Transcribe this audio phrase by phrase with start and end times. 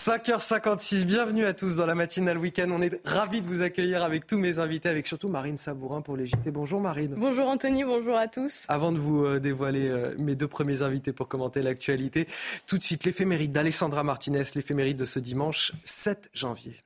[0.00, 2.68] 5h56, bienvenue à tous dans la matinale week-end.
[2.70, 6.16] On est ravis de vous accueillir avec tous mes invités, avec surtout Marine Sabourin pour
[6.16, 6.50] les JT.
[6.50, 7.16] Bonjour Marine.
[7.18, 8.64] Bonjour Anthony, bonjour à tous.
[8.68, 12.26] Avant de vous euh, dévoiler euh, mes deux premiers invités pour commenter l'actualité,
[12.66, 16.80] tout de suite l'éphéméride d'Alessandra Martinez, l'éphéméride de ce dimanche 7 janvier.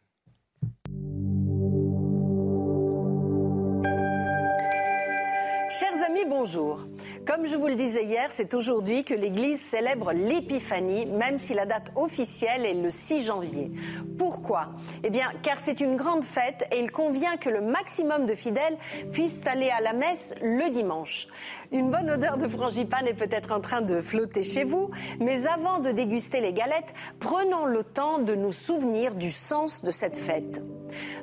[5.80, 6.86] Chers amis, bonjour.
[7.26, 11.66] Comme je vous le disais hier, c'est aujourd'hui que l'Église célèbre l'Épiphanie, même si la
[11.66, 13.72] date officielle est le 6 janvier.
[14.16, 14.68] Pourquoi?
[15.02, 18.78] Eh bien, car c'est une grande fête et il convient que le maximum de fidèles
[19.10, 21.26] puissent aller à la messe le dimanche.
[21.74, 25.80] Une bonne odeur de frangipane est peut-être en train de flotter chez vous, mais avant
[25.80, 30.62] de déguster les galettes, prenons le temps de nous souvenir du sens de cette fête.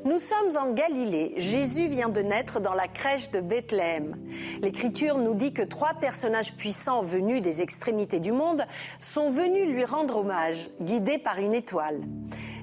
[0.04, 1.36] Nous sommes en Galilée.
[1.38, 4.18] Jésus vient de naître dans la crèche de Bethléem.
[4.62, 8.66] L'Écriture nous dit que trois personnages puissants venus des extrémités du monde
[9.00, 12.02] sont venus lui rendre hommage, guidés par une étoile.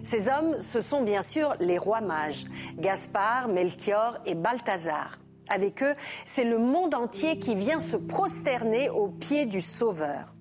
[0.02, 2.44] Ces hommes, ce sont bien sûr les rois mages,
[2.76, 5.18] Gaspard, Melchior et Balthazar.
[5.48, 10.34] Avec eux, c'est le monde entier qui vient se prosterner aux pieds du Sauveur.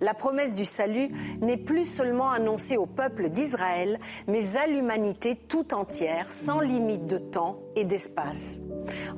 [0.00, 1.10] La promesse du salut
[1.42, 7.18] n'est plus seulement annoncée au peuple d'Israël, mais à l'humanité tout entière, sans limite de
[7.18, 8.60] temps et d'espace.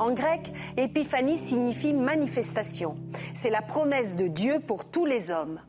[0.00, 2.96] En grec, épiphanie signifie manifestation.
[3.32, 5.60] C'est la promesse de Dieu pour tous les hommes.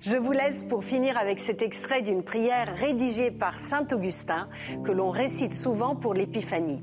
[0.00, 4.48] Je vous laisse pour finir avec cet extrait d'une prière rédigée par Saint Augustin
[4.82, 6.82] que l'on récite souvent pour l'épiphanie.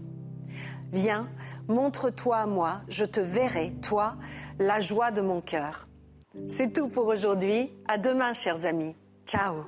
[0.93, 1.27] Viens,
[1.67, 4.15] montre-toi à moi, je te verrai, toi,
[4.59, 5.87] la joie de mon cœur.
[6.47, 7.71] C'est tout pour aujourd'hui.
[7.87, 8.95] À demain, chers amis.
[9.25, 9.65] Ciao.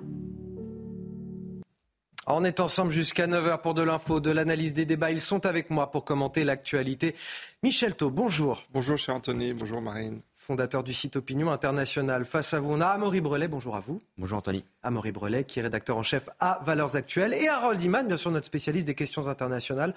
[2.29, 5.11] On est ensemble jusqu'à 9h pour de l'info, de l'analyse des débats.
[5.11, 7.15] Ils sont avec moi pour commenter l'actualité.
[7.63, 8.63] Michel Thau, bonjour.
[8.73, 9.53] Bonjour, cher Anthony.
[9.53, 10.19] Bonjour, Marine.
[10.35, 12.25] Fondateur du site Opinion International.
[12.25, 13.47] Face à vous, on a Amaury Brelet.
[13.47, 14.01] Bonjour à vous.
[14.17, 14.65] Bonjour, Anthony.
[14.83, 17.33] Amaury Brelet, qui est rédacteur en chef à Valeurs Actuelles.
[17.33, 19.93] Et Harold Iman, bien sûr, notre spécialiste des questions internationales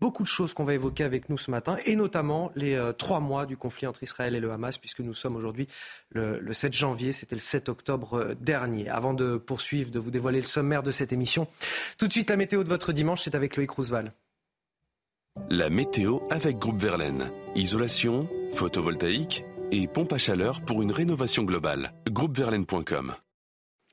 [0.00, 3.20] beaucoup de choses qu'on va évoquer avec nous ce matin, et notamment les euh, trois
[3.20, 5.66] mois du conflit entre Israël et le Hamas, puisque nous sommes aujourd'hui
[6.10, 8.88] le, 7 janvier, c'était le 7 octobre euh, dernier.
[8.88, 11.46] Avant de poursuivre, de vous dévoiler le sommaire de cette émission,
[11.98, 14.12] tout de suite la météo de votre dimanche, c'est avec Loïc Roosevelt.
[15.50, 17.30] La météo avec Groupe Verlaine.
[17.56, 21.92] Isolation, photovoltaïque et pompe à chaleur pour une rénovation globale.
[22.08, 23.14] Groupeverlaine.com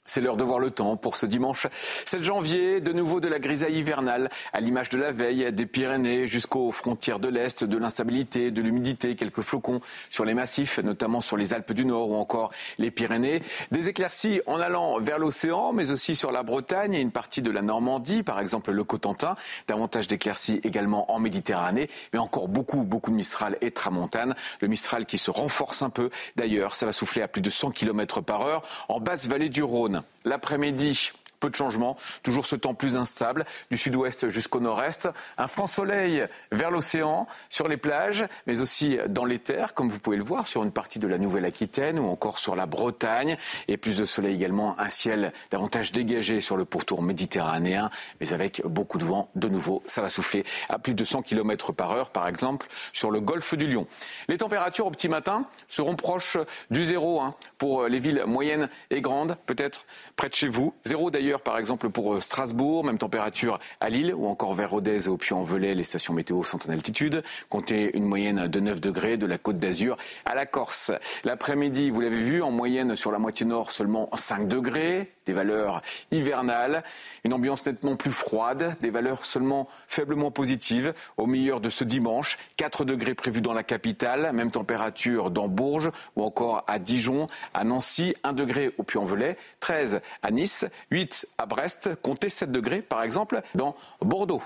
[0.05, 1.67] c'est l'heure de voir le temps pour ce dimanche
[2.05, 6.27] 7 janvier, de nouveau de la grisaille hivernale, à l'image de la veille, des Pyrénées
[6.27, 9.79] jusqu'aux frontières de l'Est, de l'instabilité, de l'humidité, quelques flocons
[10.09, 13.41] sur les massifs, notamment sur les Alpes du Nord ou encore les Pyrénées.
[13.71, 17.51] Des éclaircies en allant vers l'océan, mais aussi sur la Bretagne et une partie de
[17.51, 19.35] la Normandie, par exemple le Cotentin.
[19.67, 24.35] Davantage d'éclaircies également en Méditerranée, mais encore beaucoup, beaucoup de Mistral et Tramontane.
[24.61, 26.09] Le Mistral qui se renforce un peu.
[26.35, 29.63] D'ailleurs, ça va souffler à plus de 100 km par heure en basse vallée du
[29.63, 29.90] Rhône.
[30.25, 35.09] L'après-midi, peu de changements, toujours ce temps plus instable, du sud-ouest jusqu'au nord-est.
[35.37, 39.99] Un franc soleil vers l'océan, sur les plages, mais aussi dans les terres, comme vous
[39.99, 43.35] pouvez le voir, sur une partie de la Nouvelle-Aquitaine ou encore sur la Bretagne.
[43.67, 48.61] Et plus de soleil également, un ciel davantage dégagé sur le pourtour méditerranéen, mais avec
[48.65, 49.29] beaucoup de vent.
[49.35, 53.09] De nouveau, ça va souffler à plus de 100 km par heure, par exemple, sur
[53.09, 53.87] le golfe du Lion.
[54.27, 56.37] Les températures au petit matin seront proches
[56.69, 59.85] du zéro hein, pour les villes moyennes et grandes, peut-être
[60.15, 60.73] près de chez vous.
[60.83, 65.05] Zéro d'ailleurs par exemple pour euh, Strasbourg, même température à Lille ou encore vers Rodez
[65.05, 67.23] et au Puy-en-Velay, les stations météo sont en altitude.
[67.49, 70.91] Comptez une moyenne de 9 degrés de la côte d'Azur à la Corse.
[71.23, 75.81] L'après-midi, vous l'avez vu, en moyenne sur la moitié nord seulement 5 degrés, des valeurs
[76.11, 76.83] hivernales,
[77.23, 80.93] une ambiance nettement plus froide, des valeurs seulement faiblement positives.
[81.17, 85.91] Au meilleur de ce dimanche, 4 degrés prévus dans la capitale, même température dans Bourges
[86.15, 91.45] ou encore à Dijon, à Nancy, 1 degré au Puy-en-Velay, 13 à Nice, 8 à
[91.45, 94.41] Brest, comptez 7 degrés par exemple dans Bordeaux.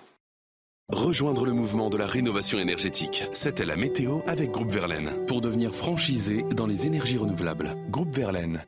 [0.90, 3.24] Rejoindre le mouvement de la rénovation énergétique.
[3.34, 7.76] C'était la météo avec Groupe Verlaine pour devenir franchisé dans les énergies renouvelables.
[7.90, 8.64] Groupe Verlaine.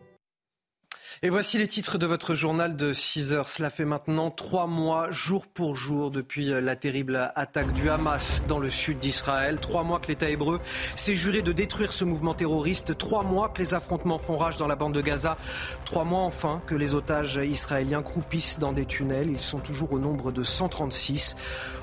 [1.23, 3.49] Et voici les titres de votre journal de 6 heures.
[3.49, 8.59] Cela fait maintenant trois mois, jour pour jour, depuis la terrible attaque du Hamas dans
[8.59, 9.57] le sud d'Israël.
[9.59, 10.59] Trois mois que l'État hébreu
[10.95, 12.95] s'est juré de détruire ce mouvement terroriste.
[12.99, 15.37] Trois mois que les affrontements font rage dans la bande de Gaza.
[15.85, 19.31] Trois mois enfin que les otages israéliens croupissent dans des tunnels.
[19.31, 21.35] Ils sont toujours au nombre de 136.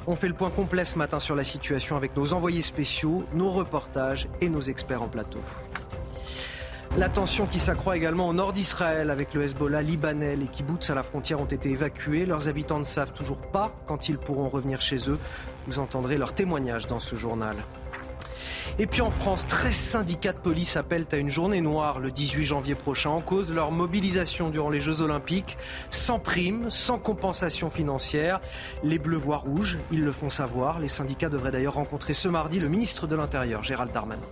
[0.07, 3.51] On fait le point complet ce matin sur la situation avec nos envoyés spéciaux, nos
[3.51, 5.41] reportages et nos experts en plateau.
[6.97, 10.37] La tension qui s'accroît également au nord d'Israël avec le Hezbollah libanais.
[10.37, 12.25] Les kibbutz à la frontière ont été évacués.
[12.25, 15.19] Leurs habitants ne savent toujours pas quand ils pourront revenir chez eux.
[15.67, 17.57] Vous entendrez leur témoignage dans ce journal.
[18.79, 22.45] Et puis en France, 13 syndicats de police appellent à une journée noire le 18
[22.45, 25.59] janvier prochain en cause leur mobilisation durant les Jeux Olympiques,
[25.91, 28.41] sans prime, sans compensation financière.
[28.85, 30.79] Les Bleus voient rouge, ils le font savoir.
[30.79, 34.23] Les syndicats devraient d'ailleurs rencontrer ce mardi le ministre de l'Intérieur, Gérald Darmanin.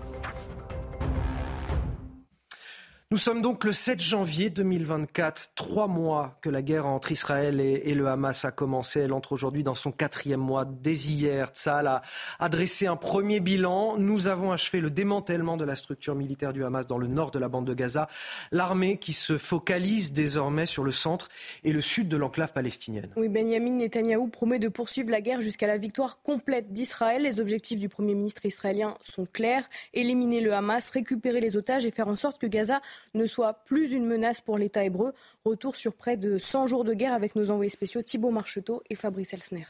[3.13, 7.93] Nous sommes donc le 7 janvier 2024, trois mois que la guerre entre Israël et,
[7.93, 9.01] le Hamas a commencé.
[9.01, 10.65] Elle entre aujourd'hui dans son quatrième mois.
[10.65, 12.01] Dès hier, Tzal a
[12.39, 13.99] adressé un premier bilan.
[13.99, 17.39] Nous avons achevé le démantèlement de la structure militaire du Hamas dans le nord de
[17.39, 18.09] la bande de Gaza.
[18.51, 21.29] L'armée qui se focalise désormais sur le centre
[21.65, 23.11] et le sud de l'enclave palestinienne.
[23.17, 27.25] Oui, Benjamin Netanyahou promet de poursuivre la guerre jusqu'à la victoire complète d'Israël.
[27.25, 29.69] Les objectifs du Premier ministre israélien sont clairs.
[29.93, 32.81] Éliminer le Hamas, récupérer les otages et faire en sorte que Gaza
[33.15, 35.13] ne soit plus une menace pour l'État hébreu.
[35.45, 38.95] Retour sur près de 100 jours de guerre avec nos envoyés spéciaux Thibault Marcheteau et
[38.95, 39.67] Fabrice Elsner.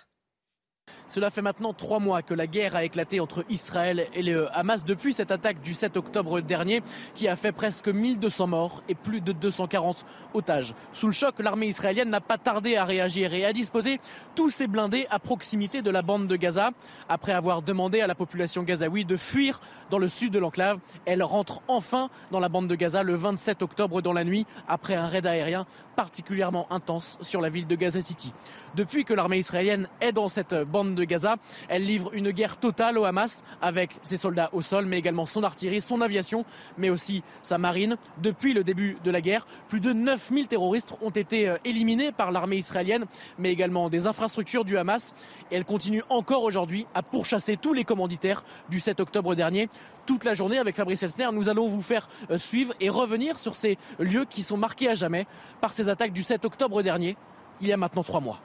[1.08, 4.84] Cela fait maintenant trois mois que la guerre a éclaté entre Israël et le Hamas
[4.84, 6.82] depuis cette attaque du 7 octobre dernier
[7.14, 10.04] qui a fait presque 1200 morts et plus de 240
[10.34, 10.74] otages.
[10.92, 14.00] Sous le choc, l'armée israélienne n'a pas tardé à réagir et à disposer
[14.34, 16.70] tous ses blindés à proximité de la bande de Gaza.
[17.08, 19.60] Après avoir demandé à la population gazaoui de fuir
[19.90, 23.62] dans le sud de l'enclave, elle rentre enfin dans la bande de Gaza le 27
[23.62, 25.66] octobre dans la nuit après un raid aérien
[25.96, 28.32] particulièrement intense sur la ville de Gaza City.
[28.74, 31.36] Depuis que l'armée israélienne est dans cette bande de Gaza.
[31.68, 35.42] Elle livre une guerre totale au Hamas avec ses soldats au sol, mais également son
[35.42, 36.44] artillerie, son aviation,
[36.78, 37.96] mais aussi sa marine.
[38.22, 42.32] Depuis le début de la guerre, plus de 9000 terroristes ont été euh, éliminés par
[42.32, 43.04] l'armée israélienne,
[43.38, 45.14] mais également des infrastructures du Hamas.
[45.50, 49.68] Et elle continue encore aujourd'hui à pourchasser tous les commanditaires du 7 octobre dernier.
[50.06, 53.54] Toute la journée avec Fabrice Elsner, nous allons vous faire euh, suivre et revenir sur
[53.54, 55.26] ces lieux qui sont marqués à jamais
[55.60, 57.16] par ces attaques du 7 octobre dernier,
[57.60, 58.40] il y a maintenant trois mois.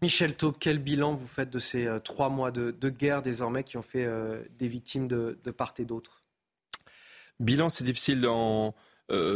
[0.00, 3.76] Michel Taube, quel bilan vous faites de ces euh, trois mois de, guerre désormais qui
[3.76, 6.22] ont fait euh, des victimes de, part et d'autre?
[7.40, 8.72] Bilan, c'est difficile euh,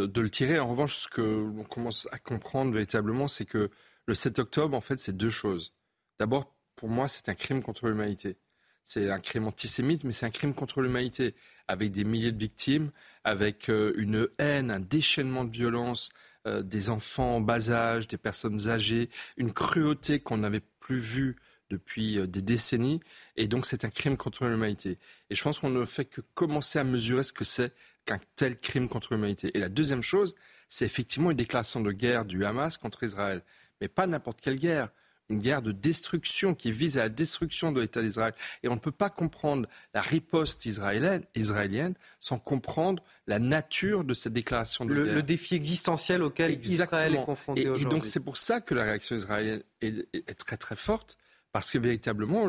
[0.07, 0.61] de le tirer.
[0.61, 3.71] En revanche, ce que l'on commence à comprendre véritablement, c'est que
[4.07, 5.75] le 7 octobre, en fait, c'est deux choses.
[6.19, 8.37] D'abord, pour moi, c'est un crime contre l'humanité.
[8.85, 11.35] C'est un crime antisémite, mais c'est un crime contre l'humanité,
[11.69, 12.91] avec des milliers de victimes,
[13.25, 16.11] avec une haine, un déchaînement de violence,
[16.49, 21.37] euh, des enfants en bas âge, des personnes âgées, une cruauté qu'on n'avait plus vue
[21.71, 22.99] depuis euh, des décennies.
[23.37, 24.99] Et donc c'est un crime contre l'humanité.
[25.31, 27.73] Et je pense qu'on ne fait que commencer à mesurer ce que c'est
[28.07, 29.51] qu'un tel crime contre l'humanité.
[29.55, 30.35] Et la deuxième chose,
[30.69, 33.45] c'est effectivement une déclaration de guerre du Hamas contre Israël.
[33.81, 34.89] Mais pas n'importe quelle guerre
[35.33, 38.35] une guerre de destruction qui vise à la destruction de l'État d'Israël.
[38.63, 44.15] Et on ne peut pas comprendre la riposte israélienne, israélienne sans comprendre la nature de
[44.15, 45.15] cette déclaration de le, guerre.
[45.15, 47.87] Le défi existentiel auquel Israël est confronté aujourd'hui.
[47.87, 51.19] Et donc c'est pour ça que la réaction israélienne est, très très forte.
[51.51, 52.49] Parce que véritablement,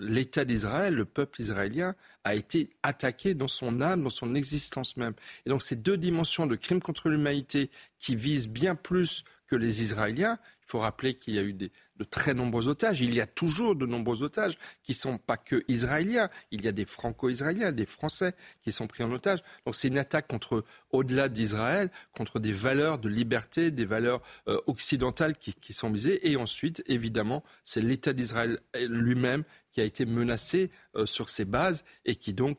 [0.00, 1.94] l'État d'Israël, le peuple israélien,
[2.24, 5.14] a été attaqué dans son âme, dans son existence même.
[5.44, 7.70] Et donc ces deux dimensions de crime contre l'humanité
[8.00, 11.70] qui visent bien plus que les Israéliens, il faut rappeler qu'il y a eu des,
[11.98, 13.00] de très nombreux otages.
[13.00, 16.28] Il y a toujours de nombreux otages qui ne sont pas que israéliens.
[16.50, 19.40] Il y a des franco-israéliens, des Français qui sont pris en otage.
[19.64, 24.58] Donc c'est une attaque contre, au-delà d'Israël, contre des valeurs de liberté, des valeurs euh,
[24.66, 26.30] occidentales qui, sont visées.
[26.30, 31.84] Et ensuite, évidemment, c'est l'État d'Israël lui-même qui a été menacé euh, sur ses bases
[32.04, 32.58] et qui donc,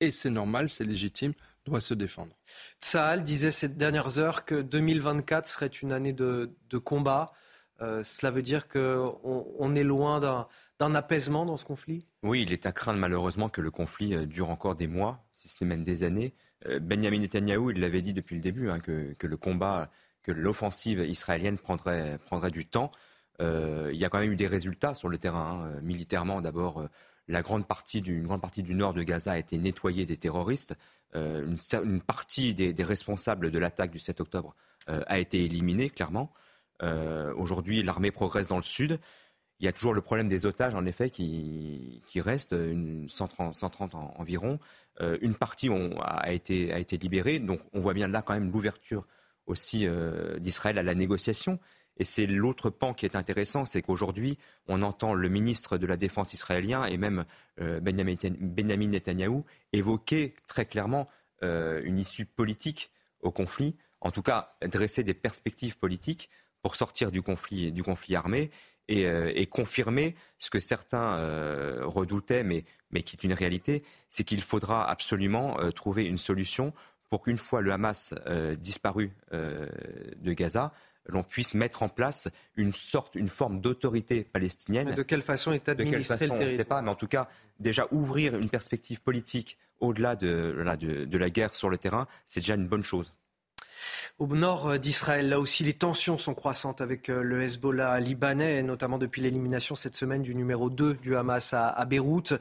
[0.00, 1.32] et c'est normal, c'est légitime,
[1.64, 2.36] doit se défendre.
[2.80, 7.32] Tsahal disait ces dernières heures que 2024 serait une année de combat.
[7.84, 10.20] Euh, cela veut dire qu'on est loin
[10.78, 12.06] d'un apaisement dans ce conflit?
[12.22, 15.48] Oui, il est à craindre malheureusement que le conflit euh, dure encore des mois, si
[15.48, 16.34] ce n'est même des années.
[16.66, 19.90] Euh, Benjamin Netanyahu, il l'avait dit depuis le début, hein, que, le combat,
[20.22, 22.18] que l'offensive israélienne prendrait,
[22.50, 22.90] du temps.
[23.40, 25.64] il y a quand même eu des résultats sur le terrain.
[25.64, 25.80] Hein.
[25.82, 26.88] Militairement, d'abord,
[27.28, 30.16] la grande partie du, une grande partie du nord de Gaza a été nettoyée des
[30.16, 30.74] terroristes.
[31.14, 34.56] Une, partie des, des, responsables de l'attaque du 7 octobre
[34.88, 36.32] a été éliminée, clairement.
[36.82, 38.98] Euh, aujourd'hui, l'armée progresse dans le sud.
[39.60, 43.54] Il y a toujours le problème des otages, en effet, qui, qui reste, une 130,
[43.54, 44.58] 130 environ.
[45.00, 45.68] Euh, une partie
[46.00, 49.06] a, été, libérée, donc on voit bien là quand même l'ouverture
[49.46, 51.60] aussi euh, d'Israël à la négociation.
[51.96, 55.96] Et c'est l'autre pan qui est intéressant, c'est qu'aujourd'hui, on entend le ministre de la
[55.96, 57.24] Défense israélien et même
[57.56, 61.06] Benjamin, Benjamin Netanyahou évoquer très clairement
[61.40, 62.90] une issue politique
[63.20, 66.30] au conflit, en tout cas dresser des perspectives politiques
[66.64, 68.50] pour sortir du conflit, du conflit armé
[68.88, 74.24] et, euh, confirmer ce que certains euh, redoutaient, mais, mais qui est une réalité, c'est
[74.24, 76.72] qu'il faudra absolument euh, trouver une solution
[77.10, 78.14] pour qu'une fois le Hamas
[78.58, 80.72] disparu de Gaza,
[81.06, 84.94] l'on puisse mettre en place une sorte, une forme d'autorité palestinienne.
[84.94, 87.28] de quelle façon est administré le territoire On ne sait pas, mais en tout cas,
[87.60, 92.66] déjà ouvrir une perspective politique au-delà de la guerre sur le terrain, c'est déjà une
[92.66, 93.12] bonne chose.
[94.18, 98.98] Au nord d'Israël, là aussi, les tensions sont croissantes avec euh, le Hezbollah libanais, notamment
[98.98, 102.34] depuis l'élimination cette semaine du numéro 2 du Hamas à, Beyrouth.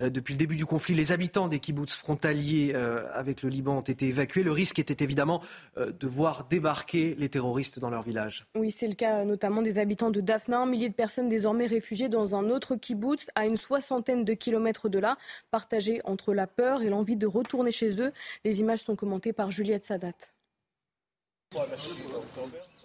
[0.00, 3.78] Euh, depuis le début du conflit, les habitants des kibbutz frontaliers euh, avec le Liban
[3.78, 4.42] ont été évacués.
[4.42, 5.42] Le risque était évidemment
[5.76, 8.46] de voir débarquer les terroristes dans leur village.
[8.56, 10.60] Oui, c'est le cas notamment des habitants de Daphna.
[10.60, 14.88] Un millier de personnes désormais réfugiées dans un autre kibbutz à une soixantaine de kilomètres
[14.88, 15.16] de là,
[15.50, 18.12] partagés entre la peur et l'envie de retourner chez eux.
[18.44, 20.37] Les images sont commentées par Juliette Sadat.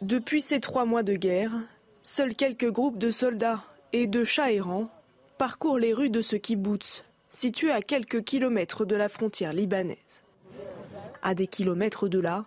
[0.02, 1.52] Depuis ces trois mois de guerre,
[2.02, 4.90] seuls quelques groupes de soldats et de chats errants
[5.38, 10.24] parcourent les rues de ce kibbutz, situé à quelques kilomètres de la frontière libanaise.
[11.22, 12.46] À des kilomètres de là,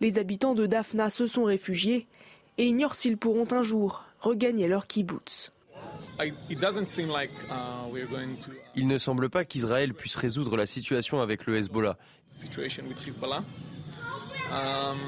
[0.00, 2.06] les habitants de Daphna se sont réfugiés
[2.56, 5.52] et ignorent s'ils pourront un jour regagner leur kibbutz.
[8.74, 11.96] Il ne semble pas qu'Israël puisse résoudre la situation avec le Hezbollah.
[14.50, 14.98] Um,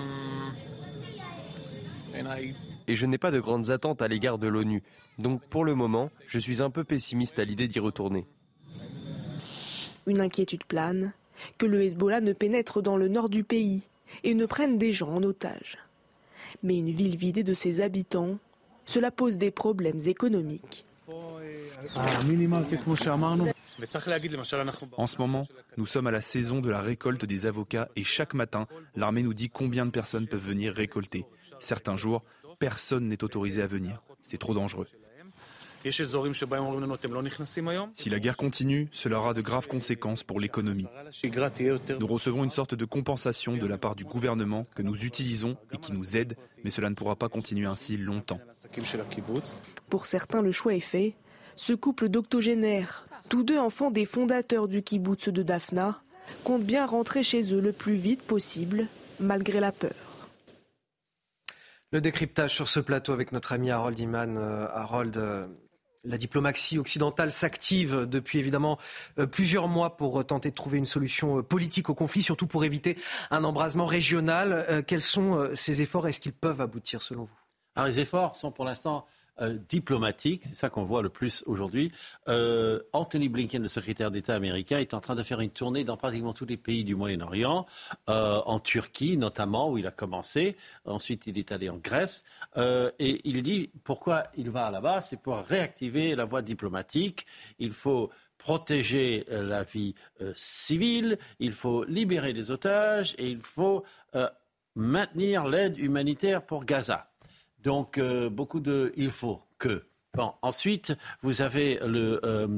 [2.86, 4.82] et je n'ai pas de grandes attentes à l'égard de l'ONU.
[5.18, 8.26] Donc pour le moment, je suis un peu pessimiste à l'idée d'y retourner.
[10.06, 11.12] Une inquiétude plane,
[11.58, 13.88] que le Hezbollah ne pénètre dans le nord du pays
[14.24, 15.78] et ne prenne des gens en otage.
[16.62, 18.38] Mais une ville vidée de ses habitants,
[18.84, 20.84] cela pose des problèmes économiques.
[24.96, 25.46] En ce moment,
[25.76, 29.34] nous sommes à la saison de la récolte des avocats et chaque matin, l'armée nous
[29.34, 31.24] dit combien de personnes peuvent venir récolter.
[31.60, 32.22] Certains jours,
[32.58, 34.02] personne n'est autorisé à venir.
[34.22, 34.86] C'est trop dangereux.
[37.94, 40.86] Si la guerre continue, cela aura de graves conséquences pour l'économie.
[41.98, 45.78] Nous recevons une sorte de compensation de la part du gouvernement que nous utilisons et
[45.78, 48.40] qui nous aide, mais cela ne pourra pas continuer ainsi longtemps.
[49.88, 51.16] Pour certains, le choix est fait.
[51.62, 56.00] Ce couple d'octogénaires, tous deux enfants des fondateurs du kibbutz de Daphna,
[56.42, 58.86] comptent bien rentrer chez eux le plus vite possible,
[59.20, 59.92] malgré la peur.
[61.92, 64.38] Le décryptage sur ce plateau avec notre ami Harold Iman.
[64.38, 65.48] Euh, Harold, euh,
[66.02, 68.78] la diplomatie occidentale s'active depuis évidemment
[69.18, 72.96] euh, plusieurs mois pour tenter de trouver une solution politique au conflit, surtout pour éviter
[73.30, 74.82] un embrasement régional.
[74.86, 76.08] Quels sont ces efforts?
[76.08, 77.38] Est-ce qu'ils peuvent aboutir selon vous?
[77.76, 79.04] Alors les efforts sont pour l'instant
[79.40, 81.92] euh, diplomatique, c'est ça qu'on voit le plus aujourd'hui.
[82.28, 85.96] Euh, Anthony Blinken, le secrétaire d'État américain, est en train de faire une tournée dans
[85.96, 87.66] pratiquement tous les pays du Moyen-Orient,
[88.08, 90.56] euh, en Turquie notamment, où il a commencé.
[90.84, 92.24] Ensuite, il est allé en Grèce.
[92.56, 97.26] et il dit pourquoi il va là-bas, c'est pour réactiver la voie diplomatique.
[97.58, 99.94] Il faut protéger la vie
[100.34, 103.84] civile, il faut libérer les otages et il faut
[104.74, 107.09] maintenir l'aide humanitaire pour Gaza.
[107.62, 109.84] Donc, euh, beaucoup de il faut que.
[110.14, 112.48] Bon, ensuite, vous avez le euh,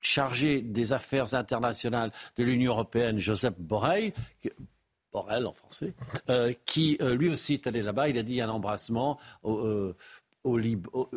[0.00, 4.12] chargé des affaires internationales de l'Union européenne, Joseph Borrell,
[5.12, 5.94] Borrell en français,
[6.28, 8.08] euh, qui lui aussi est allé là-bas.
[8.08, 9.94] Il a dit un embrassement au,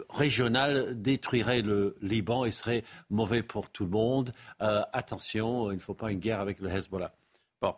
[0.09, 4.33] régional détruirait le Liban et serait mauvais pour tout le monde.
[4.59, 7.13] attention, il ne faut pas une guerre avec le Hezbollah.
[7.61, 7.75] Bon.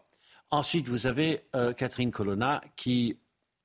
[0.49, 1.41] Ensuite, vous avez
[1.77, 3.17] Catherine Colonna qui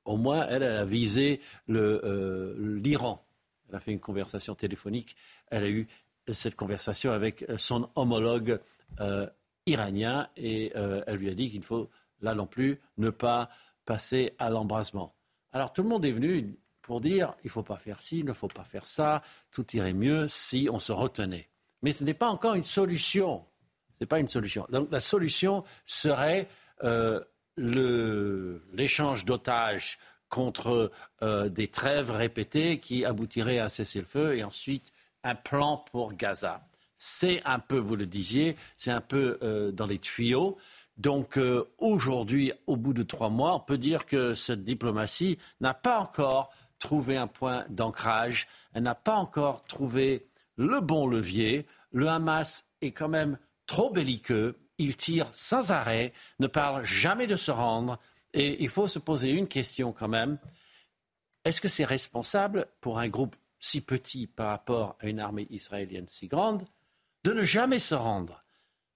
[0.04, 1.40] au moins, elle, a visé
[1.71, 3.25] euh, l'Iran.
[3.68, 5.16] Elle a fait une conversation téléphonique.
[5.49, 5.87] Elle a eu
[6.28, 8.61] cette conversation avec son homologue
[9.00, 9.26] euh,
[9.66, 11.90] iranien et euh, elle lui a dit qu'il faut,
[12.21, 13.49] là non plus, ne pas
[13.85, 15.14] passer à l'embrasement.
[15.52, 18.25] Alors tout le monde est venu pour dire il ne faut pas faire ci, il
[18.25, 21.49] ne faut pas faire ça, tout irait mieux si on se retenait.
[21.82, 23.44] Mais ce n'est pas encore une solution.
[23.94, 24.66] Ce n'est pas une solution.
[24.71, 26.49] Donc la solution serait
[27.56, 30.90] l'échange d'otages contre
[31.23, 34.92] euh, des trêves répétées qui aboutiraient à un cessez-le-feu et ensuite
[35.25, 36.66] un plan pour Gaza.
[36.97, 40.56] C'est un peu, vous le disiez, c'est un peu euh, dans les tuyaux.
[40.97, 45.75] Donc euh, aujourd'hui, au bout de trois mois, on peut dire que cette diplomatie n'a
[45.75, 51.66] pas encore trouvé un point d'ancrage, elle n'a pas encore trouvé le bon levier.
[51.92, 57.37] Le Hamas est quand même trop belliqueux il tire sans arrêt, ne parle jamais de
[57.37, 57.99] se rendre.
[58.35, 60.39] Et il faut se poser une question quand même.
[61.45, 66.09] Est-ce que c'est responsable pour un groupe si petit par rapport à une armée israélienne
[66.09, 66.67] si grande
[67.25, 68.45] de ne jamais se rendre?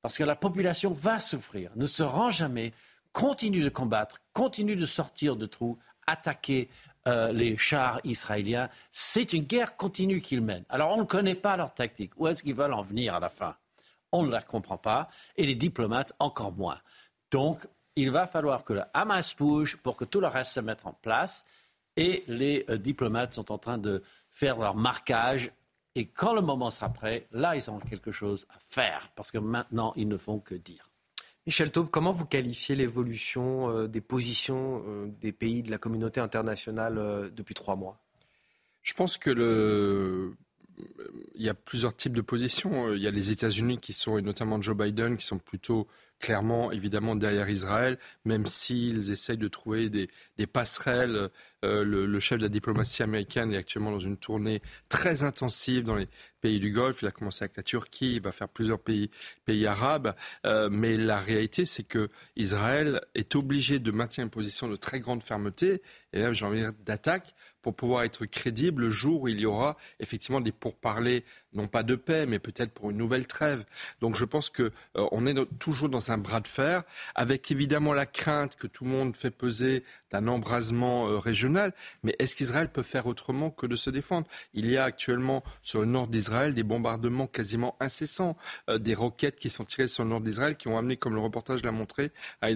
[0.02, 2.72] Parce que la population va souffrir, ne se rend jamais,
[3.12, 6.68] continue de combattre, continue de sortir de trous, attaquer
[7.08, 8.68] euh, les chars israéliens.
[8.90, 10.64] C'est une guerre continue qu'ils mènent.
[10.68, 12.12] Alors on ne connaît pas leur tactique.
[12.16, 13.56] Où est-ce qu'ils veulent en venir à la fin?
[14.18, 16.78] On ne la comprend pas, et les diplomates encore moins.
[17.30, 20.84] Donc, il va falloir que le Hamas bouge pour que tout le reste se mette
[20.84, 21.44] en place.
[21.96, 25.50] Et les euh, diplomates sont en train de faire leur marquage.
[25.94, 29.10] Et quand le moment sera prêt, là, ils ont quelque chose à faire.
[29.16, 30.90] Parce que maintenant, ils ne font que dire.
[31.46, 36.20] Michel Taube, comment vous qualifiez l'évolution euh, des positions euh, des pays de la communauté
[36.20, 37.98] internationale depuis trois mois?
[38.82, 40.36] Je pense que le,
[41.34, 42.92] il y a plusieurs types de positions.
[42.92, 45.86] Il y a les États-Unis qui sont, et notamment Joe Biden, qui sont plutôt
[46.18, 50.08] clairement, évidemment, derrière Israël, même s'ils essayent de trouver des,
[50.46, 51.28] passerelles.
[51.64, 55.96] Euh, le, chef de la diplomatie américaine est actuellement dans une tournée très intensive dans
[55.96, 56.08] les
[56.40, 57.02] pays du Golfe.
[57.02, 59.10] Il a commencé avec la Turquie, il va faire plusieurs pays,
[59.66, 60.14] arabes.
[60.46, 65.00] Euh, mais la réalité, c'est que Israël est obligé de maintenir une position de très
[65.00, 67.34] grande fermeté, et même, j'ai envie d'attaque,
[67.66, 71.24] pour pouvoir être crédible le jour où il y aura effectivement des pourparlers,
[71.56, 73.64] non pas de paix, mais peut-être pour une nouvelle trêve.
[74.00, 74.64] Donc je pense qu'on
[74.96, 76.82] euh, on est toujours dans un bras de fer,
[77.14, 81.72] avec évidemment la crainte que tout le monde fait peser d'un embrasement euh, régional.
[82.02, 84.26] Mais est-ce qu'Israël peut faire autrement que de se défendre?
[84.54, 88.36] Il y a actuellement sur le nord d'Israël des bombardements quasiment incessants,
[88.70, 91.20] euh, des roquettes qui sont tirées sur le nord d'Israël, qui ont amené, comme le
[91.20, 92.50] reportage l'a montré, à,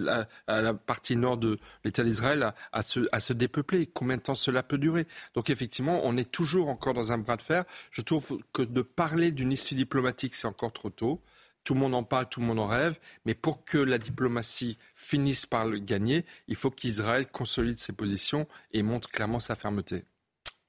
[0.46, 3.86] la partie nord de l'État d'Israël à se dépeupler.
[3.86, 5.06] Combien de temps cela peut durer?
[5.34, 7.64] Donc effectivement, on est toujours encore dans un bras de fer.
[7.90, 11.22] Je trouve que de parler d'une issue diplomatique, c'est encore trop tôt.
[11.64, 14.78] Tout le monde en parle, tout le monde en rêve, mais pour que la diplomatie
[14.94, 20.04] finisse par le gagner, il faut qu'Israël consolide ses positions et montre clairement sa fermeté.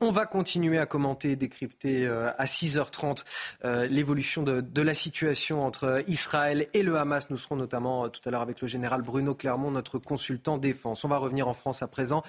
[0.04, 3.24] On va continuer à commenter et décrypter euh, à 6h30
[3.66, 7.30] euh, l'évolution de, la situation entre Israël et le Hamas.
[7.30, 11.04] Nous serons notamment euh, tout à l'heure avec le général Bruno Clermont, notre consultant défense.
[11.04, 12.24] On va revenir en France à présent,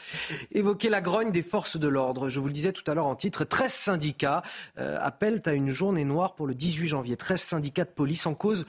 [0.51, 2.29] évoquer la grogne des forces de l'ordre.
[2.29, 4.43] Je vous le disais tout à l'heure en titre, 13 syndicats
[4.77, 7.17] appellent à une journée noire pour le 18 janvier.
[7.17, 8.67] 13 syndicats de police en cause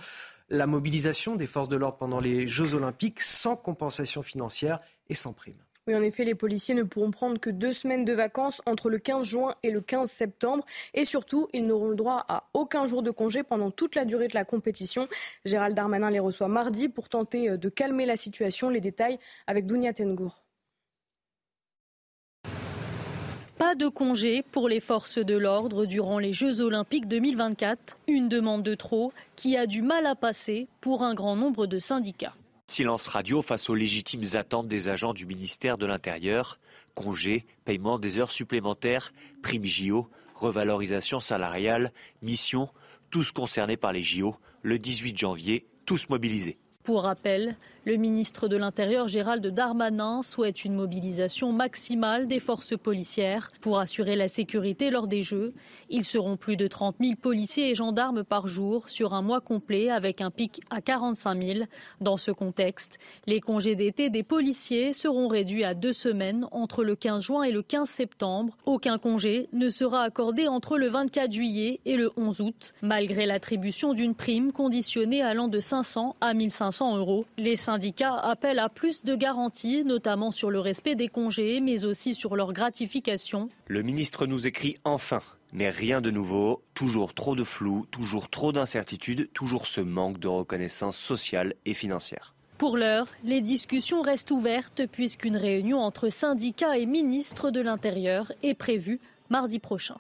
[0.50, 4.80] la mobilisation des forces de l'ordre pendant les Jeux olympiques sans compensation financière
[5.10, 5.63] et sans prime.
[5.86, 9.00] Oui, en effet, les policiers ne pourront prendre que deux semaines de vacances entre le
[9.00, 10.66] 15 juin et le 15 septembre.
[10.94, 14.30] Et surtout, ils n'auront le droit à aucun jour de congé pendant toute la durée
[14.30, 15.10] de la compétition.
[15.44, 18.70] Gérald Darmanin les reçoit mardi pour tenter euh, de calmer la situation.
[18.70, 20.42] Les détails avec Dounia Tengour.
[23.58, 27.98] Pas de congé pour les forces de l'ordre durant les Jeux olympiques 2024.
[28.08, 31.78] Une demande de trop qui a du mal à passer pour un grand nombre de
[31.78, 32.36] syndicats.
[32.74, 36.58] Silence radio face aux légitimes attentes des agents du ministère de l'Intérieur.
[36.96, 42.70] Congés, paiement des heures supplémentaires, primes JO, revalorisation salariale, mission,
[43.12, 46.58] tous concernés par les JO, le 18 janvier, tous mobilisés.
[46.84, 53.52] Pour rappel, le ministre de l'Intérieur Gérald Darmanin souhaite une mobilisation maximale des forces policières
[53.62, 55.54] pour assurer la sécurité lors des Jeux.
[55.90, 59.90] Ils seront plus de 30 000 policiers et gendarmes par jour sur un mois complet
[59.90, 61.60] avec un pic à 45 000.
[62.02, 66.98] Dans ce contexte, les congés d'été des policiers seront réduits à deux semaines entre le
[66.98, 68.58] 15 juin et le 15 septembre.
[68.66, 73.94] Aucun congé ne sera accordé entre le 24 juillet et le 11 août, malgré l'attribution
[73.94, 77.26] d'une prime conditionnée allant de 500 à 1500 euros.
[77.38, 82.16] Les syndicats appellent à plus de garanties, notamment sur le respect des congés, mais aussi
[82.16, 83.50] sur leur gratification.
[83.68, 85.22] Le ministre nous écrit enfin
[85.54, 90.28] mais rien de nouveau, toujours trop de flou, toujours trop d'incertitudes, toujours ce manque de
[90.28, 92.34] reconnaissance sociale et financière.
[92.58, 98.54] Pour l'heure, les discussions restent ouvertes puisqu'une réunion entre syndicats et ministres de l'Intérieur est
[98.56, 99.98] prévue mardi prochain.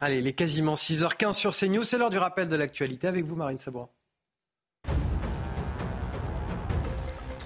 [0.00, 1.84] Allez, il est quasiment 6h15 sur CNews.
[1.84, 3.88] C'est l'heure du rappel de l'actualité avec vous, Marine Sabourin.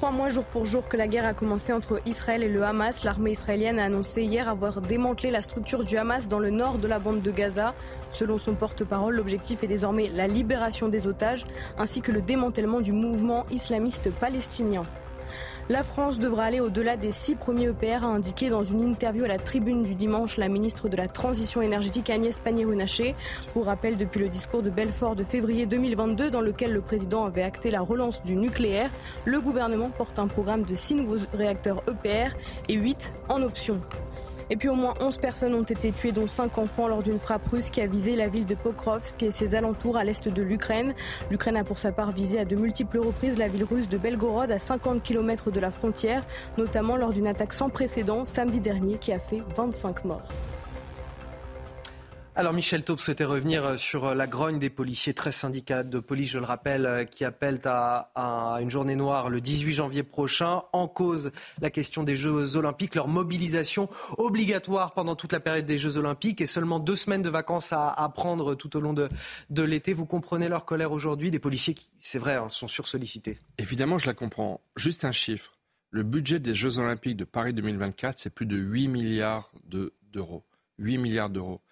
[0.06, 3.32] Trois jour pour jour que la guerre a commencé entre Israël et le Hamas, l'armée
[3.32, 7.00] israélienne a annoncé hier avoir démantelé la structure du Hamas dans le nord de la
[7.00, 7.74] bande de Gaza.
[8.10, 11.44] Selon son porte-parole, l'objectif est désormais la libération des otages
[11.76, 14.84] ainsi que le démantèlement du mouvement islamiste palestinien.
[15.68, 19.28] La France devra aller au-delà des six premiers EPR, a indiqué dans une interview à
[19.28, 23.16] la tribune du dimanche la ministre de la Transition énergétique Agnès Pannier-Runacher.
[23.52, 27.42] Pour rappel, depuis le discours de Belfort de février 2022, dans lequel le président avait
[27.42, 28.90] acté la relance du nucléaire,
[29.24, 32.36] le gouvernement porte un programme de six nouveaux réacteurs EPR
[32.68, 33.80] et huit en option.
[34.48, 37.46] Et puis au moins 11 personnes ont été tuées, dont 5 enfants, lors d'une frappe
[37.48, 40.94] russe qui a visé la ville de Pokrovsk et ses alentours à l'est de l'Ukraine.
[41.30, 44.50] L'Ukraine a pour sa part visé à de multiples reprises la ville russe de Belgorod
[44.50, 46.24] à 50 km de la frontière,
[46.58, 50.22] notamment lors d'une attaque sans précédent samedi dernier qui a fait 25 morts.
[52.38, 55.98] Alors Michel Taube souhaitait revenir euh, sur euh, la grogne des policiers, très syndicats de
[56.00, 60.60] police, je le rappelle, euh, qui appellent à, une journée noire le 18 janvier prochain.
[60.74, 65.78] En cause la question des Jeux olympiques, leur mobilisation obligatoire pendant toute la période des
[65.78, 69.08] Jeux olympiques et seulement deux semaines de vacances à, prendre tout au long de,
[69.62, 69.94] l'été.
[69.94, 71.30] Vous comprenez leur colère aujourd'hui?
[71.30, 73.38] Des policiers qui, c'est vrai, hein, sont sursollicités.
[73.56, 74.60] Évidemment, je la comprends.
[74.76, 75.56] Juste un chiffre.
[75.90, 80.44] le budget des Jeux Olympiques de Paris 2024, c'est plus de 8 milliards d'euros.
[80.78, 81.62] 8 milliards d'euros.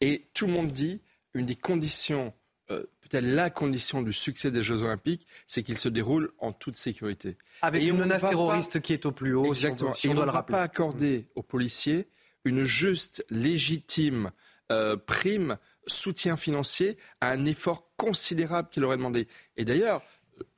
[0.00, 1.00] Et tout le monde dit,
[1.34, 2.32] une des conditions,
[2.70, 6.76] euh, peut-être la condition du succès des Jeux Olympiques, c'est qu'ils se déroulent en toute
[6.76, 7.36] sécurité.
[7.62, 9.94] Avec une menace terroriste qui est au plus haut, Exactement.
[9.94, 10.54] Si on, doit, le rappeler.
[10.54, 12.08] pas accorder aux policiers
[12.44, 14.30] une juste, légitime
[14.70, 19.28] euh, prime, soutien financier à un effort considérable qu'il aurait demandé.
[19.56, 20.02] Et d'ailleurs,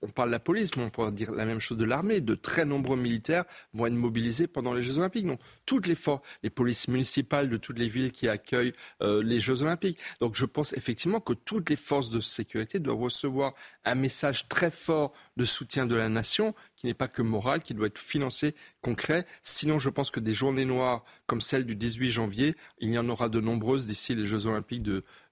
[0.02, 2.20] on parle de la police, mais on pourrait dire la même chose de l'armée.
[2.20, 5.26] De très nombreux militaires vont être mobilisés pendant les Jeux Olympiques.
[5.26, 9.40] Donc, toutes les forces, les polices municipales de toutes les villes qui accueillent euh, les
[9.40, 9.98] Jeux Olympiques.
[10.20, 14.70] Donc, je pense effectivement que toutes les forces de sécurité doivent recevoir un message très
[14.70, 18.54] fort de soutien de la nation, qui n'est pas que moral, qui doit être financé,
[18.82, 19.26] concret.
[19.42, 23.08] Sinon, je pense que des journées noires comme celle du 18 janvier, il y en
[23.08, 24.86] aura de nombreuses d'ici les Jeux Olympiques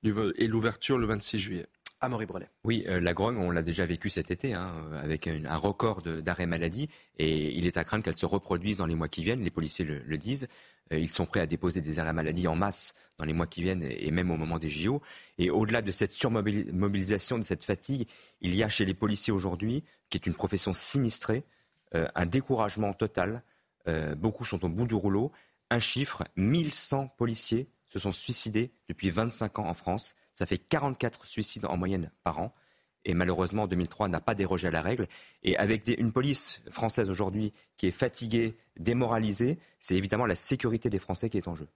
[0.05, 1.67] et l'ouverture le 26 juillet.
[2.65, 6.47] Oui, euh, la grogne, on l'a déjà vécu cet été, hein, avec un, record d'arrêt
[6.47, 9.43] maladie, et il est à craindre qu'elle se reproduise dans les mois qui viennent.
[9.43, 10.47] Les policiers le, disent.
[10.93, 13.63] Euh, ils sont prêts à déposer des arrêts maladie en masse dans les mois qui
[13.63, 15.01] viennent, et même au moment des JO.
[15.39, 18.07] Et au-delà de cette surmobilisation, de cette fatigue,
[18.41, 21.45] il y a chez les policiers aujourd'hui, qui est une profession sinistrée,
[21.95, 23.43] euh, un découragement total.
[24.17, 25.31] beaucoup sont au bout du rouleau.
[25.71, 30.15] Un chiffre, 1100 policiers se sont suicidés depuis 25 ans en France.
[30.35, 32.55] Ça fait 44 suicides en moyenne par an.
[33.07, 35.07] Et malheureusement, 2003 n'a pas dérogé à la règle.
[35.43, 40.99] Et avec une police française aujourd'hui qui est fatiguée, démoralisée, c'est évidemment la sécurité des
[40.99, 41.69] Français qui est en jeu.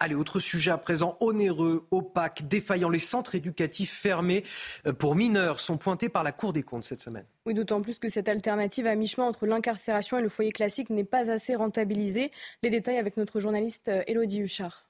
[0.00, 2.88] Allez, autre sujet à présent, onéreux, opaque, défaillant.
[2.88, 4.44] Les centres éducatifs fermés
[4.86, 7.24] euh, pour mineurs sont pointés par la Cour des comptes cette semaine.
[7.46, 11.02] Oui, d'autant plus que cette alternative à mi-chemin entre l'incarcération et le foyer classique n'est
[11.02, 12.30] pas assez rentabilisée.
[12.62, 14.87] Les détails avec notre journaliste Elodie euh, Huchard.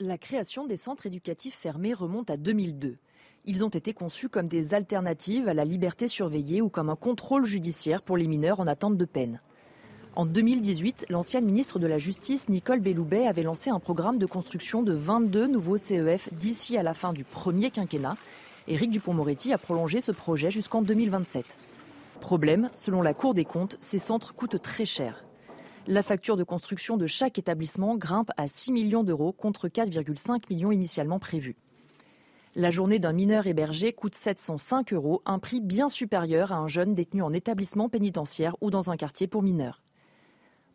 [0.00, 2.98] La création des centres éducatifs fermés remonte à 2002.
[3.46, 7.44] Ils ont été conçus comme des alternatives à la liberté surveillée ou comme un contrôle
[7.44, 9.40] judiciaire pour les mineurs en attente de peine.
[10.14, 14.84] En 2018, l'ancienne ministre de la Justice, Nicole Belloubet, avait lancé un programme de construction
[14.84, 18.16] de 22 nouveaux CEF d'ici à la fin du premier quinquennat.
[18.68, 21.44] Éric Dupont-Moretti a prolongé ce projet jusqu'en 2027.
[22.20, 25.24] Problème, selon la Cour des comptes, ces centres coûtent très cher.
[25.90, 30.70] La facture de construction de chaque établissement grimpe à 6 millions d'euros contre 4,5 millions
[30.70, 31.56] initialement prévus.
[32.54, 36.94] La journée d'un mineur hébergé coûte 705 euros, un prix bien supérieur à un jeune
[36.94, 39.80] détenu en établissement pénitentiaire ou dans un quartier pour mineurs.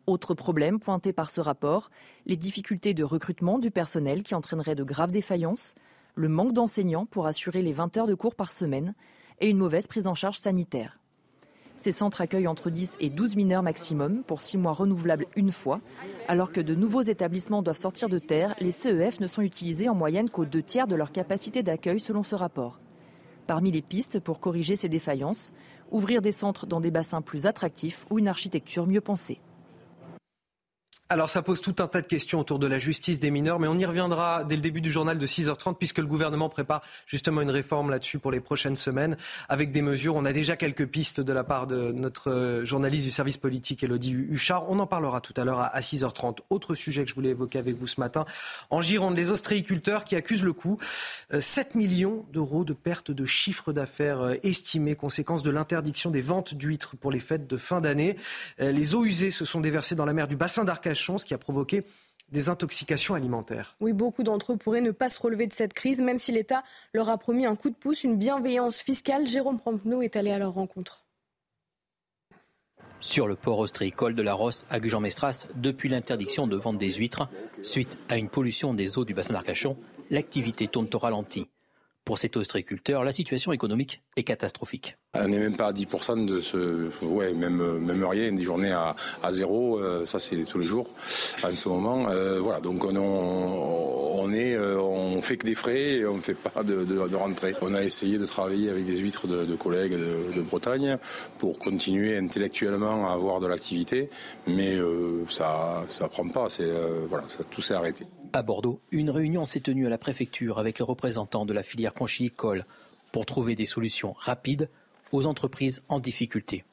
[0.08, 1.90] Autre problème pointé par ce rapport,
[2.26, 5.76] les difficultés de recrutement du personnel qui entraîneraient de graves défaillances,
[6.16, 8.96] le manque d'enseignants pour assurer les 20 heures de cours par semaine
[9.38, 10.98] et une mauvaise prise en charge sanitaire.
[11.76, 15.80] Ces centres accueillent entre 10 et 12 mineurs maximum pour 6 mois renouvelables une fois.
[16.28, 19.94] Alors que de nouveaux établissements doivent sortir de terre, les CEF ne sont utilisés en
[19.94, 22.80] moyenne qu'aux deux tiers de leur capacité d'accueil selon ce rapport.
[23.46, 25.52] Parmi les pistes pour corriger ces défaillances,
[25.90, 29.40] ouvrir des centres dans des bassins plus attractifs ou une architecture mieux pensée.
[31.14, 33.68] Alors ça pose tout un tas de questions autour de la justice des mineurs, mais
[33.68, 37.40] on y reviendra dès le début du journal de 6h30 puisque le gouvernement prépare justement
[37.40, 39.16] une réforme là-dessus pour les prochaines semaines
[39.48, 40.16] avec des mesures.
[40.16, 44.10] On a déjà quelques pistes de la part de notre journaliste du service politique Elodie
[44.10, 44.68] Huchard.
[44.68, 46.38] On en parlera tout à l'heure à 6h30.
[46.50, 48.24] Autre sujet que je voulais évoquer avec vous ce matin.
[48.70, 50.80] En Gironde, les ostréiculteurs qui accusent le coup.
[51.38, 56.22] 7 euh, millions d'euros de pertes de chiffre d'affaires euh, estimées, conséquence de l'interdiction des
[56.22, 58.16] ventes d'huîtres pour les fêtes de fin d'année.
[58.60, 61.34] Euh, les eaux usées se sont déversées dans la mer du bassin d'Arcachon ce qui
[61.34, 61.84] a provoqué
[62.30, 63.76] des intoxications alimentaires.
[63.80, 66.62] Oui, beaucoup d'entre eux pourraient ne pas se relever de cette crise, même si l'État
[66.92, 69.26] leur a promis un coup de pouce, une bienveillance fiscale.
[69.26, 71.04] Jérôme Prompneau est allé à leur rencontre.
[73.00, 77.28] Sur le port ostréicole de la Rosse à Gujan-Mestras, depuis l'interdiction de vente des huîtres,
[77.62, 79.76] suite à une pollution des eaux du bassin d'Arcachon,
[80.10, 81.46] l'activité tourne au ralenti.
[82.04, 84.98] Pour cet ostréiculteur, la situation économique est catastrophique.
[85.14, 86.90] On n'est même pas à 10% de ce.
[87.02, 88.94] Ouais, même, rien, des journées à,
[89.32, 90.90] zéro, euh, ça c'est tous les jours
[91.42, 92.06] en ce moment.
[92.10, 96.34] Euh, voilà, donc on, est, euh, on fait que des frais et on ne fait
[96.34, 97.54] pas de, rentrée.
[97.62, 100.98] On a essayé de travailler avec des huîtres de, collègues de, Bretagne
[101.38, 104.10] pour continuer intellectuellement à avoir de l'activité,
[104.46, 104.76] mais
[105.30, 106.48] ça ça prend pas,
[107.08, 108.04] voilà, tout s'est arrêté.
[108.34, 111.94] À Bordeaux, une réunion s'est tenue à la préfecture avec les représentants de la filière
[111.94, 112.64] conchylicole
[113.12, 114.68] pour trouver des solutions rapides
[115.12, 116.64] aux entreprises en difficulté.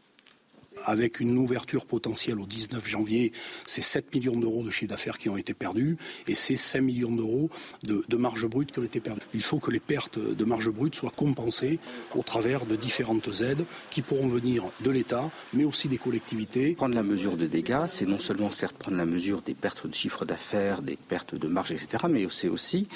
[0.85, 3.31] Avec une ouverture potentielle au 19 janvier,
[3.65, 7.11] c'est 7 millions d'euros de chiffre d'affaires qui ont été perdus et c'est 5 millions
[7.11, 7.49] d'euros
[7.83, 9.21] de, marge brute qui ont été perdus.
[9.33, 11.79] Il faut que les pertes de marge brute soient compensées
[12.15, 16.73] au travers de différentes aides qui pourront venir de l'État, mais aussi des collectivités.
[16.75, 19.93] Prendre la mesure des dégâts, c'est non seulement certes prendre la mesure des pertes de
[19.93, 22.87] chiffre d'affaires, des pertes de marge, etc., mais c'est aussi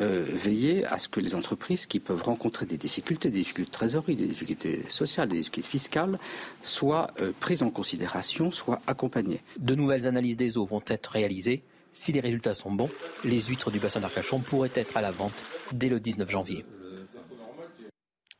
[0.00, 3.74] euh, veiller à ce que les entreprises qui peuvent rencontrer des difficultés, des difficultés de
[3.74, 6.18] trésorerie, des difficultés sociales, des difficultés fiscales,
[6.62, 9.40] soient euh, prises en considération, soient accompagnées.
[9.58, 11.64] De nouvelles analyses des eaux vont être réalisées.
[11.92, 12.90] Si les résultats sont bons,
[13.22, 16.64] les huîtres du bassin d'Arcachon pourraient être à la vente dès le 19 janvier.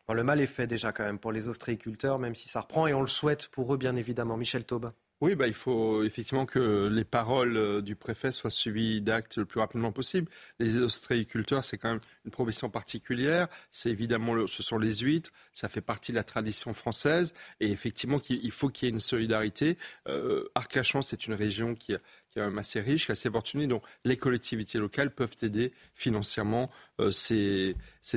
[0.08, 2.94] le mal est fait déjà quand même pour les ostréiculteurs, même si ça reprend, et
[2.94, 4.36] on le souhaite pour eux bien évidemment.
[4.36, 4.92] Michel Taube.
[5.24, 9.46] Oui, bah, il faut effectivement que les paroles euh, du préfet soient suivies d'actes le
[9.46, 10.30] plus rapidement possible.
[10.58, 13.48] Les ostréiculteurs, c'est quand même une profession particulière.
[13.70, 15.30] C'est évidemment, ce sont les huîtres.
[15.54, 17.32] Ça fait partie de la tradition française.
[17.58, 19.78] Et effectivement, il faut qu'il y ait une solidarité.
[20.08, 22.00] Euh, Arcachon, c'est une région qui, est
[22.34, 23.66] quand assez riche, assez fortunée.
[23.66, 27.74] Donc, les collectivités locales peuvent aider financièrement euh, ces,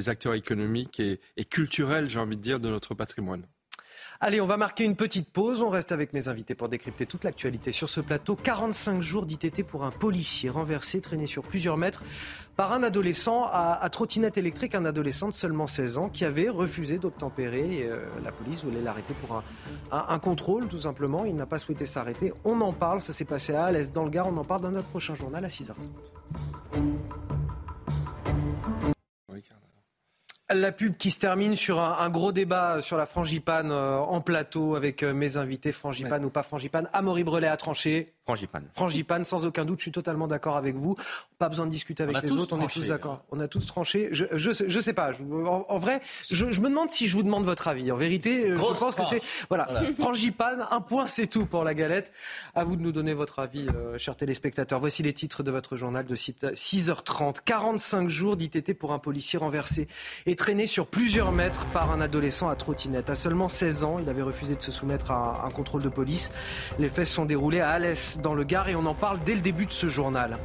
[0.07, 3.47] acteurs économiques et culturels, j'ai envie de dire, de notre patrimoine.
[4.19, 5.61] Allez, on va marquer une petite pause.
[5.61, 8.35] On reste avec mes invités pour décrypter toute l'actualité sur ce plateau.
[8.35, 12.03] 45 jours d'ITT pour un policier renversé, traîné sur plusieurs mètres
[12.55, 16.97] par un adolescent à, trottinette électrique, un adolescent de seulement 16 ans qui avait refusé
[16.97, 17.81] d'obtempérer.
[17.83, 19.43] Euh, la police voulait l'arrêter pour
[19.91, 21.23] un, contrôle, tout simplement.
[21.25, 22.33] Il n'a pas souhaité s'arrêter.
[22.43, 24.27] On en parle, ça s'est passé à Alès, dans le Gard.
[24.27, 25.75] On en parle dans notre prochain journal à 6h30.
[30.49, 34.77] La pub qui se termine sur un, gros débat sur la frangipane euh, en plateau
[34.77, 36.89] avec euh, mes invités, frangipane ou pas frangipane.
[36.93, 38.13] Amaury Brelet a tranché.
[38.23, 38.65] Frangipane.
[38.73, 40.95] Frangipane, sans aucun doute, je suis totalement d'accord avec vous.
[41.37, 43.23] Pas besoin de discuter avec les autres, on est tous d'accord.
[43.31, 44.09] On a tous tranché.
[44.11, 45.11] Je, je, je sais pas.
[45.21, 47.89] en, vrai, je, me demande si je vous demande votre avis.
[47.91, 49.67] En vérité, euh, je pense que c'est voilà.
[49.99, 52.13] Frangipane, un point, c'est tout pour la galette.
[52.55, 54.79] À vous de nous donner votre avis, chers téléspectateurs.
[54.79, 57.37] Voici les titres de votre journal de 6h30.
[57.43, 59.87] 45 jours d'ITT pour un policier renversé
[60.25, 63.09] et traîné sur plusieurs mètres par un adolescent à trottinette.
[63.09, 66.31] À seulement 16 ans, il avait refusé de se soumettre à un contrôle de police.
[66.79, 69.41] Les faits sont déroulés à Alès dans le Gard et on en parle dès le
[69.41, 70.37] début de ce journal.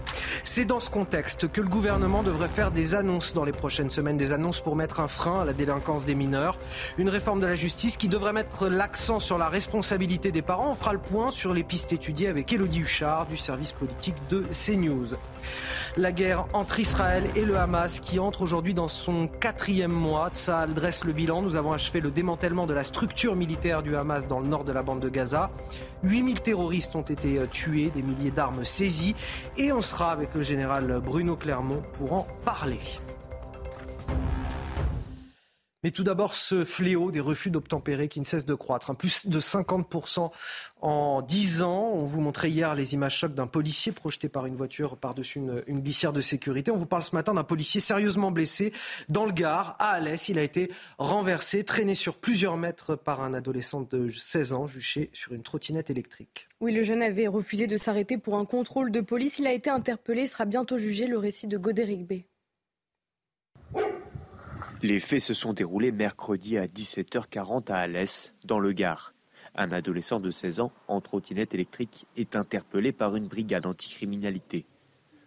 [0.42, 4.16] C'est dans ce contexte que le gouvernement devrait faire des annonces dans les prochaines semaines,
[4.16, 6.58] des annonces pour mettre un frein à la délinquance des mineurs,
[6.96, 10.70] une réforme de la justice qui devrait mettre l'accent sur la responsabilité des parents.
[10.70, 14.42] On fera le point sur les pistes étudiées avec Elodie Huchard du service politique de
[14.50, 15.16] CNews.
[15.98, 20.30] La guerre entre Israël et le Hamas qui entre aujourd'hui dans son quatrième mois.
[20.30, 21.42] Tsahal dresse le bilan.
[21.42, 24.72] Nous avons achevé le démantèlement de la structure militaire du Hamas dans le nord de
[24.72, 25.50] la bande de Gaza.
[26.02, 29.16] 8000 terroristes ont été euh, tués, des milliers d'armes saisies.
[29.56, 32.80] Et on sera avec le général Bruno Clermont pour en parler.
[35.82, 38.90] Mais tout d'abord, ce fléau des refus d'obtempérer qui ne cesse de croître.
[38.90, 40.30] Un plus de 50%
[40.80, 41.90] en 10 ans.
[41.94, 45.64] On vous montrait hier les images chocs d'un policier projeté par une voiture par-dessus une,
[45.66, 46.70] une, glissière de sécurité.
[46.70, 48.72] On vous parle ce matin d'un policier sérieusement blessé
[49.08, 50.28] dans le Gard, à Alès.
[50.28, 55.10] Il a été renversé, traîné sur plusieurs mètres par un adolescent de 16 ans, juché
[55.12, 56.48] sur une trottinette électrique.
[56.60, 59.40] Oui, le jeune avait refusé de s'arrêter pour un contrôle de police.
[59.40, 61.08] Il a été interpellé, sera bientôt jugé.
[61.08, 62.12] Le récit de Godéric B.
[64.84, 69.14] Les faits se sont déroulés mercredi à 17h40 à Alès, dans le Gard.
[69.54, 74.66] Un adolescent de 16 ans en trottinette électrique est interpellé par une brigade anticriminalité.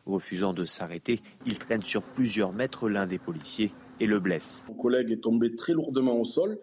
[0.06, 4.66] Refusant de s'arrêter, il traîne sur plusieurs mètres l'un des policiers et le blesse.
[4.68, 6.60] Mon collègue est tombé très lourdement au sol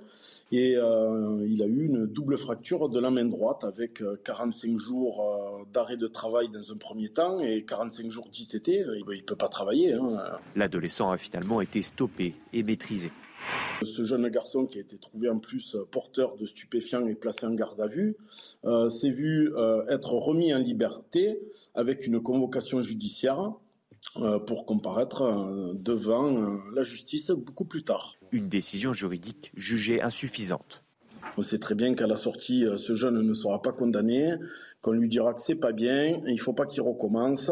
[0.52, 4.78] et euh, il a eu une double fracture de la main droite avec 45 euh,
[4.78, 8.68] jours euh, d'arrêt de travail dans un premier temps et 45 jours d'ITT.
[8.68, 9.94] Il ne peut pas travailler.
[9.94, 10.08] Hein.
[10.54, 13.10] L'adolescent a finalement été stoppé et maîtrisé.
[13.82, 17.54] Ce jeune garçon qui a été trouvé en plus porteur de stupéfiants et placé en
[17.54, 18.14] garde à vue
[18.88, 19.52] s'est vu
[19.88, 21.40] être remis en liberté
[21.74, 23.52] avec une convocation judiciaire
[24.46, 28.16] pour comparaître euh, devant euh, la justice beaucoup plus tard.
[28.30, 30.82] Une décision juridique jugée insuffisante.
[31.38, 34.34] On sait très bien qu'à la sortie, ce jeune ne sera pas condamné,
[34.82, 37.50] qu'on lui dira que c'est pas bien, il ne faut pas qu'il recommence,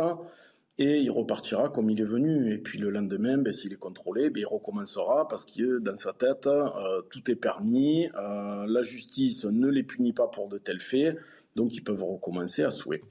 [0.78, 2.52] et il repartira comme il est venu.
[2.52, 6.12] Et puis le lendemain, ben, s'il est contrôlé, ben, il recommencera parce que dans sa
[6.12, 6.46] tête,
[7.08, 11.16] tout est permis, la justice ne les punit pas pour de tels faits,
[11.56, 13.02] donc ils peuvent recommencer à souhait.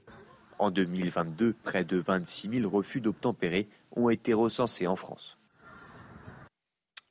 [0.60, 5.38] En 2022, près de 26 000 refus d'obtempérer ont été recensés en France.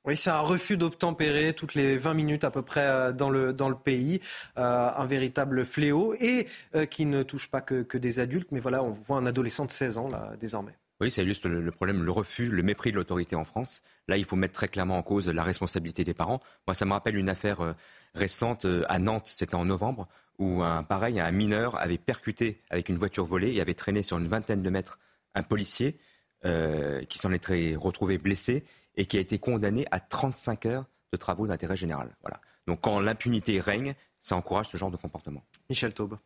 [0.05, 3.51] Oui, c'est un refus d'obtempérer toutes les 20 minutes à peu près euh, dans le,
[3.51, 4.21] dans le pays.
[4.59, 8.51] Euh, un véritable fléau et euh, qui ne touche pas que, des adultes.
[8.51, 10.77] Mais voilà, on voit un adolescent de 16 ans là, désormais.
[11.01, 13.81] Oui, c'est juste le, problème, le refus, le mépris de l'autorité en France.
[14.07, 16.39] Là, il faut mettre très clairement en cause la responsabilité des parents.
[16.67, 17.73] Moi, ça me rappelle une affaire
[18.13, 20.07] récente à Nantes, c'était en novembre,
[20.39, 24.17] où un pareil, un mineur avait percuté avec une voiture volée et avait traîné sur
[24.17, 24.97] une vingtaine de mètres
[25.35, 25.97] un policier
[26.43, 28.63] qui s'en est retrouvé blessé
[28.95, 32.15] et qui a été condamné à 35 heures de travaux d'intérêt général.
[32.21, 32.41] Voilà.
[32.67, 35.43] Donc quand l'impunité règne, ça encourage ce genre de comportement.
[35.69, 36.17] Michel Taube.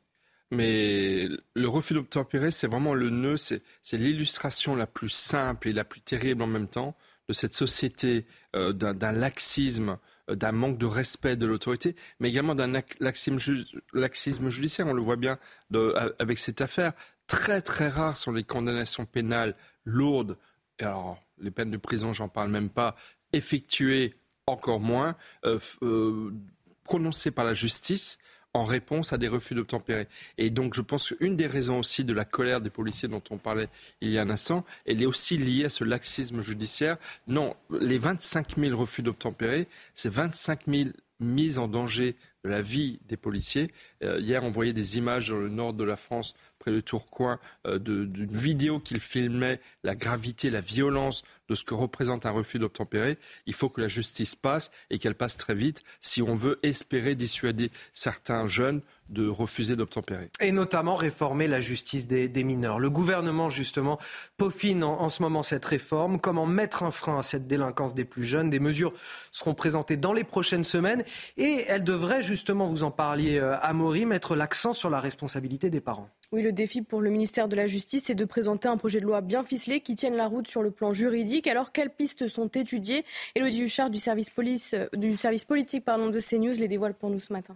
[0.52, 3.62] Mais le refus d'obtempérer, c'est vraiment le nœud, c'est
[3.94, 6.96] l'illustration la plus simple et la plus terrible en même temps
[7.28, 9.96] de cette société, euh, d'un laxisme, euh,
[10.30, 13.38] d'un manque de respect de l'autorité, mais également d'un laxisme,
[14.50, 14.88] judiciaire.
[14.88, 15.38] On le voit bien
[16.20, 16.94] avec cette affaire.
[17.28, 19.56] Très très rares sont les condamnations pénales
[19.86, 20.38] lourdes.
[20.80, 22.96] Et alors, les peines de prison, j'en parle même pas,
[23.32, 24.16] effectuées
[24.48, 26.32] encore moins, euh,
[26.84, 28.18] prononcées par la justice
[28.54, 30.08] en réponse à des refus d'obtempérer.
[30.38, 33.38] Et donc, je pense qu'une des raisons aussi de la colère des policiers dont on
[33.38, 33.70] parlait
[34.02, 36.98] il y a un instant, elle est aussi liée à ce laxisme judiciaire.
[37.28, 40.90] Non, les 25 000 refus d'obtempérer, c'est 25 000
[41.20, 43.72] mises en danger de la vie des policiers.
[44.04, 47.40] Euh, hier, on voyait des images dans le nord de la France, près de Tourcoing,
[47.68, 52.60] euh, d'une vidéo qu'il filmait, la gravité, la violence de ce que représente un refus
[52.60, 53.18] d'obtempérer.
[53.46, 57.16] Il faut que la justice passe et qu'elle passe très vite si on veut espérer
[57.16, 60.30] dissuader certains jeunes de refuser d'obtempérer.
[60.40, 62.80] Et notamment réformer la justice des, mineurs.
[62.80, 64.00] Le gouvernement, justement,
[64.38, 66.20] peaufine en, ce moment cette réforme.
[66.20, 68.50] Comment mettre un frein à cette délinquance des plus jeunes?
[68.50, 68.94] Des mesures
[69.32, 71.04] seront présentées dans les prochaines semaines
[71.38, 73.56] et elles devraient, justement, vous en parliez, euh,
[73.94, 76.10] Mettre l'accent sur la responsabilité des parents.
[76.32, 79.06] Oui, le défi pour le ministère de la Justice est de présenter un projet de
[79.06, 81.46] loi bien ficelé qui tienne la route sur le plan juridique.
[81.48, 83.06] Alors, quelles pistes sont étudiées?
[83.36, 87.12] Elodie Huchard du service, police, euh, du service politique pardon, de CNews les dévoile pour
[87.12, 87.56] nous ce matin.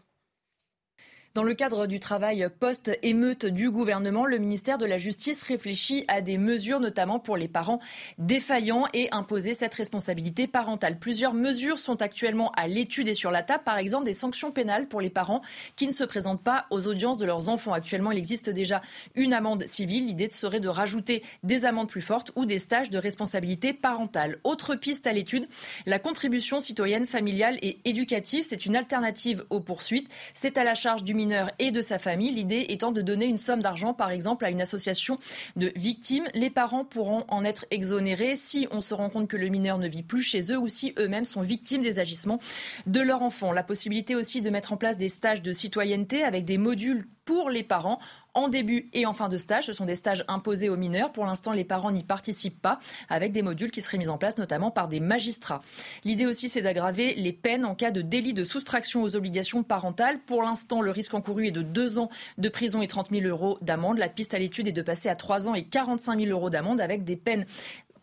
[1.38, 6.22] Dans le cadre du travail post-émeute du gouvernement, le ministère de la Justice réfléchit à
[6.22, 7.80] des mesures, notamment pour les parents
[8.18, 10.98] défaillants, et imposer cette responsabilité parentale.
[10.98, 14.88] Plusieurs mesures sont actuellement à l'étude et sur la table, par exemple des sanctions pénales
[14.88, 15.44] pour les parents
[15.76, 17.74] qui ne se présentent pas aux audiences de leurs enfants.
[17.74, 18.82] Actuellement, il existe déjà
[19.14, 20.08] une amende civile.
[20.08, 24.40] L'idée serait de rajouter des amendes plus fortes ou des stages de responsabilité parentale.
[24.44, 25.48] Autre piste à l'étude,
[25.86, 28.44] la contribution citoyenne familiale et éducative.
[28.44, 30.10] C'est une alternative aux poursuites.
[30.34, 31.27] C'est à la charge du ministère
[31.60, 32.32] et de sa famille.
[32.32, 35.18] L'idée étant de donner une somme d'argent, par exemple, à une association
[35.56, 36.28] de victimes.
[36.34, 39.88] Les parents pourront en être exonérés si on se rend compte que le mineur ne
[39.88, 42.40] vit plus chez eux ou si eux-mêmes sont victimes des agissements
[42.86, 43.52] de leur enfant.
[43.52, 47.50] La possibilité aussi de mettre en place des stages de citoyenneté avec des modules pour
[47.50, 48.00] les parents
[48.38, 49.66] en début et en fin de stage.
[49.66, 51.12] Ce sont des stages imposés aux mineurs.
[51.12, 52.78] Pour l'instant, les parents n'y participent pas,
[53.10, 55.64] avec des modules qui seraient mis en place notamment par des magistrats.
[56.04, 60.20] L'idée aussi, c'est d'aggraver les peines en cas de délit de soustraction aux obligations parentales.
[60.20, 63.58] Pour l'instant, le risque encouru est de deux ans de prison et 30 000 euros
[63.62, 63.98] d'amende.
[63.98, 66.80] La piste à l'étude est de passer à trois ans et 45 000 euros d'amende
[66.80, 67.46] avec des peines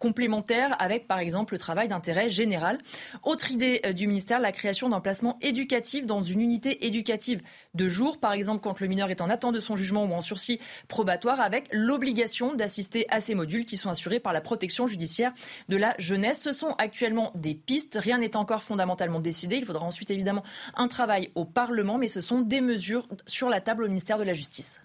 [0.04, 2.76] complémentaire avec, par exemple, le travail d'intérêt général.
[3.22, 7.40] Autre idée euh, du ministère, la création d'un placement éducatif dans une unité éducative
[7.72, 10.20] de jour, par exemple quand le mineur est en attente de son jugement ou en
[10.20, 15.32] sursis probatoire, avec l'obligation d'assister à ces modules qui sont assurés par la protection judiciaire
[15.70, 16.42] de la jeunesse.
[16.42, 19.56] Ce sont actuellement des pistes, rien n'est encore fondamentalement décidé.
[19.56, 20.42] Il faudra ensuite évidemment
[20.74, 24.24] un travail au Parlement, mais ce sont des mesures sur la table au ministère de
[24.24, 24.83] la Justice.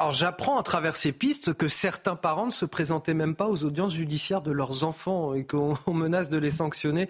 [0.00, 3.64] Alors j'apprends à travers ces pistes que certains parents ne se présentaient même pas aux
[3.64, 7.08] audiences judiciaires de leurs enfants et qu'on menace de les sanctionner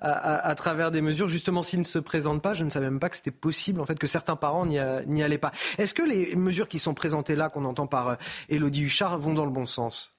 [0.00, 1.28] à, travers des mesures.
[1.28, 3.84] Justement, s'ils ne se présentent pas, je ne savais même pas que c'était possible, en
[3.84, 5.52] fait, que certains parents n'y allaient pas.
[5.76, 8.16] Est-ce que les mesures qui sont présentées là, qu'on entend par euh,
[8.50, 10.18] Huchard, vont dans le bon sens?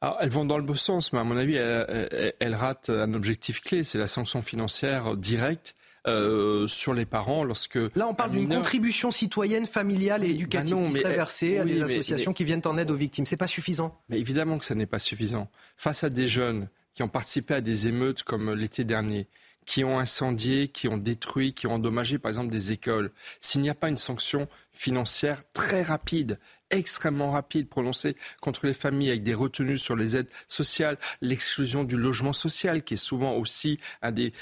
[0.00, 3.60] Alors, elles vont dans le bon sens, mais à mon avis, elles ratent un objectif
[3.60, 7.78] clé, c'est la sanction financière directe euh, sur les parents lorsque...
[7.94, 11.82] Là, on parle d'une contribution citoyenne, familiale et bah éducative qui serait versée à des
[11.82, 13.26] associations qui viennent en aide aux victimes.
[13.26, 15.50] C'est pas suffisant Mais évidemment que ça n'est pas suffisant.
[15.76, 19.28] Face à des jeunes qui ont participé à des émeutes comme l'été dernier,
[19.66, 23.70] qui ont incendié, qui ont détruit, qui ont endommagé par exemple des écoles, s'il n'y
[23.70, 26.38] a pas une sanction financière très rapide
[26.70, 31.96] extrêmement rapide prononcée contre les familles avec des retenues sur les aides sociales, l'exclusion du
[31.96, 34.32] logement social qui est souvent aussi un des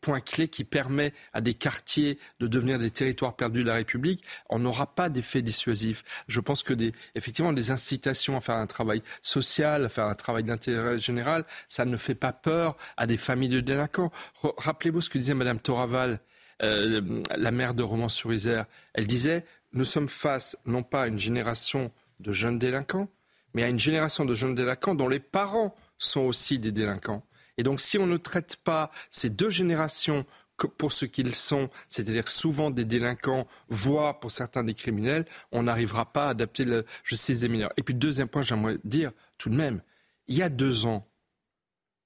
[0.00, 4.22] points clés qui permet à des quartiers de devenir des territoires perdus de la République,
[4.48, 6.04] on n'aura pas d'effet dissuasif.
[6.28, 10.14] Je pense que des, effectivement des incitations à faire un travail social, à faire un
[10.14, 14.10] travail d'intérêt général, ça ne fait pas peur à des familles de délinquants.
[14.42, 16.20] Rappelez-vous ce que disait Madame Toraval,
[16.62, 18.66] euh, la mère de Romans-sur-Isère.
[18.92, 23.08] Elle disait nous sommes face non pas à une génération de jeunes délinquants,
[23.54, 27.24] mais à une génération de jeunes délinquants dont les parents sont aussi des délinquants.
[27.56, 30.24] Et donc si on ne traite pas ces deux générations
[30.68, 36.12] pour ce qu'ils sont, c'est-à-dire souvent des délinquants, voire pour certains des criminels, on n'arrivera
[36.12, 37.72] pas à adapter la justice des mineurs.
[37.76, 39.82] Et puis deuxième point, j'aimerais dire tout de même,
[40.28, 41.08] il y a deux ans,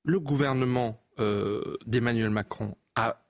[0.05, 3.24] le gouvernement euh, d'Emmanuel Macron a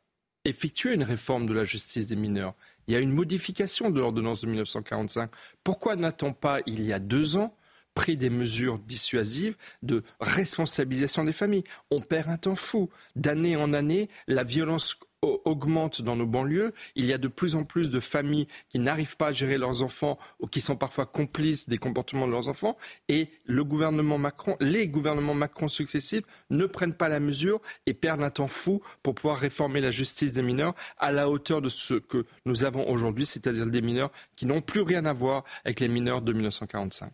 [0.44, 2.54] effectué une réforme de la justice des mineurs.
[2.86, 5.30] Il y a une modification de l'ordonnance de 1945.
[5.62, 7.56] Pourquoi n'a-t-on pas, il y a deux ans,
[7.94, 11.64] pris des mesures dissuasives de responsabilisation des familles?
[11.90, 12.90] On perd un temps fou.
[13.16, 14.98] D'année en année, la violence
[15.44, 16.72] augmente dans nos banlieues.
[16.96, 19.82] Il y a de plus en plus de familles qui n'arrivent pas à gérer leurs
[19.82, 22.76] enfants ou qui sont parfois complices des comportements de leurs enfants.
[23.08, 28.22] Et le gouvernement Macron, les gouvernements Macron successifs ne prennent pas la mesure et perdent
[28.22, 31.94] un temps fou pour pouvoir réformer la justice des mineurs à la hauteur de ce
[31.94, 35.88] que nous avons aujourd'hui, c'est-à-dire des mineurs qui n'ont plus rien à voir avec les
[35.88, 37.12] mineurs de 1945.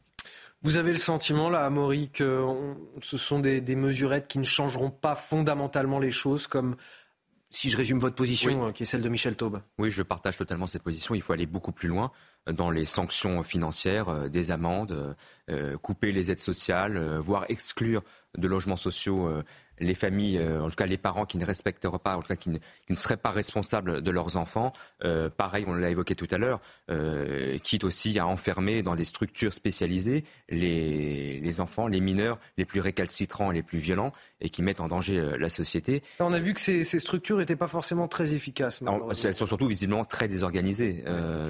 [0.62, 2.44] Vous avez le sentiment, là, Amaury, que
[3.00, 6.76] ce sont des, mesurettes qui ne changeront pas fondamentalement les choses, comme
[7.50, 9.60] si je résume votre position, euh, qui est celle de Michel Taube.
[9.78, 11.14] Oui, je partage totalement cette position.
[11.14, 12.12] Il faut aller beaucoup plus loin
[12.50, 15.16] dans les sanctions financières, euh, des amendes,
[15.50, 18.02] euh, couper les aides sociales, voire exclure
[18.38, 19.42] de logements sociaux
[19.80, 22.36] les familles, euh, en tout cas les parents qui ne respecteraient pas, en tout cas
[22.36, 24.72] qui ne, seraient pas responsables de leurs enfants.
[25.04, 26.60] Euh, pareil, on l'a évoqué tout à l'heure,
[26.90, 32.64] euh, quitte aussi à enfermer dans des structures spécialisées les, les, enfants, les mineurs les
[32.64, 36.02] plus récalcitrants, les plus violents et qui mettent en danger la société.
[36.20, 38.82] On a vu que ces, ces structures n'étaient pas forcément très efficaces.
[39.24, 41.04] elles sont surtout visiblement très désorganisées.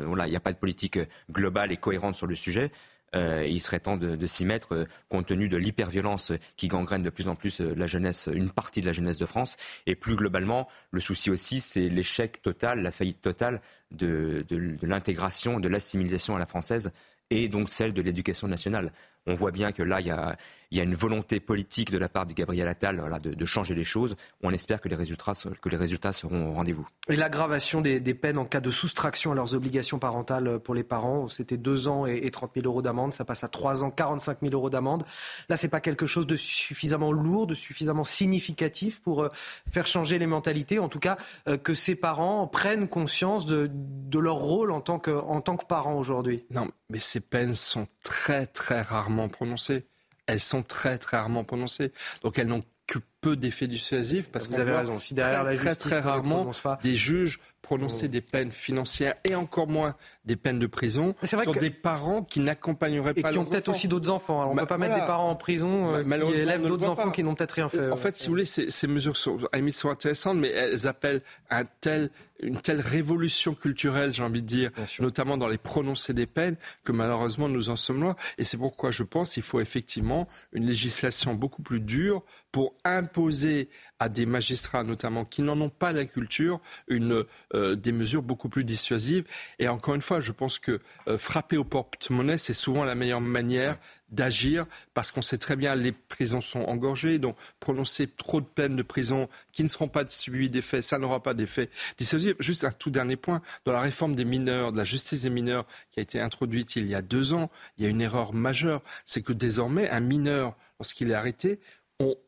[0.07, 0.99] voilà, il n'y a pas de politique
[1.31, 2.71] globale et cohérente sur le sujet.
[3.17, 7.11] Euh, il serait temps de, s'y mettre euh, compte tenu de l'hyperviolence qui gangrène de
[7.11, 9.57] plus en plus euh, la jeunesse, une partie de la jeunesse de France.
[9.87, 15.59] Et plus globalement, le souci aussi, c'est l'échec total, la faillite totale de, de l'intégration,
[15.59, 16.93] de l'assimilation à la française
[17.31, 18.93] et donc celle de l'éducation nationale.
[19.27, 20.37] On voit bien que là, il y a,
[20.71, 23.85] il y a une volonté politique de la part de Gabriel Attal de, changer les
[23.85, 24.17] choses.
[24.43, 26.87] On espère que les résultats, que les résultats seront au rendez-vous.
[27.09, 31.29] Et l'aggravation des, peines en cas de soustraction à leurs obligations parentales pour les parents,
[31.29, 33.13] c'était 2 ans et, 30 000 euros d'amende.
[33.13, 35.05] Ça passe à 3 ans, 45 000 euros d'amende.
[35.49, 39.29] Là, c'est pas quelque chose de suffisamment lourd, de suffisamment significatif pour euh,
[39.69, 40.79] faire changer les mentalités.
[40.79, 41.17] En tout cas,
[41.49, 43.71] euh, que ces parents prennent conscience de,
[44.19, 46.45] leur rôle en tant que, en tant que parents aujourd'hui.
[46.51, 49.87] Non, mais ces peines sont très, très rarement prononcées
[50.31, 51.93] elles sont très très rarement prononcées.
[52.23, 54.99] Donc elles n'ont que peu d'effets dissuasifs parce que vous avez raison.
[54.99, 56.51] Si derrière très, la justice, très, très rarement
[56.83, 58.11] des juges prononcer mmh.
[58.11, 59.95] des peines financières et encore moins
[60.25, 63.89] des peines de prison sur des parents qui n'accompagneraient pas et qui ont peut-être aussi
[63.89, 64.41] d'autres enfants.
[64.41, 67.11] Alors on ne peut pas mettre des parents en prison euh, qui élèvent d'autres enfants
[67.11, 67.91] qui n'ont peut-être rien fait.
[67.91, 69.39] En fait, si vous voulez, ces, ces mesures sont,
[69.73, 72.11] sont intéressantes, mais elles appellent un tel
[72.43, 76.93] une telle révolution culturelle, j'ai envie de dire, notamment dans les prononcés des peines, que
[76.93, 78.17] malheureusement nous en sommes loin.
[78.39, 82.75] Et c'est pourquoi je pense qu'il faut effectivement une législation beaucoup plus dure pour
[83.11, 88.49] imposer à des magistrats notamment qui n'en ont pas la culture euh, des mesures beaucoup
[88.49, 89.25] plus dissuasives.
[89.59, 93.21] Et encore une fois, je pense que euh, frapper au porte-monnaie, c'est souvent la meilleure
[93.21, 93.79] manière
[94.11, 98.75] d'agir parce qu'on sait très bien les prisons sont engorgées, donc prononcer trop de peines
[98.75, 102.35] de prison qui ne seront pas suivies d'effets, ça n'aura pas d'effet dissuasif.
[102.41, 105.67] Juste un tout dernier point, dans la réforme des mineurs, de la justice des mineurs
[105.91, 108.83] qui a été introduite il y a deux ans, il y a une erreur majeure,
[109.05, 111.61] c'est que désormais un mineur, lorsqu'il est arrêté,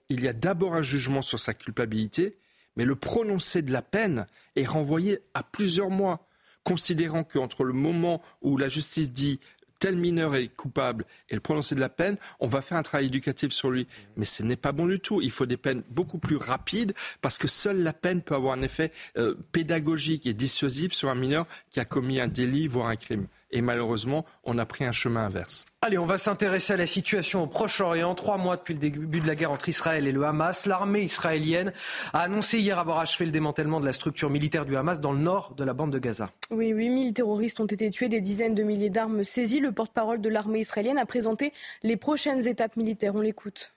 [0.09, 2.37] il y a d'abord un jugement sur sa culpabilité,
[2.77, 6.27] mais le prononcé de la peine est renvoyé à plusieurs mois,
[6.65, 9.41] considérant qu'entre le moment où la justice dit
[9.83, 13.07] tel mineur est coupable et le prononcé de la peine, on va faire un travail
[13.07, 13.89] éducatif sur lui.
[14.17, 15.21] Mais ce n'est pas bon du tout.
[15.21, 18.63] Il faut des peines beaucoup plus rapides parce que seule la peine peut avoir un
[18.63, 22.97] effet euh, pédagogique et dissuasif sur un mineur qui a commis un délit, voire un
[22.97, 23.27] crime.
[23.53, 25.67] Et malheureusement, on a pris un chemin inverse.
[25.83, 28.15] Allez, on va s'intéresser à la situation au Proche-Orient.
[28.15, 31.73] Trois mois depuis le début de la guerre entre Israël et le Hamas, l'armée israélienne
[32.15, 35.19] a annoncé hier avoir achevé le démantèlement de la structure militaire du Hamas dans le
[35.19, 36.31] nord de la bande de Gaza.
[36.51, 39.61] Oui, 8000 terroristes ont été tués, des dizaines de milliers d'armes saisies.
[39.61, 43.15] Le porte-parole de l'armée israélienne a présenté les prochaines étapes militaires.
[43.15, 43.73] On l'écoute.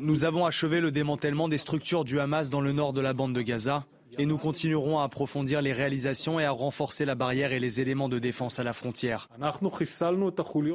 [0.00, 3.32] Nous avons achevé le démantèlement des structures du Hamas dans le nord de la bande
[3.32, 3.86] de Gaza
[4.18, 8.08] et nous continuerons à approfondir les réalisations et à renforcer la barrière et les éléments
[8.08, 9.28] de défense à la frontière.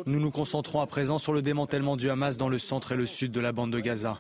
[0.06, 3.06] Nous nous concentrons à présent sur le démantèlement du Hamas dans le centre et le
[3.06, 4.20] sud de la bande de Gaza.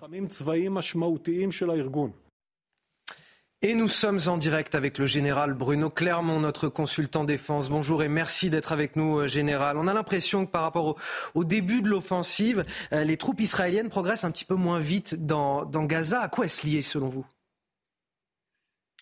[3.63, 7.69] Et nous sommes en direct avec le général Bruno Clermont, notre consultant défense.
[7.69, 9.77] Bonjour et merci d'être avec nous, euh, général.
[9.77, 10.97] On a l'impression que par rapport
[11.35, 15.63] au, début de l'offensive, euh, les troupes israéliennes progressent un petit peu moins vite dans,
[15.63, 16.21] dans Gaza.
[16.21, 17.23] À quoi est-ce lié selon vous?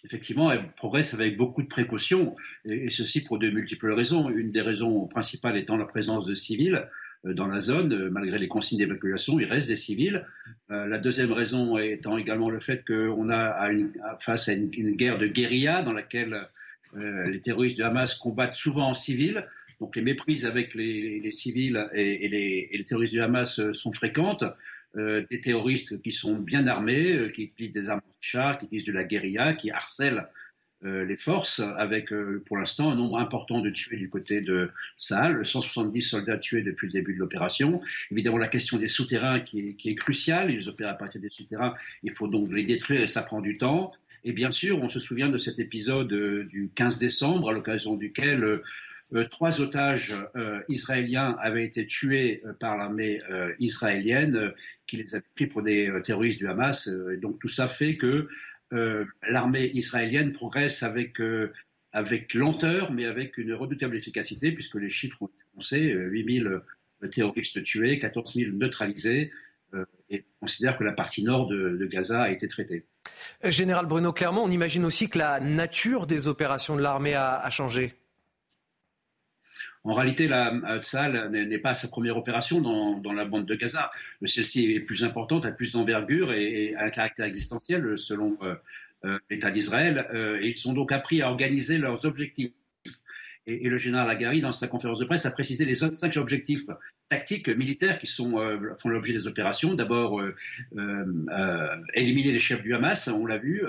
[0.06, 2.36] Effectivement, elle progresse avec beaucoup de précautions,
[2.66, 4.30] et, ceci pour de multiples raisons.
[4.30, 6.88] Une des raisons principales étant la présence de civils
[7.26, 10.26] euh, dans la zone, euh, malgré les consignes d'évacuation, il reste des civils.
[10.72, 13.72] Euh, la deuxième raison étant également le fait qu'on a
[14.20, 16.48] face à une, guerre de guérilla dans laquelle
[16.96, 19.46] les terroristes de Hamas combattent souvent en civil.
[19.80, 24.44] Donc les méprises avec les, civils et, les, et, les, terroristes du Hamas sont fréquentes.
[24.96, 29.54] des terroristes qui sont bien armés, qui utilisent des armes qui utilisent de la guérilla,
[29.54, 30.28] qui harcèlent
[30.86, 34.72] euh, les forces, avec euh, pour l'instant un nombre important de tués du côté de
[34.96, 37.82] Sahel, 170 soldats tués depuis le début de l'opération.
[38.12, 40.52] Évidemment, la question des souterrains qui est, qui est cruciale.
[40.52, 41.76] Ils opèrent à partir des souterrains.
[42.04, 43.92] Il faut donc les détruire et ça prend du temps.
[44.24, 47.96] Et bien sûr, on se souvient de cet épisode euh, du 15 décembre, à l'occasion
[47.96, 48.62] duquel
[49.32, 50.16] trois otages
[50.68, 53.22] israéliens avaient été tués par l'armée
[53.60, 54.54] israélienne,
[54.86, 56.88] qui les a pris pour des terroristes du Hamas.
[57.22, 58.28] donc tout ça fait que
[58.72, 61.52] euh, l'armée israélienne progresse avec, euh,
[61.92, 67.08] avec lenteur, mais avec une redoutable efficacité, puisque les chiffres ont été annoncés, 8000 euh,
[67.08, 69.32] terroristes tués, 14 000 neutralisés,
[70.10, 72.86] et on considère que la partie nord de, Gaza a été traitée.
[73.44, 77.94] Général Bruno Clermont, on imagine aussi que la nature des opérations de l'armée a changé.
[79.86, 83.92] En réalité, la Tzal n'est pas sa première opération dans, la bande de Gaza.
[84.26, 88.56] Celle-ci est plus importante, a plus d'envergure et, a un caractère existentiel selon euh,
[89.06, 90.08] euh, l'État d'Israël.
[90.14, 92.52] Euh, et ils ont donc appris à organiser leurs objectifs.
[93.48, 96.66] Et, le général Agari, dans sa conférence de presse, a précisé les cinq objectifs
[97.08, 98.36] tactiques militaires qui sont,
[98.78, 99.74] font l'objet des opérations.
[99.74, 100.22] D'abord,
[101.96, 103.64] éliminer les chefs du Hamas, on l'a vu,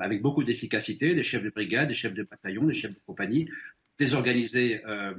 [0.00, 3.50] avec beaucoup d'efficacité, des chefs de brigade, des chefs de bataillon, des chefs de compagnie,
[3.98, 5.14] désorganiser euh,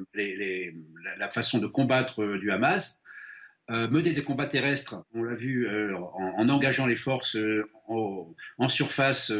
[1.17, 3.01] la, façon de combattre euh, du Hamas,
[3.69, 7.35] euh, mener des combats terrestres, on l'a vu en, engageant les forces
[7.87, 9.31] en, surface,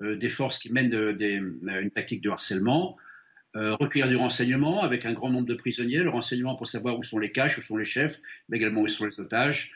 [0.00, 2.96] des forces qui mènent une tactique de harcèlement,
[3.54, 7.18] recueillir du renseignement avec un grand nombre de prisonniers, le renseignement pour savoir où sont
[7.18, 9.74] les caches, où sont les chefs, mais également où sont les otages,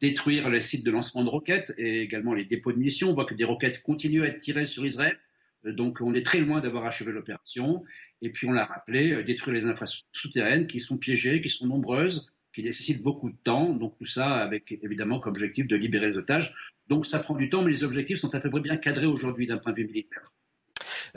[0.00, 3.10] détruire les sites de lancement de roquettes et également les dépôts de munitions.
[3.10, 5.18] On voit que des roquettes continuent à être tirées sur Israël.
[5.64, 7.84] Donc on est très loin d'avoir achevé l'opération.
[8.20, 11.66] Et puis on l'a rappelé, euh, détruire les infrastructures souterraines qui sont piégées, qui sont
[11.66, 13.70] nombreuses, qui nécessitent beaucoup de temps.
[13.70, 16.54] Donc tout ça avec évidemment comme objectif de libérer les otages.
[16.88, 19.46] Donc ça prend du temps, mais les objectifs sont à peu près bien cadrés aujourd'hui
[19.46, 20.32] d'un point de vue militaire.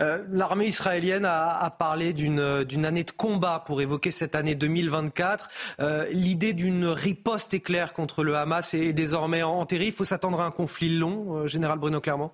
[0.02, 5.50] Euh, l'armée israélienne a, parlé d'une année de combat pour évoquer cette année 2024.
[5.80, 9.88] Euh, l'idée d'une riposte éclair contre le Hamas est désormais enterrée.
[9.88, 12.32] Il faut s'attendre à un conflit long, général Bruno Clermont?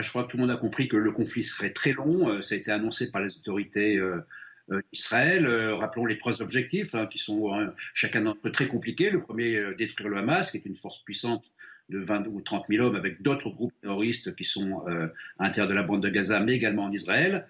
[0.00, 2.28] Je crois que tout le monde a compris que le conflit serait très long.
[2.28, 4.20] Euh, ça a été annoncé par les autorités euh,
[4.70, 5.46] euh, d'Israël.
[5.46, 7.50] rappelons les trois objectifs hein, qui sont
[7.94, 9.10] chacun d'entre eux très compliqués.
[9.10, 11.44] Le premier, détruire le Hamas, qui est une force puissante
[11.88, 15.74] de 20 ou 30 000 hommes avec d'autres groupes terroristes qui sont à l'intérieur de
[15.74, 17.46] la bande de Gaza, mais également en Israël.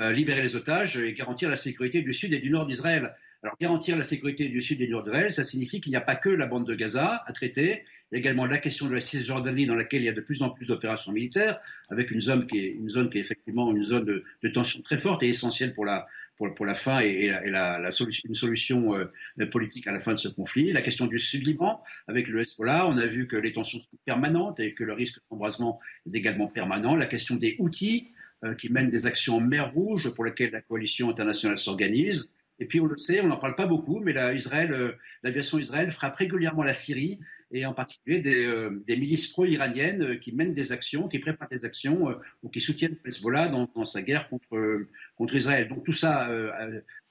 [0.00, 3.14] libérer les otages et garantir la sécurité du sud et du nord d'Israël.
[3.42, 6.00] Alors garantir la sécurité du sud et du nord d'Israël, ça signifie qu'il n'y a
[6.00, 8.94] pas que la bande de Gaza à traiter, il y a également la question de
[8.94, 12.20] la Cisjordanie dans laquelle il y a de plus en plus d'opérations militaires, avec une
[12.20, 15.28] zone qui est, une zone qui est effectivement une zone de, tension très forte et
[15.28, 20.00] essentielle pour la, pour, la fin et, la, solution, une solution euh, politique à la
[20.00, 20.72] fin de ce conflit.
[20.72, 24.60] La question du Sud-Liban avec le Hezbollah, on a vu que les tensions sont permanentes
[24.60, 26.96] et que le risque d'embrasement est également permanent.
[26.96, 28.12] La question des outils
[28.44, 32.30] euh, qui mènent des actions en mer Rouge pour lesquelles la coalition internationale s'organise.
[32.58, 34.92] Et puis on le sait, on n'en parle pas beaucoup, mais euh,
[35.22, 37.18] l'aviation Israël frappe régulièrement la Syrie
[37.54, 41.64] et en particulier des, euh, milices pro-iraniennes euh, qui mènent des actions, qui préparent des
[41.64, 45.68] actions euh, ou qui soutiennent Hezbollah dans, sa guerre contre, contre Israël.
[45.68, 46.28] Donc tout ça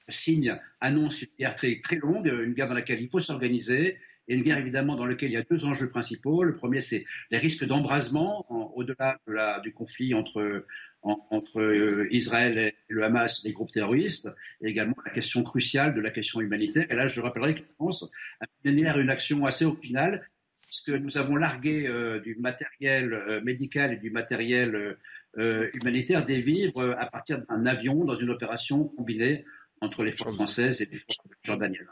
[0.08, 3.96] signe, annonce une guerre très, très longue, une guerre dans laquelle il faut s'organiser,
[4.28, 6.44] et une guerre évidemment dans laquelle il y a deux enjeux principaux.
[6.44, 10.66] Le premier, c'est les risques d'embrasement au-delà de du conflit entre,
[11.02, 14.28] entre Israël et le Hamas, les groupes terroristes,
[14.60, 16.86] et également la question cruciale de la question humanitaire.
[16.90, 20.26] Et là, je rappellerai que la France a mené une action assez originale
[20.74, 24.96] puisque nous avons largué euh, du matériel euh, médical et du matériel
[25.38, 29.44] euh, humanitaire des vivres à partir d'un avion dans une opération combinée
[29.80, 31.88] entre les forces françaises et les forces jordaniennes.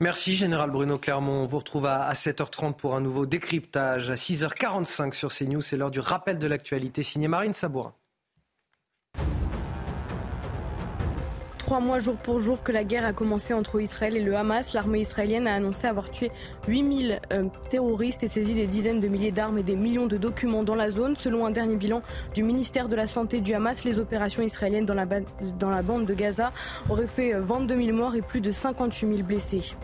[0.00, 1.42] Merci Général Bruno Clermont.
[1.42, 4.10] On vous retrouve à 7h30 pour un nouveau décryptage.
[4.10, 7.94] À 6h45 sur CNews, c'est l'heure du rappel de l'actualité signé Marine Sabourin.
[11.70, 14.74] Trois mois jour pour jour que la guerre a commencé entre Israël et le Hamas,
[14.74, 16.32] l'armée israélienne a annoncé avoir tué
[16.66, 20.64] 8000 euh, terroristes et saisi des dizaines de milliers d'armes et des millions de documents
[20.64, 21.14] dans la zone.
[21.14, 22.02] Selon un dernier bilan
[22.34, 26.52] du ministère de la Santé du Hamas, les opérations israéliennes dans la, bande de Gaza
[26.88, 29.76] auraient fait 22 euh, 000 morts et plus de 58 000 blessés.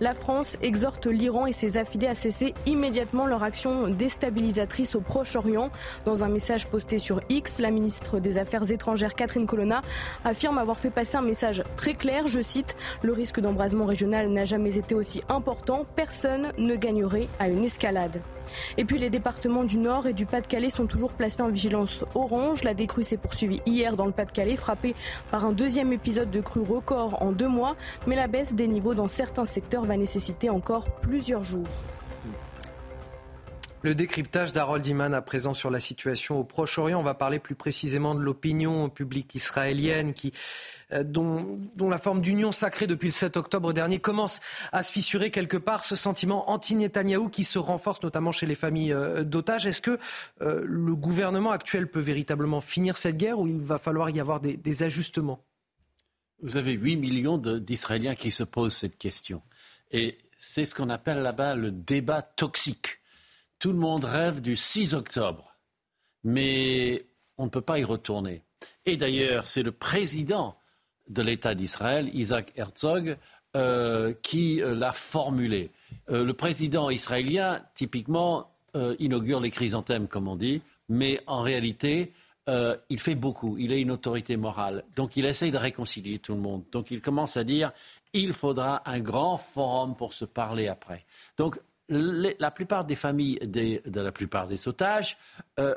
[0.00, 5.70] La France exhorte l'Iran et ses affidés à cesser immédiatement leur action déstabilisatrice au Proche-Orient.
[6.04, 9.82] Dans un message posté sur X, la ministre des Affaires étrangères Catherine Colonna
[10.24, 14.44] affirme avoir fait passer un message très clair, je cite, Le risque d'embrasement régional n'a
[14.44, 18.20] jamais été aussi important, personne ne gagnerait à une escalade.
[18.76, 22.64] Et puis les départements du Nord et du Pas-de-Calais sont toujours placés en vigilance orange.
[22.64, 24.94] La décrue s'est poursuivie hier dans le Pas-de-Calais, frappée
[25.30, 27.76] par un deuxième épisode de crue record en deux mois.
[28.06, 31.66] Mais la baisse des niveaux dans certains secteurs va nécessiter encore plusieurs jours.
[33.82, 36.98] Le décryptage d'Harold Iman à présent sur la situation au Proche-Orient.
[36.98, 40.32] On va parler plus précisément de l'opinion publique israélienne qui,
[40.90, 44.40] dont, dont, la forme d'union sacrée depuis le 7 octobre dernier commence
[44.72, 45.84] à se fissurer quelque part.
[45.84, 49.66] Ce sentiment anti-Netanyahou qui se renforce notamment chez les familles euh, d'otages.
[49.66, 49.98] Est-ce que
[50.42, 54.40] euh, le gouvernement actuel peut véritablement finir cette guerre ou il va falloir y avoir
[54.40, 55.44] des, des ajustements?
[56.42, 59.42] Vous avez 8 millions d'Israéliens qui se posent cette question.
[59.90, 63.00] Et c'est ce qu'on appelle là-bas le débat toxique
[63.58, 65.56] tout le monde rêve du 6 octobre,
[66.24, 67.06] mais
[67.38, 68.42] on ne peut pas y retourner.
[68.84, 70.58] Et d'ailleurs, c'est le président
[71.08, 73.16] de l'État d'Israël, Isaac Herzog,
[73.56, 75.70] euh, qui euh, l'a formulé.
[76.10, 78.50] Euh, le président israélien, typiquement,
[78.98, 82.12] inaugure les chrysanthèmes, comme on dit, mais en réalité,
[82.90, 83.56] il fait beaucoup.
[83.56, 84.84] Il a une autorité morale.
[84.96, 86.62] Donc, il essaye de réconcilier tout le monde.
[86.72, 87.72] Donc, il commence à dire
[88.12, 91.06] il faudra un grand forum pour se parler après.
[91.38, 95.16] Donc, la plupart des familles de la plupart des otages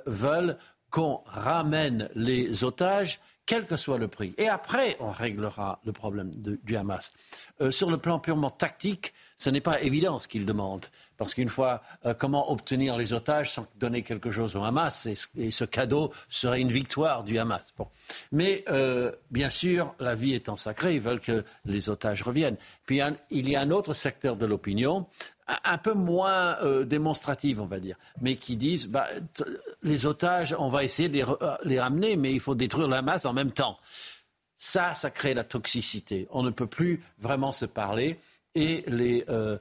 [0.06, 0.58] veulent
[0.90, 4.36] qu'on ramène les otages, quel que soit le prix.
[4.38, 7.14] Et après, on réglera le problème du Hamas.
[7.62, 10.86] Euh, sur le plan purement tactique, ce n'est pas évident ce qu'ils demandent.
[11.18, 15.50] Parce qu'une fois, euh, comment obtenir les otages sans donner quelque chose au Hamas et,
[15.50, 17.74] ce cadeau serait une victoire du Hamas.
[18.32, 18.64] Mais
[19.32, 22.58] bien sûr, la vie étant sacrée, ils veulent que les otages reviennent.
[22.86, 25.08] Puis il y a un autre secteur de l'opinion
[25.64, 29.08] un peu moins euh, démonstratives, on va dire, mais qui disent bah,
[29.84, 33.02] les otages, on va essayer de les, euh, les, ramener, mais il faut détruire la
[33.02, 33.78] masse en même temps.
[34.58, 36.28] Ça, ça crée la toxicité.
[36.32, 38.20] On ne peut plus vraiment se parler
[38.56, 39.58] et les, euh,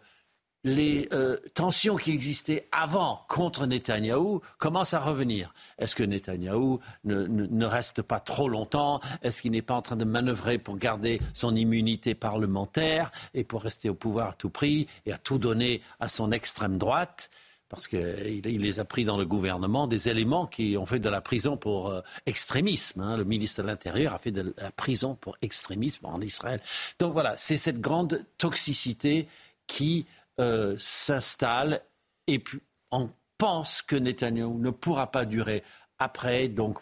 [0.65, 5.55] les euh, tensions qui existaient avant contre Netanyahou commencent à revenir.
[5.79, 9.01] Est-ce que Netanyahou ne, reste pas trop longtemps?
[9.23, 13.63] Est-ce qu'il n'est pas en train de manœuvrer pour garder son immunité parlementaire et pour
[13.63, 17.31] rester au pouvoir à tout prix et à tout donner à son extrême droite?
[17.69, 21.21] Parce qu'il les a pris dans le gouvernement des éléments qui ont fait de la
[21.21, 23.03] prison pour euh, extrémisme.
[23.03, 23.19] Hein.
[23.19, 26.61] Le ministre de l'Intérieur a fait de la prison pour extrémisme en Israël.
[26.99, 29.29] Donc voilà, c'est cette grande toxicité
[29.67, 30.07] qui
[30.41, 31.81] euh, s'installe
[32.27, 32.61] et puis
[32.91, 35.63] on pense que Netanyahu ne pourra pas durer
[35.99, 36.49] après.
[36.49, 36.79] Donc,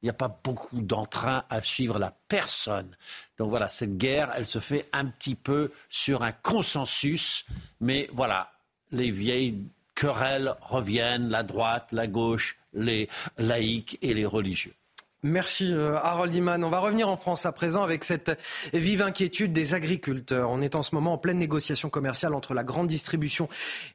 [0.00, 2.94] il n'y a pas beaucoup d'entrain à suivre la personne.
[3.36, 7.44] Donc voilà, cette guerre, elle se fait un petit peu sur un consensus,
[7.80, 8.52] mais voilà,
[8.92, 14.74] les vieilles querelles reviennent, la droite, la gauche, les laïcs et les religieux.
[15.24, 16.62] Merci euh, Harold Iman.
[16.62, 18.38] On va revenir en France à présent avec cette
[18.72, 20.48] vive inquiétude des agriculteurs.
[20.48, 23.48] On est en ce moment en pleine négociation commerciale entre la grande distribution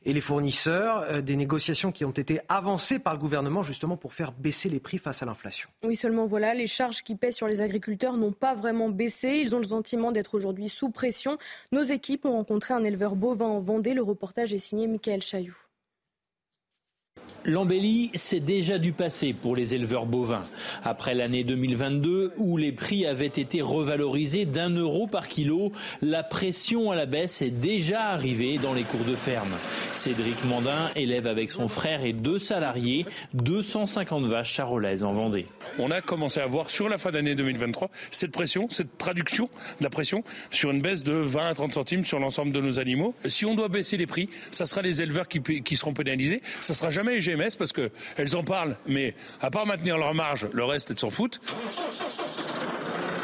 [0.04, 4.14] et les fournisseurs, euh, des négociations qui ont été avancées par le gouvernement justement pour
[4.14, 5.70] faire baisser les prix face à l'inflation.
[5.86, 9.40] Oui, seulement voilà, les charges qui pèsent sur les agriculteurs n'ont pas vraiment baissé.
[9.42, 11.38] Ils ont le sentiment d'être aujourd'hui sous pression.
[11.72, 13.94] Nos équipes ont rencontré un éleveur bovin en Vendée.
[13.94, 15.63] Le reportage est signé Michael Chailloux.
[17.46, 20.44] L'embellie, c'est déjà du passé pour les éleveurs bovins.
[20.82, 26.92] Après l'année 2022, où les prix avaient été revalorisés d'un euro par kilo, la pression
[26.92, 29.52] à la baisse est déjà arrivée dans les cours de ferme.
[29.92, 35.48] Cédric Mandin élève avec son frère et deux salariés 250 vaches charolaises en Vendée.
[35.80, 39.50] On a commencé à voir sur la fin d'année 2023 cette pression, cette traduction
[39.80, 42.80] de la pression sur une baisse de 20 à 30 centimes sur l'ensemble de nos
[42.80, 43.16] animaux.
[43.28, 46.42] Si on doit baisser les prix, ça sera les éleveurs qui, seront pénalisés.
[46.62, 47.13] Ça sera jamais
[47.58, 51.42] parce qu'elles en parlent, mais à part maintenir leur marge, le reste, elles s'en foutent.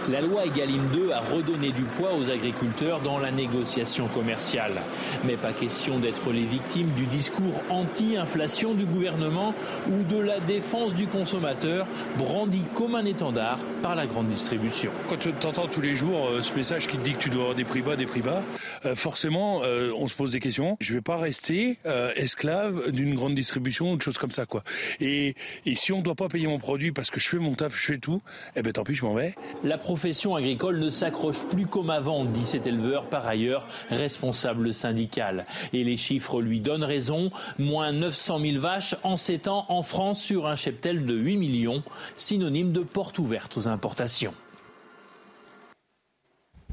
[0.08, 4.82] La loi Egalim 2 a redonné du poids aux agriculteurs dans la négociation commerciale.
[5.26, 9.54] Mais pas question d'être les victimes du discours anti-inflation du gouvernement
[9.92, 11.86] ou de la défense du consommateur
[12.18, 14.92] brandi comme un étendard par la grande distribution.
[15.10, 17.42] Quand tu entends tous les jours euh, ce message qui te dit que tu dois
[17.42, 18.44] avoir des prix bas, des prix bas,
[18.86, 20.78] euh, forcément euh, on se pose des questions.
[20.80, 21.78] Je ne vais pas rester
[22.16, 24.46] esclave d'une grande distribution ou de choses comme ça.
[24.46, 24.64] quoi.
[25.00, 25.36] Et,
[25.74, 27.86] si on ne doit pas payer mon produit parce que je fais mon taf, je
[27.86, 28.22] fais tout,
[28.56, 29.36] eh ben tant pis, je m'en vais.
[29.64, 35.48] La profession agricole ne s'accroche plus comme avant, dit cet éleveur, par ailleurs responsable syndical.
[35.74, 37.32] Et les chiffres lui donnent raison.
[37.58, 41.82] Moins 900 000 vaches en 7 ans en France sur un cheptel de 8 millions,
[42.18, 44.36] synonyme de porte ouverte aux importations.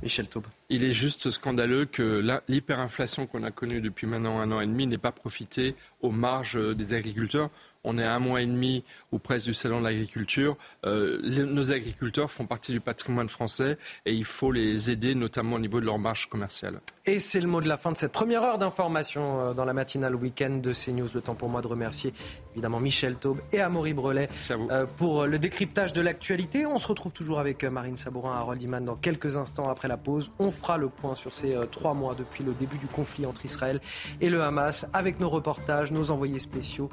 [0.03, 0.45] Michel Taube.
[0.69, 4.87] Il est juste scandaleux que l'hyperinflation qu'on a connue depuis maintenant un an et demi
[4.87, 7.49] n'ait pas profité aux marges des agriculteurs
[7.87, 8.85] on est à un mois et demi
[9.17, 10.57] ou presque du salon de l'agriculture.
[10.85, 15.59] Euh, nos agriculteurs font partie du patrimoine français et il faut les aider, notamment au
[15.59, 16.81] niveau de leur marge commerciale.
[17.07, 19.73] Et c'est le mot de la fin de cette première heure d'information euh, dans la
[19.73, 21.09] matinale week-end de CNews.
[21.15, 22.13] Le temps pour moi de remercier
[22.53, 26.67] évidemment Michel Taube et Amaury Brelet euh, pour le décryptage de l'actualité.
[26.67, 29.97] On se retrouve toujours avec Marine Sabourin et Harold Iman dans quelques instants après la
[29.97, 30.31] pause.
[30.39, 33.81] On fera le point sur ces trois mois depuis le début du conflit entre Israël
[34.21, 36.91] et le Hamas avec nos reportages, nos envoyés spéciaux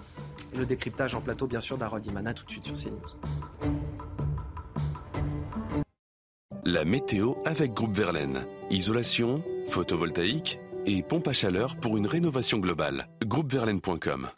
[0.53, 2.12] et le décryptage en plateau bien sûr d'Harold Iman.
[2.13, 2.99] Tout de suite sur CNews.
[6.65, 8.45] La météo avec Groupe Verlaine.
[8.69, 13.07] Isolation, photovoltaïque et pompe à chaleur pour une rénovation globale.
[13.25, 14.29] Groupeverlaine.com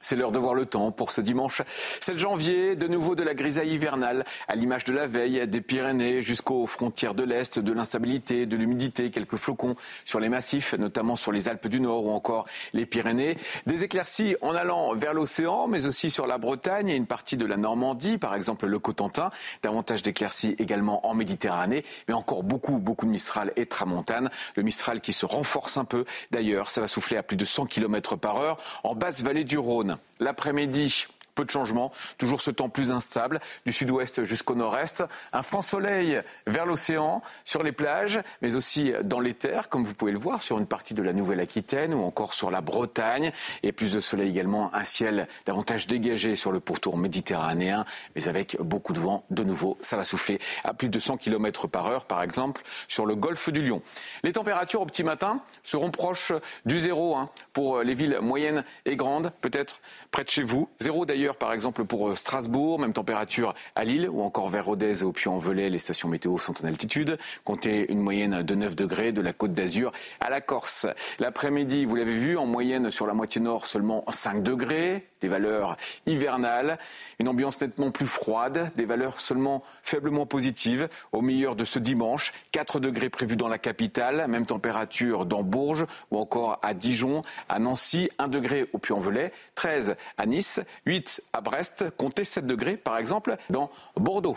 [0.00, 1.62] c'est l'heure de voir le temps pour ce dimanche
[2.00, 6.22] 7 janvier, de nouveau de la grisaille hivernale, à l'image de la veille, des Pyrénées
[6.22, 9.74] jusqu'aux frontières de l'Est, de l'instabilité, de l'humidité, quelques flocons
[10.06, 13.36] sur les massifs, notamment sur les Alpes du Nord ou encore les Pyrénées.
[13.66, 17.44] Des éclaircies en allant vers l'océan, mais aussi sur la Bretagne et une partie de
[17.44, 19.30] la Normandie, par exemple le Cotentin.
[19.62, 24.30] Davantage d'éclaircies également en Méditerranée, mais encore beaucoup, beaucoup de Mistral et Tramontane.
[24.56, 26.06] Le Mistral qui se renforce un peu.
[26.30, 29.58] D'ailleurs, ça va souffler à plus de 100 km par heure en basse vallée du
[29.58, 29.89] Rhône.
[30.18, 31.06] L'après-midi,
[31.44, 35.04] de changements, toujours ce temps plus instable, du sud-ouest jusqu'au nord-est.
[35.32, 39.94] Un franc soleil vers l'océan, sur les plages, mais aussi dans les terres, comme vous
[39.94, 43.32] pouvez le voir sur une partie de la Nouvelle-Aquitaine ou encore sur la Bretagne.
[43.62, 47.84] Et plus de soleil également, un ciel davantage dégagé sur le pourtour méditerranéen,
[48.14, 49.24] mais avec beaucoup de vent.
[49.30, 53.06] De nouveau, ça va souffler à plus de 100 km par heure, par exemple, sur
[53.06, 53.82] le golfe du Lion.
[54.22, 56.32] Les températures au petit matin seront proches
[56.64, 59.80] du zéro hein, pour les villes moyennes et grandes, peut-être
[60.10, 60.68] près de chez vous.
[60.78, 65.02] Zéro d'ailleurs par exemple pour euh, Strasbourg, même température à Lille ou encore vers Rodez
[65.02, 67.18] au Puy-en-Velay, les stations météo sont en altitude.
[67.44, 70.86] Comptez une moyenne de 9 degrés de la côte d'Azur à la Corse.
[71.18, 75.76] L'après-midi, vous l'avez vu, en moyenne sur la moitié nord seulement 5 degrés, des valeurs
[76.06, 76.78] hivernales,
[77.18, 80.88] une ambiance nettement plus froide, des valeurs seulement faiblement positives.
[81.12, 85.86] Au meilleur de ce dimanche, 4 degrés prévus dans la capitale, même température dans Bourges
[86.10, 91.40] ou encore à Dijon, à Nancy, 1 degré au Puy-en-Velay, 13 à Nice, 8 à
[91.40, 94.36] Brest, comptez 7 degrés par exemple dans Bordeaux.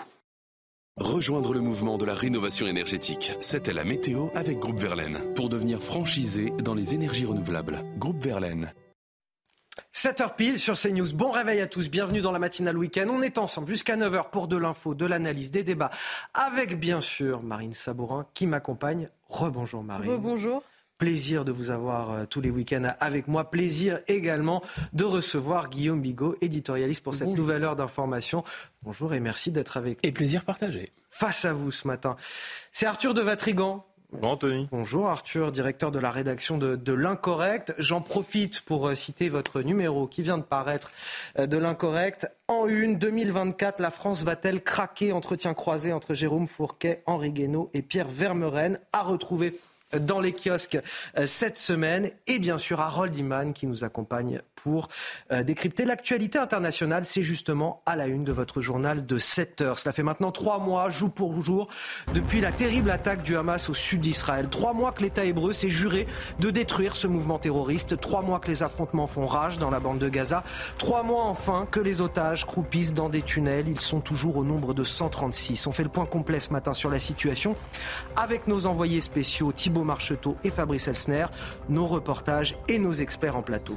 [0.97, 3.31] Rejoindre le mouvement de la rénovation énergétique.
[3.41, 7.83] C'était la météo avec Groupe Verlaine pour devenir franchisé dans les énergies renouvelables.
[7.97, 8.71] Groupe Verlaine.
[9.93, 11.13] 7h pile sur CNews.
[11.13, 11.89] Bon réveil à tous.
[11.89, 13.07] Bienvenue dans la matinale week-end.
[13.09, 15.91] On est ensemble jusqu'à 9h pour de l'info, de l'analyse, des débats.
[16.33, 19.09] Avec bien sûr Marine Sabourin qui m'accompagne.
[19.27, 20.11] Rebonjour Marine.
[20.11, 20.63] Rebonjour.
[20.97, 23.49] Plaisir de vous avoir euh, tous les week-ends avec moi.
[23.49, 24.61] Plaisir également
[24.93, 28.43] de recevoir Guillaume Bigot, éditorialiste pour cette nouvelle heure d'information.
[28.83, 30.09] Bonjour et merci d'être avec nous.
[30.09, 30.91] Et plaisir partagé.
[31.09, 32.15] Face à vous ce matin.
[32.71, 33.85] C'est Arthur de Vatrigan.
[34.21, 34.67] Bonjour.
[34.71, 37.73] Bonjour Arthur, directeur de la rédaction de, de l'Incorrect.
[37.79, 40.91] J'en profite pour euh, citer votre numéro qui vient de paraître
[41.39, 42.27] euh, de l'Incorrect.
[42.47, 45.11] En une, 2024, la France va-t-elle craquer?
[45.11, 49.55] Entretien croisé entre Jérôme Fourquet, Henri Guénaud et Pierre Vermeren à retrouver
[49.99, 50.79] dans les kiosques
[51.17, 52.09] euh, cette semaine.
[52.27, 54.87] Et bien sûr, Harold Iman qui nous accompagne pour
[55.31, 57.05] euh, décrypter l'actualité internationale.
[57.05, 59.79] C'est justement à la une de votre journal de 7 heures.
[59.79, 61.67] Cela fait maintenant trois mois, jour pour jour,
[62.13, 64.47] depuis la terrible attaque du Hamas au sud d'Israël.
[64.49, 66.07] Trois mois que l'État hébreu s'est juré
[66.39, 67.99] de détruire ce mouvement terroriste.
[67.99, 70.43] Trois mois que les affrontements font rage dans la bande de Gaza.
[70.77, 73.67] Trois mois enfin que les otages croupissent dans des tunnels.
[73.67, 75.67] Ils sont toujours au nombre de 136.
[75.67, 77.55] On fait le point complet ce matin sur la situation
[78.15, 81.25] avec nos envoyés spéciaux Thibault Marcheteau et Fabrice Elsner,
[81.69, 83.75] nos reportages et nos experts en plateau.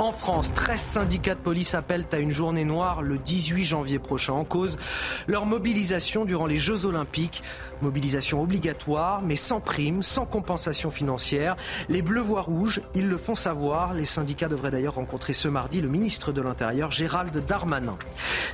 [0.00, 4.32] En France, 13 syndicats de police appellent à une journée noire le 18 janvier prochain
[4.32, 4.78] en cause
[5.28, 7.42] leur mobilisation durant les Jeux Olympiques.
[7.82, 11.54] Mobilisation obligatoire, mais sans prime, sans compensation financière.
[11.90, 13.92] Les Bleus voient rouge, ils le font savoir.
[13.92, 17.98] Les syndicats devraient d'ailleurs rencontrer ce mardi le ministre de l'Intérieur, Gérald Darmanin.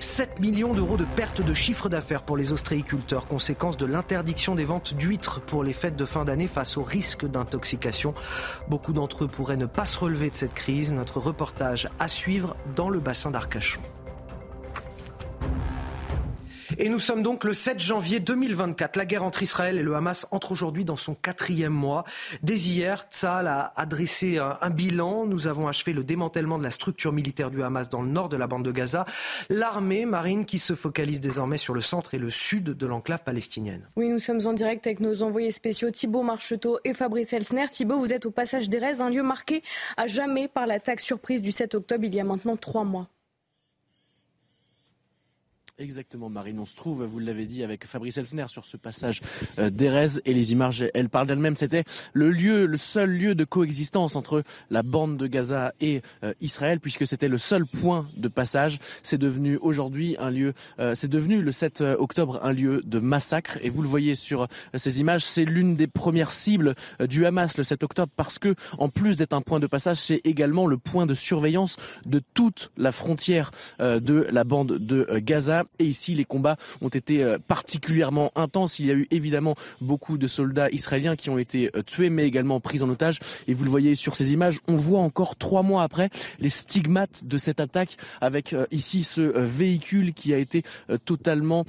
[0.00, 4.64] 7 millions d'euros de pertes de chiffre d'affaires pour les ostréiculteurs, conséquence de l'interdiction des
[4.64, 8.14] ventes d'huîtres pour les fêtes de fin d'année face au risque d'intoxication.
[8.68, 10.92] Beaucoup d'entre eux pourraient ne pas se relever de cette crise.
[10.92, 13.82] Notre reportage à suivre dans le bassin d'Arcachon.
[16.78, 18.96] Et nous sommes donc le 7 janvier 2024.
[18.96, 22.04] La guerre entre Israël et le Hamas entre aujourd'hui dans son quatrième mois.
[22.42, 25.24] Dès hier, Tzahal a adressé un, bilan.
[25.24, 28.36] Nous avons achevé le démantèlement de la structure militaire du Hamas dans le nord de
[28.36, 29.06] la bande de Gaza.
[29.48, 33.88] L'armée marine qui se focalise désormais sur le centre et le sud de l'enclave palestinienne.
[33.96, 37.70] Oui, nous sommes en direct avec nos envoyés spéciaux Thibault Marcheteau et Fabrice Elsner.
[37.70, 39.62] Thibault, vous êtes au passage d'Erez, un lieu marqué
[39.96, 43.08] à jamais par l'attaque surprise du 7 octobre il y a maintenant trois mois.
[45.78, 46.58] Exactement, Marine.
[46.58, 49.20] On se trouve, vous l'avez dit, avec Fabrice Elsner sur ce passage
[49.58, 51.56] euh, d'Erez et les images, elles parlent d'elles-mêmes.
[51.58, 56.32] C'était le lieu, le seul lieu de coexistence entre la bande de Gaza et euh,
[56.40, 58.78] Israël, puisque c'était le seul point de passage.
[59.02, 63.58] C'est devenu aujourd'hui un lieu, euh, c'est devenu le 7 octobre un lieu de massacre.
[63.60, 66.74] Et vous le voyez sur ces images, c'est l'une des premières cibles
[67.06, 70.22] du Hamas le 7 octobre, parce que en plus d'être un point de passage, c'est
[70.24, 75.65] également le point de surveillance de toute la frontière de la bande de Gaza.
[75.78, 78.78] Et ici, les combats ont été euh, particulièrement intenses.
[78.78, 82.26] Il y a eu évidemment beaucoup de soldats israéliens qui ont été euh, tués, mais
[82.26, 83.18] également pris en otage.
[83.48, 87.24] Et vous le voyez sur ces images, on voit encore trois mois après les stigmates
[87.24, 90.62] de cette attaque avec euh, ici ce véhicule qui a été
[91.04, 91.64] totalement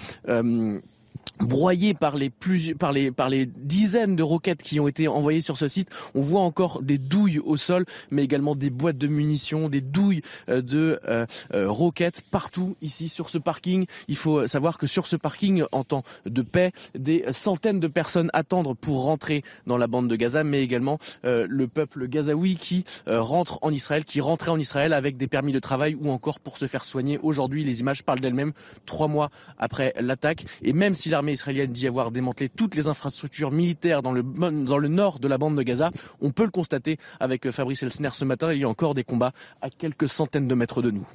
[1.39, 2.31] broyé par les
[2.77, 5.89] par les par les dizaines de roquettes qui ont été envoyées sur ce site.
[6.15, 10.21] On voit encore des douilles au sol, mais également des boîtes de munitions, des douilles
[10.49, 13.85] euh, de euh, euh, roquettes partout ici sur ce parking.
[14.07, 18.29] Il faut savoir que sur ce parking, en temps de paix, des centaines de personnes
[18.33, 23.59] attendent pour rentrer dans la bande de Gaza, mais également le peuple gazaoui qui rentre
[23.61, 26.65] en Israël, qui rentrait en Israël avec des permis de travail ou encore pour se
[26.65, 27.19] faire soigner.
[27.21, 28.53] Aujourd'hui, les images parlent d'elles-mêmes.
[28.85, 33.51] Trois mois après l'attaque, et même si l'armée israélienne dit avoir démantelé toutes les infrastructures
[33.51, 35.89] militaires dans le, dans le nord de la bande de Gaza.
[36.21, 38.53] On peut le constater avec Fabrice Elsner ce matin.
[38.53, 41.07] Il y a encore des combats à quelques centaines de mètres de nous.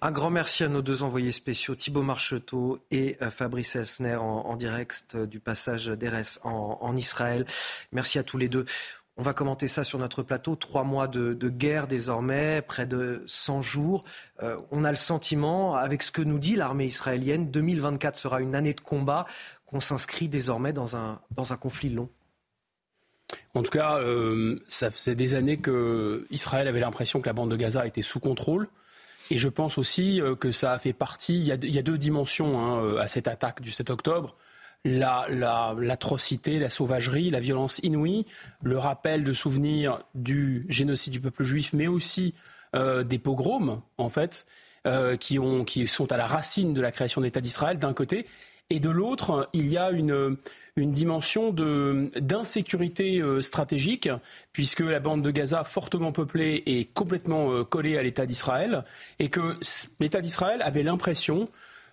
[0.00, 4.56] Un grand merci à nos deux envoyés spéciaux, Thibault Marcheteau et euh, Fabrice Elsner, en,
[4.56, 7.44] direct euh, du passage d'Eres en Israël.
[7.92, 8.64] Merci à tous les deux.
[9.18, 10.56] On va commenter ça sur notre plateau.
[10.56, 14.04] Trois mois de, guerre désormais, près de 100 jours.
[14.42, 18.54] Euh, on a le sentiment, avec ce que nous dit l'armée israélienne, 2024 sera une
[18.54, 19.26] année de combat,
[19.66, 22.08] qu'on s'inscrit désormais dans un, dans un conflit long.
[23.54, 27.50] En tout cas, euh, ça faisait des années que Israël avait l'impression que la bande
[27.50, 28.68] de Gaza était sous contrôle.
[29.30, 31.38] Et je pense aussi euh, que ça a fait partie.
[31.38, 34.36] Il y a, deux dimensions hein, à cette attaque du 7 octobre
[34.84, 38.26] l'atrocité, la, sauvagerie, la violence inouïe,
[38.62, 42.34] le rappel de souvenirs du génocide du peuple juif, mais aussi
[42.74, 44.46] euh, des pogroms, en fait,
[44.86, 48.26] euh, qui, ont, qui sont à la racine de la création d'État d'Israël, d'un côté,
[48.70, 50.36] et de l'autre, il y a une,
[50.76, 54.08] une dimension d'insécurité euh, stratégique,
[54.52, 58.84] puisque la bande de Gaza, fortement peuplée, est complètement collée à l'État d'Israël,
[59.20, 59.56] et que
[60.00, 61.48] l'État d'Israël avait l'impression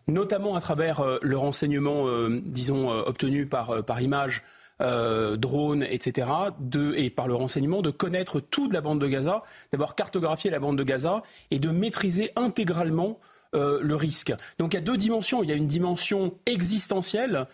[0.10, 4.44] notamment à travers euh, le renseignement, euh, disons, euh, obtenu par, par image,
[4.82, 6.26] drones, etc.,
[6.58, 9.44] de, et par le renseignement, de connaître tout de la bande de Gaza,
[9.74, 13.20] d'avoir cartographié la bande de Gaza et de maîtriser intégralement
[13.52, 14.34] le risque.
[14.58, 15.44] Donc il y a deux dimensions.
[15.44, 17.46] Il y a une dimension existentielle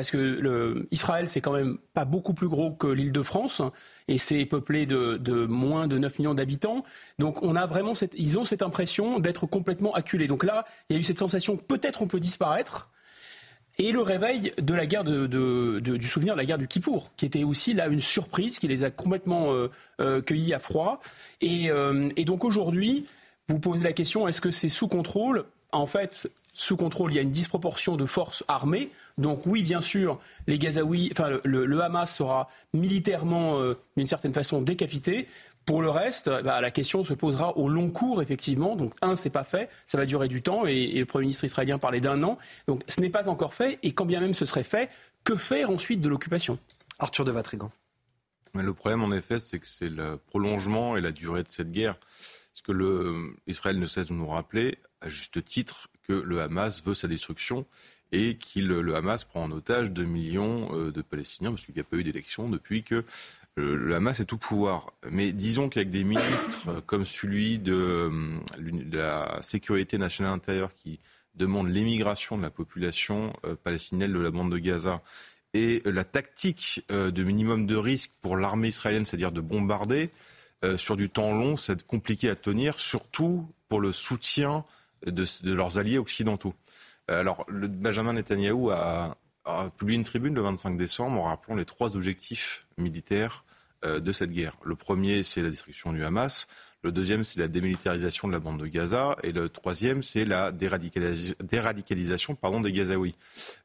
[0.00, 3.60] parce que Israël, c'est quand même pas beaucoup plus gros que l'île de France,
[4.08, 6.84] et c'est peuplé de, moins de 9 millions d'habitants.
[7.18, 10.26] Donc on a vraiment cette, ils ont cette impression d'être complètement acculés.
[10.26, 12.88] Donc là, il y a eu cette sensation, peut-être on peut disparaître.
[13.76, 17.26] Et le réveil de la guerre de, du souvenir de la guerre du Kippour, qui
[17.26, 19.68] était aussi là une surprise, qui les a complètement euh,
[20.00, 21.00] euh, cueillis à froid.
[21.42, 23.04] Et, euh, et donc aujourd'hui,
[23.48, 25.44] vous posez la question est-ce que c'est sous contrôle?
[25.72, 26.30] En fait,
[26.60, 28.90] sous contrôle, il y a une disproportion de forces armées.
[29.16, 34.60] Donc oui, bien sûr, les Gazaouis, enfin le, Hamas sera militairement, euh, d'une certaine façon,
[34.60, 35.26] décapité.
[35.64, 38.76] Pour le reste, bah, la question se posera au long cours, effectivement.
[38.76, 41.78] Donc, un, c'est pas fait, ça va durer du temps, et, le Premier ministre israélien
[41.78, 42.36] parlait d'un an.
[42.66, 44.90] Donc, ce n'est pas encore fait, et quand bien même ce serait fait,
[45.24, 46.58] que faire ensuite de l'occupation?
[46.98, 47.70] Arthur de Vatrigan.
[48.52, 51.96] le problème, en effet, c'est que c'est le prolongement et la durée de cette guerre.
[52.52, 56.82] Ce que le, Israël ne cesse de nous rappeler, à juste titre, que le Hamas
[56.84, 57.64] veut sa destruction
[58.10, 61.80] et que le Hamas prend en otage 2 millions euh, de Palestiniens, parce qu'il n'y
[61.80, 64.86] a pas eu d'élection depuis que euh, le Hamas est tout pouvoir.
[65.08, 68.10] Mais disons qu'avec des ministres euh, comme celui de,
[68.92, 70.98] la sécurité nationale intérieure qui
[71.36, 73.32] demande l'émigration de la population
[73.62, 75.00] palestinienne de la bande de Gaza
[75.54, 80.10] et la tactique de minimum de risque pour l'armée israélienne, c'est-à-dire de bombarder,
[80.76, 84.64] sur du temps long, c'est compliqué à tenir, surtout pour le soutien
[85.06, 86.54] de, leurs alliés occidentaux.
[87.10, 89.16] Euh, alors, Benjamin Netanyahou a,
[89.78, 93.44] publié une tribune le 25 décembre en rappelant les trois objectifs militaires
[93.84, 94.56] euh, de cette guerre.
[94.64, 96.46] Le premier, c'est la destruction du Hamas.
[96.82, 99.16] Le deuxième, c'est la démilitarisation de la bande de Gaza.
[99.22, 103.16] Et le troisième, c'est la déradicalisation pardon, des Gazaouis.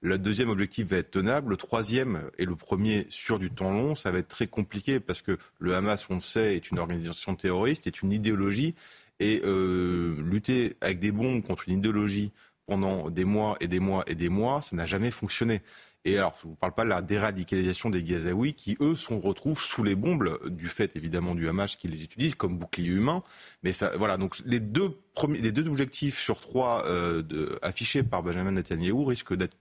[0.02, 1.52] Le deuxième objectif va être tenable.
[1.52, 5.22] Le troisième et le premier sur du temps long, ça va être très compliqué parce
[5.22, 8.76] que le Hamas, on le sait, est une organisation terroriste, est une idéologie
[9.20, 12.32] et euh, lutter avec des bombes contre une idéologie
[12.68, 15.61] pendant des mois et des mois et des mois, ça n'a jamais fonctionné.
[16.07, 19.20] Et alors, je ne vous parle pas de la déradicalisation des Gazaouis qui, eux, sont
[19.20, 23.24] retrouvent sous les bombes du fait, évidemment, du Hamas qui les utilise comme bouclier humain.
[23.63, 28.22] Mais ça, voilà, donc les deux, premiers, les deux objectifs sur trois euh, affichés par
[28.22, 29.57] Benjamin Netanyahu risquent d'être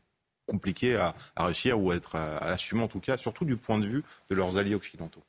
[0.46, 3.56] compliqués à, à, réussir ou à être à, à assumer, en tout cas, surtout du
[3.56, 5.22] point de vue de leurs alliés occidentaux.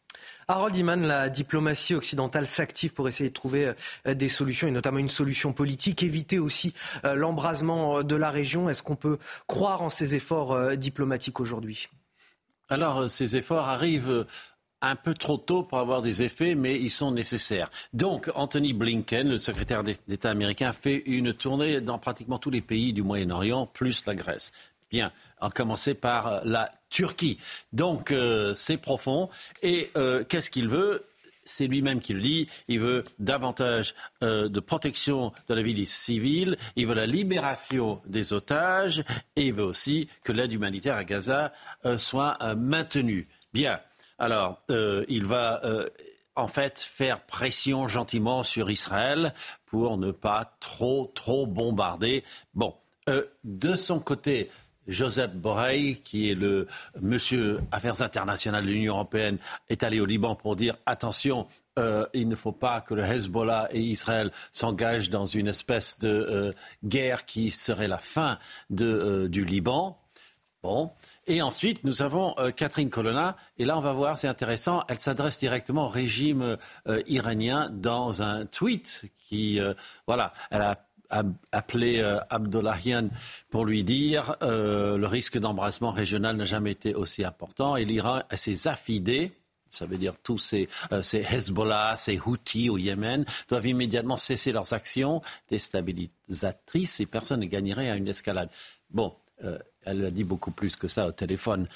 [0.48, 3.74] Harold Iman, la diplomatie occidentale s'active pour essayer de trouver
[4.08, 8.70] euh, des solutions et notamment une solution politique, éviter aussi euh, l'embrasement de la région.
[8.70, 11.88] Est-ce qu'on peut croire en ces efforts euh, diplomatiques aujourd'hui?
[12.70, 14.26] Alors, ces efforts arrivent
[14.82, 17.70] un peu trop tôt pour avoir des effets, mais ils sont nécessaires.
[17.94, 22.94] Donc, Anthony Blinken, le secrétaire d'État américain, fait une tournée dans pratiquement tous les pays
[22.94, 24.52] du Moyen-Orient, plus la Grèce.
[24.92, 27.38] Bien, à commencer par la Turquie.
[27.74, 29.30] Donc euh, c'est profond.
[29.62, 31.06] Et euh, qu'est-ce qu'il veut?
[31.48, 35.86] C'est lui-même qui le dit, il veut davantage euh, de protection de la vie des
[35.86, 39.04] civils, il veut la libération des otages
[39.36, 41.54] et il veut aussi que l'aide humanitaire à Gaza
[41.86, 43.28] euh, soit euh, maintenue.
[43.54, 43.80] Bien,
[44.18, 44.60] alors
[45.08, 45.62] il va
[46.36, 49.34] en fait faire pression gentiment sur Israël
[49.66, 52.24] pour ne pas trop, trop bombarder.
[52.56, 52.74] Bon,
[53.44, 54.50] de son côté,
[54.88, 56.68] Joseph Borrell, qui est le
[57.02, 59.38] monsieur Affaires internationales de l'Union européenne,
[59.70, 63.68] est allé au Liban pour dire attention, euh, il ne faut pas que le Hezbollah
[63.72, 66.54] et Israël s'engagent dans une espèce de euh,
[66.86, 69.98] guerre qui serait la fin de, euh, du Liban.
[70.64, 70.92] Bon.
[71.28, 73.36] Et ensuite, nous avons Catherine Colonna.
[73.58, 76.58] Et là, on va voir, c'est intéressant, elle s'adresse directement au régime
[77.08, 79.60] iranien dans un tweet qui,
[80.06, 80.85] voilà, elle a
[81.52, 82.20] appelé euh,
[83.50, 88.22] pour lui dire euh, le risque d'embrasement régional n'a jamais été aussi important et l'Iran
[88.30, 89.32] a ses affidés
[89.68, 94.54] ça veut dire tous ces, euh, ces Hezbollah, ces Houthis au Yémen, doivent immédiatement cesser
[94.54, 98.50] leurs actions déstabilisatrices et personne ne gagnerait à une escalade.
[98.90, 101.68] Bon, euh, elle a dit beaucoup plus que ça au téléphone.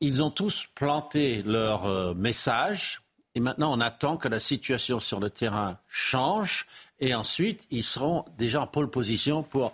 [0.00, 3.02] Ils ont tous planté leur message
[3.34, 6.66] et maintenant on attend que la situation sur le terrain change
[7.02, 9.72] et ensuite ils seront déjà en pole position pour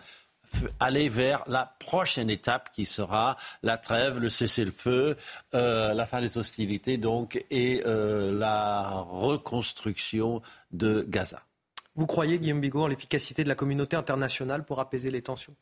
[0.81, 5.17] aller vers la prochaine étape qui sera la trêve, le cessez-le-feu,
[5.55, 11.43] euh, la fin des hostilités donc et euh, la reconstruction de Gaza.
[11.95, 15.55] Vous croyez, Guillaume Bigot, en l'efficacité de la communauté internationale pour apaiser les tensions?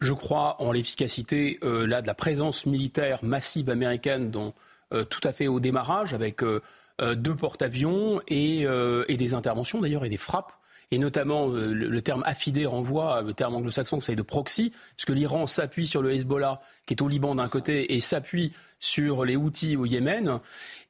[0.00, 4.54] Je crois en l'efficacité euh, là de la présence militaire massive américaine, dont
[4.92, 6.60] euh, tout à fait au démarrage, avec euh,
[7.00, 8.66] deux porte-avions et,
[9.08, 10.52] et des interventions d'ailleurs et des frappes
[10.94, 15.10] et notamment euh, le, terme affidé renvoie, le terme anglo-saxon, que ça de proxy, puisque
[15.10, 19.34] l'Iran s'appuie sur le Hezbollah, qui est au Liban d'un côté, et s'appuie sur les
[19.34, 20.38] Houthis au Yémen.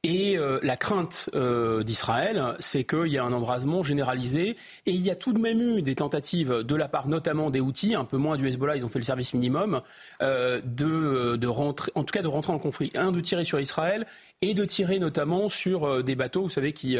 [0.03, 4.57] Et euh, la crainte euh, d'Israël, c'est qu'il y a un embrasement généralisé.
[4.85, 7.59] Et il y a tout de même eu des tentatives de la part notamment des
[7.59, 9.81] Houthis, un peu moins du Hezbollah, ils ont fait le service minimum,
[10.21, 12.91] euh, de, rentrer, en tout cas de rentrer en conflit.
[12.93, 14.05] Un, de tirer sur Israël
[14.43, 16.99] et de tirer notamment sur euh, des bateaux, vous savez, qui,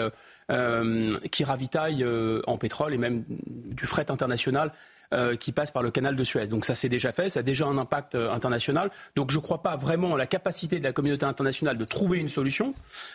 [0.52, 2.06] euh, qui ravitaillent
[2.48, 4.72] en pétrole et même du fret international
[5.14, 6.48] euh, qui passe par le canal de Suez.
[6.48, 8.90] Donc ça c'est déjà fait, ça a déjà un impact euh, international.
[9.16, 12.18] Donc je ne crois pas vraiment à la capacité de la communauté internationale de trouver
[12.18, 12.74] une solution.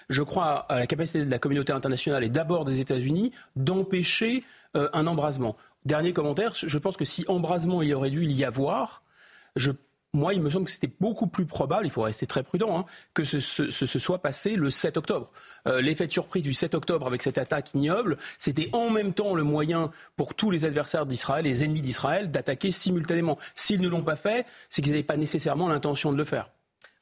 [0.09, 4.45] Je crois à la capacité de la communauté internationale et d'abord des États-Unis d'empêcher
[4.77, 5.57] euh, un embrasement.
[5.85, 9.03] Dernier commentaire, je pense que si embrasement il aurait dû y avoir,
[9.57, 9.73] je
[10.13, 12.85] moi, il me semble que c'était beaucoup plus probable, il faut rester très prudent, hein,
[13.15, 15.33] que ce, ce, ce, soit passé le 7 octobre.
[15.69, 19.35] Euh, L'effet de surprise du 7 octobre avec cette attaque ignoble, c'était en même temps
[19.35, 23.39] le moyen pour tous les adversaires d'Israël, les ennemis d'Israël, d'attaquer simultanément.
[23.55, 26.51] S'ils ne l'ont pas fait, c'est qu'ils n'avaient pas nécessairement l'intention de le faire.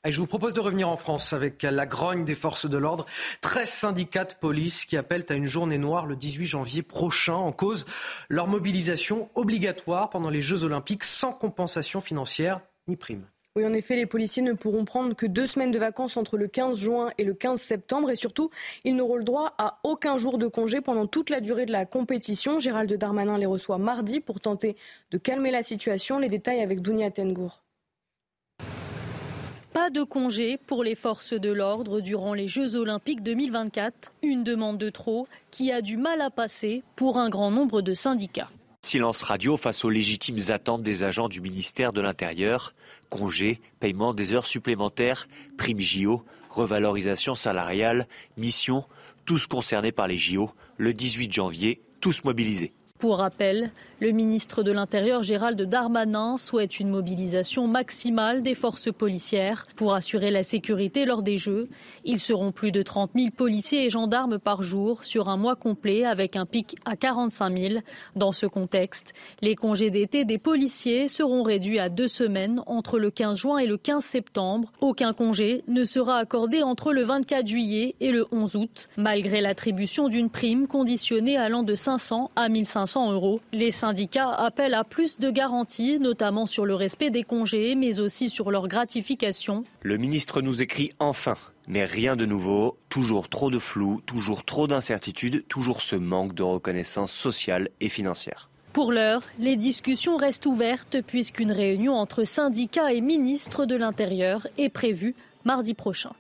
[0.05, 3.05] Je vous propose de revenir en France avec la grogne des forces de l'ordre.
[3.41, 7.53] 13 syndicats de police qui appellent à une journée noire le 18 janvier prochain en
[7.53, 7.85] cause
[8.29, 13.25] leur mobilisation obligatoire pendant les Jeux Olympiques sans compensation financière ni prime.
[13.57, 16.47] Oui, en effet, les policiers ne pourront prendre que deux semaines de vacances entre le
[16.47, 18.09] 15 juin et le 15 septembre.
[18.11, 18.51] Et surtout,
[18.85, 21.85] ils n'auront le droit à aucun jour de congé pendant toute la durée de la
[21.85, 22.61] compétition.
[22.61, 24.77] Gérald Darmanin les reçoit mardi pour tenter
[25.11, 26.21] de calmer la situation.
[26.21, 27.65] Les détails avec Dounia Tengour.
[29.73, 34.13] Pas de congé pour les forces de l'ordre durant les Jeux Olympiques 2024.
[34.23, 37.95] Une demande de trop qui a du mal à passer pour un grand nombre de
[37.95, 38.51] syndicats.
[38.89, 42.73] Silence radio face aux légitimes attentes des agents du ministère de l'Intérieur.
[43.11, 45.29] Congés, paiement des heures supplémentaires,
[45.59, 48.09] primes JO, revalorisation salariale,
[48.39, 48.87] mission,
[49.27, 50.53] tous concernés par les JO.
[50.79, 52.73] Le 18 janvier, tous mobilisés.
[52.99, 59.67] Pour rappel, le ministre de l'Intérieur Gérald Darmanin souhaite une mobilisation maximale des forces policières
[59.75, 61.69] pour assurer la sécurité lors des Jeux.
[62.05, 66.05] Ils seront plus de 30 000 policiers et gendarmes par jour sur un mois complet
[66.05, 67.75] avec un pic à 45 000.
[68.15, 73.11] Dans ce contexte, les congés d'été des policiers seront réduits à deux semaines entre le
[73.11, 74.71] 15 juin et le 15 septembre.
[74.81, 80.09] Aucun congé ne sera accordé entre le 24 juillet et le 11 août, malgré l'attribution
[80.09, 83.41] d'une prime conditionnée allant de 500 à 1500 euros.
[83.53, 88.29] Les syndicats appellent à plus de garanties, notamment sur le respect des congés, mais aussi
[88.29, 89.65] sur leur gratification.
[89.81, 91.37] Le ministre nous écrit enfin.
[91.69, 96.43] Mais rien de nouveau, toujours trop de flou, toujours trop d'incertitudes, toujours ce manque de
[96.43, 98.51] reconnaissance sociale et financière.
[98.75, 104.69] Pour l'heure, les discussions restent ouvertes puisqu'une réunion entre syndicats et ministres de l'Intérieur est
[104.69, 105.15] prévue
[105.45, 106.13] mardi prochain.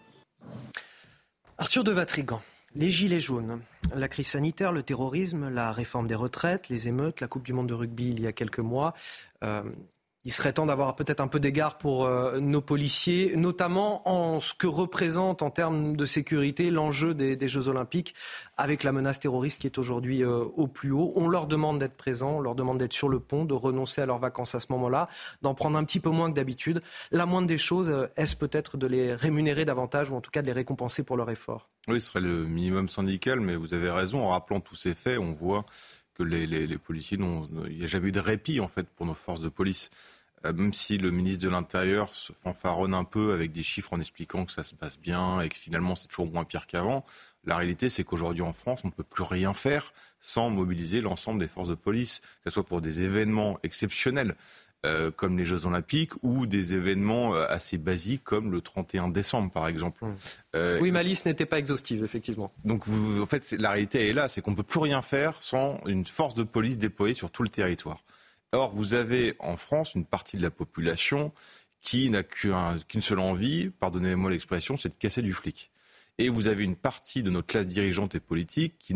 [1.59, 2.41] Arthur de Vatrigan.
[2.79, 3.61] Les gilets jaunes,
[3.93, 7.67] la crise sanitaire, le terrorisme, la réforme des retraites, les émeutes, la Coupe du Monde
[7.67, 8.95] de rugby il y a quelques mois.
[9.43, 9.65] Euh,
[10.25, 14.53] il serait temps d'avoir peut-être un peu d'égard pour euh, nos policiers, notamment en ce
[14.53, 18.15] que représente en termes de sécurité l'enjeu des, Jeux Olympiques
[18.57, 21.13] avec la menace terroriste qui est aujourd'hui euh, au plus haut.
[21.15, 24.07] On leur demande d'être présents, on leur demande d'être sur le pont, de renoncer à
[24.07, 25.09] leurs vacances à ce moment-là,
[25.43, 26.83] d'en prendre un petit peu moins que d'habitude.
[27.11, 30.47] La moindre des choses, est-ce peut-être de les rémunérer davantage ou en tout cas de
[30.47, 31.69] les récompenser pour leur effort?
[31.87, 34.23] Oui, ce serait le minimum syndical, mais vous avez raison.
[34.25, 35.65] En rappelant tous ces faits, on voit
[36.19, 37.19] que les, les policiers,
[37.71, 39.91] il jamais eu de répit en fait pour nos forces de police.
[40.45, 44.01] Euh, même si le ministre de l'Intérieur se fanfaronne un peu avec des chiffres en
[44.01, 47.05] expliquant que ça se passe bien et que finalement c'est toujours moins pire qu'avant,
[47.45, 51.41] la réalité c'est qu'aujourd'hui en France, on ne peut plus rien faire sans mobiliser l'ensemble
[51.41, 54.35] des forces de police, que ce soit pour des événements exceptionnels.
[54.87, 59.51] Euh, comme les Jeux Olympiques ou des événements euh, assez basiques comme le 31 décembre
[59.51, 60.05] par exemple.
[60.05, 60.59] Mmh.
[60.81, 62.53] oui, ma liste n'était pas exhaustive effectivement.
[62.65, 65.43] Donc vous, en fait, la réalité est là, c'est qu'on ne peut plus rien faire
[65.43, 68.05] sans une force de police déployée sur tout le territoire.
[68.53, 71.33] Or, vous avez en France une partie de la population
[71.81, 75.73] qui n'a qu'une seule envie, pardonnez-moi l'expression, c'est de casser du flic.
[76.21, 78.95] Et vous avez une partie de notre classe dirigeante et politique qui,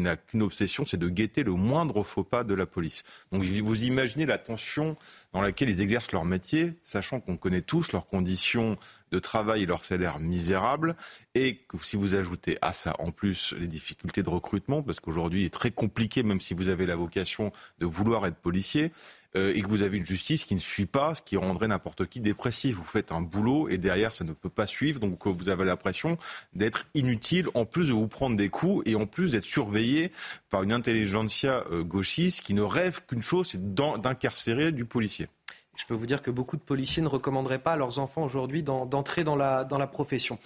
[0.00, 3.04] n'a qu'une obsession, c'est de guetter le moindre faux pas de la police.
[3.30, 4.96] Donc vous imaginez la tension
[5.32, 8.76] dans laquelle ils exercent leur métier, sachant qu'on connaît tous leurs conditions
[9.12, 10.96] de travail et leurs salaires misérables.
[11.36, 15.42] Et que si vous ajoutez à ça en plus les difficultés de recrutement, parce qu'aujourd'hui
[15.42, 18.90] il est très compliqué, même si vous avez la vocation de vouloir être policier,
[19.34, 22.20] et que vous avez une justice qui ne suit pas, ce qui rendrait n'importe qui
[22.20, 22.76] dépressif.
[22.76, 25.64] Vous faites un boulot et derrière ça ne peut pas suivre, donc euh, vous avez
[25.64, 26.16] l'impression
[26.54, 30.12] d'être inutile, en plus de vous prendre des coups et en plus d'être surveillé
[30.50, 35.28] par une intelligentsia euh, gauchiste qui ne rêve qu'une chose, c'est d'incarcérer du policier.
[35.76, 38.62] Je peux vous dire que beaucoup de policiers ne recommanderaient pas à leurs enfants aujourd'hui
[38.62, 40.38] d'entrer dans la, dans la profession.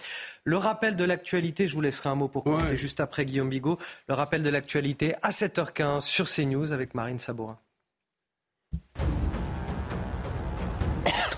[0.43, 3.77] Le rappel de l'actualité, je vous laisserai un mot pour commenter juste après Guillaume Bigot.
[4.07, 7.59] Le rappel de l'actualité à 7h15 sur CNews avec Marine Sabourin.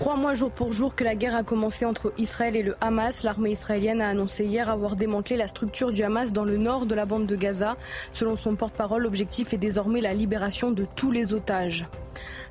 [0.02, 3.22] Trois mois jour pour jour que la guerre a commencé entre Israël et le Hamas,
[3.22, 6.96] l'armée israélienne a annoncé hier avoir démantelé la structure du Hamas dans le nord de
[6.96, 7.76] la bande de Gaza.
[8.10, 11.86] Selon son porte-parole, l'objectif est désormais la libération de tous les otages.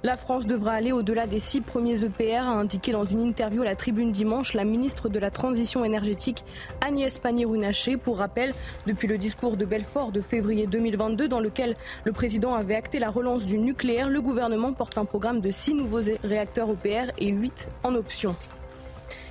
[0.04, 3.66] La France devra aller au-delà des six premiers EPR, a indiqué dans une interview à
[3.66, 6.44] la tribune dimanche la ministre de la Transition énergétique
[6.82, 7.98] Agnès Pannier-Runacher.
[7.98, 8.54] Pour rappel,
[8.88, 13.10] depuis le discours de Belfort de février 2022, dans lequel le président avait acté la
[13.10, 17.68] relance du nucléaire, le gouvernement porte un programme de six nouveaux réacteurs EPR et huit
[17.84, 18.36] en option.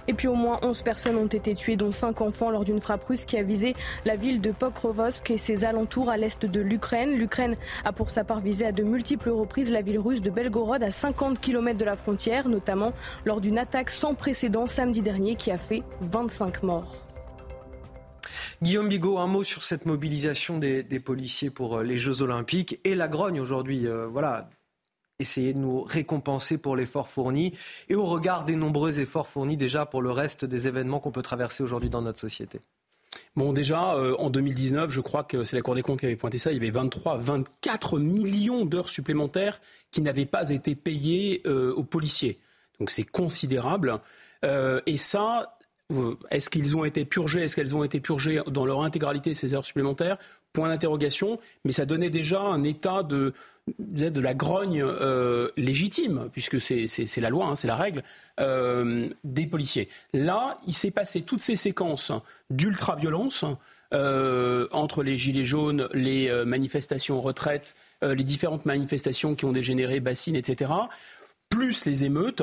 [0.08, 3.04] Et puis au moins 11 personnes ont été tuées, dont 5 enfants, lors d'une frappe
[3.04, 3.74] russe qui a visé
[4.04, 7.14] la ville de Pokrovsk et ses alentours à l'est de l'Ukraine.
[7.14, 10.82] L'Ukraine a pour sa part visé à de multiples reprises la ville russe de Belgorod
[10.82, 12.92] à 50 km de la frontière, notamment
[13.24, 16.96] lors d'une attaque sans précédent samedi dernier qui a fait 25 morts.
[18.62, 22.94] Guillaume Bigot, un mot sur cette mobilisation des, policiers pour euh, les Jeux Olympiques et
[22.94, 23.86] la grogne aujourd'hui.
[23.86, 24.50] Euh, voilà,
[25.20, 27.52] essayer de nous récompenser pour l'effort fourni
[27.88, 31.22] et au regard des nombreux efforts fournis déjà pour le reste des événements qu'on peut
[31.22, 32.60] traverser aujourd'hui dans notre société
[33.36, 36.16] Bon, déjà, euh, en 2019, je crois que c'est la Cour des comptes qui avait
[36.16, 39.60] pointé ça, il y avait 23, 24 millions d'heures supplémentaires
[39.90, 42.40] qui n'avaient pas été payées euh, aux policiers.
[42.78, 43.98] Donc c'est considérable.
[44.44, 45.58] Euh, et ça,
[46.30, 49.66] est-ce qu'ils ont été purgés Est-ce qu'elles ont été purgées dans leur intégralité, ces heures
[49.66, 50.18] supplémentaires?
[50.52, 51.38] Point d'interrogation.
[51.64, 53.32] Mais ça donnait déjà un état de,
[53.78, 58.02] de la grogne euh, légitime, puisque c'est la loi, hein, c'est la règle,
[58.40, 59.88] euh, des policiers.
[60.12, 62.12] Là, il s'est passé toutes ces séquences
[62.50, 63.44] d'ultra-violence
[63.92, 70.36] euh, entre les gilets jaunes, les manifestations retraites, les différentes manifestations qui ont dégénéré, bassines,
[70.36, 70.72] etc.,
[71.48, 72.42] plus les émeutes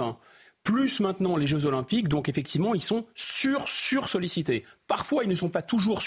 [0.64, 2.10] plus maintenant les Jeux Olympiques.
[2.10, 4.10] Donc effectivement, ils sont sur, sur.
[4.86, 6.02] Parfois, ils ne sont pas toujours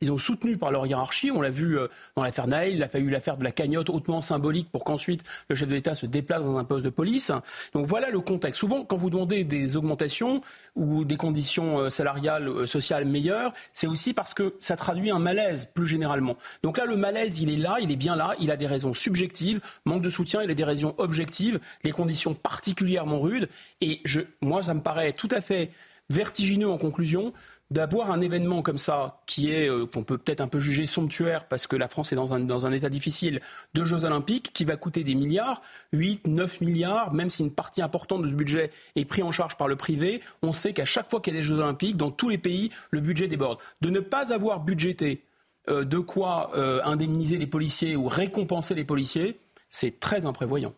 [0.00, 1.30] ils ont soutenu par leur hiérarchie.
[1.30, 4.20] On l'a vu euh, dans l'affaire Naël, il a fallu l'affaire de la cagnotte hautement
[4.20, 7.32] symbolique pour qu'ensuite le chef de l'État se déplace dans un poste de police.
[7.72, 8.60] Donc voilà le contexte.
[8.60, 10.40] Souvent, quand vous demandez des augmentations
[10.76, 15.18] ou des conditions euh, salariales, euh, sociales meilleures, c'est aussi parce que ça traduit un
[15.18, 16.36] malaise plus généralement.
[16.62, 18.94] Donc là, le malaise, il est là, il est bien là, il a des raisons
[18.94, 23.48] subjectives, manque de soutien, il a des raisons objectives, les conditions particulièrement rudes.
[23.80, 25.70] Et je, moi, ça me paraît tout à fait
[26.10, 27.32] vertigineux en conclusion
[27.70, 31.46] d'avoir un événement comme ça, qui est, euh, qu'on peut peut-être un peu juger somptuaire,
[31.46, 32.32] parce que la France est dans
[32.66, 33.40] un, état difficile,
[33.74, 35.60] de Jeux Olympiques, qui va coûter des milliards,
[35.92, 39.56] 8, 9 milliards, même si une partie importante de ce budget est prise en charge
[39.56, 42.10] par le privé, on sait qu'à chaque fois qu'il y a des Jeux Olympiques, dans
[42.10, 43.58] tous les pays, le budget déborde.
[43.80, 45.22] De ne pas avoir budgété
[45.68, 49.38] euh, de quoi euh, indemniser les policiers ou récompenser les policiers,
[49.68, 50.72] c'est très imprévoyant.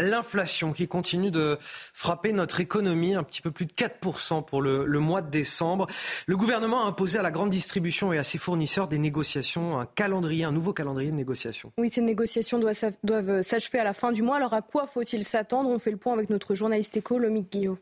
[0.00, 4.86] L'inflation qui continue de frapper notre économie, un petit peu plus de 4% pour le,
[4.98, 5.86] mois de décembre.
[6.26, 9.86] Le gouvernement a imposé à la grande distribution et à ses fournisseurs des négociations, un
[9.86, 11.72] calendrier, un nouveau calendrier de négociations.
[11.78, 14.36] Oui, ces négociations doivent, s'achever à la fin du mois.
[14.36, 15.70] Alors à quoi faut-il s'attendre?
[15.70, 17.78] On fait le point avec notre journaliste éco, Lomique Guillot.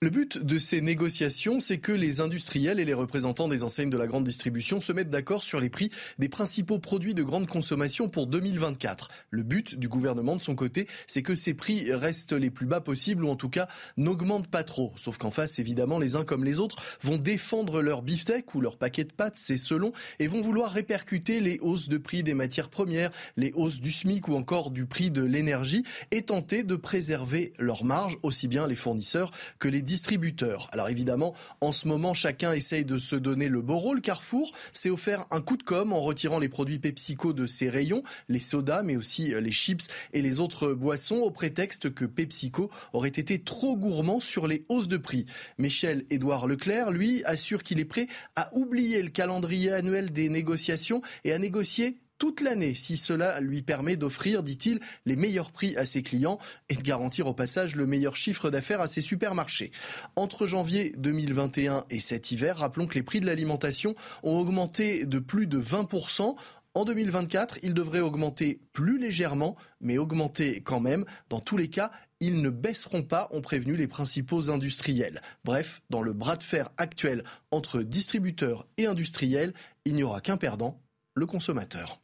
[0.00, 3.96] Le but de ces négociations, c'est que les industriels et les représentants des enseignes de
[3.96, 8.08] la grande distribution se mettent d'accord sur les prix des principaux produits de grande consommation
[8.08, 9.08] pour 2024.
[9.30, 12.80] Le but du gouvernement de son côté, c'est que ces prix restent les plus bas
[12.80, 13.66] possibles ou en tout cas
[13.96, 14.92] n'augmentent pas trop.
[14.94, 18.76] Sauf qu'en face, évidemment, les uns comme les autres vont défendre leur beefsteak ou leur
[18.76, 22.68] paquet de pâtes, c'est selon, et vont vouloir répercuter les hausses de prix des matières
[22.68, 27.52] premières, les hausses du SMIC ou encore du prix de l'énergie et tenter de préserver
[27.58, 30.68] leur marge, aussi bien les fournisseurs que les distributeurs.
[30.70, 34.02] Alors évidemment, en ce moment, chacun essaye de se donner le beau rôle.
[34.02, 38.02] Carrefour s'est offert un coup de com en retirant les produits PepsiCo de ses rayons,
[38.28, 42.70] les sodas, mais aussi euh, les chips et les autres boissons, au prétexte que PepsiCo
[42.92, 45.24] aurait été trop gourmand sur les hausses de prix.
[45.56, 51.00] Michel Édouard Leclerc, lui, assure qu'il est prêt à oublier le calendrier annuel des négociations
[51.24, 55.84] et à négocier toute l'année si cela lui permet d'offrir, dit-il, les meilleurs prix à
[55.84, 56.38] ses clients
[56.68, 59.70] et de garantir au passage le meilleur chiffre d'affaires à ses supermarchés.
[60.16, 65.20] Entre janvier 2021 et cet hiver, rappelons que les prix de l'alimentation ont augmenté de
[65.20, 66.34] plus de 20%.
[66.74, 71.04] En 2024, ils devraient augmenter plus légèrement, mais augmenter quand même.
[71.28, 71.90] Dans tous les cas,
[72.20, 75.22] ils ne baisseront pas, ont prévenu les principaux industriels.
[75.44, 77.22] Bref, dans le bras de fer actuel
[77.52, 79.54] entre distributeurs et industriels,
[79.84, 80.80] il n'y aura qu'un perdant,
[81.14, 82.00] le consommateur.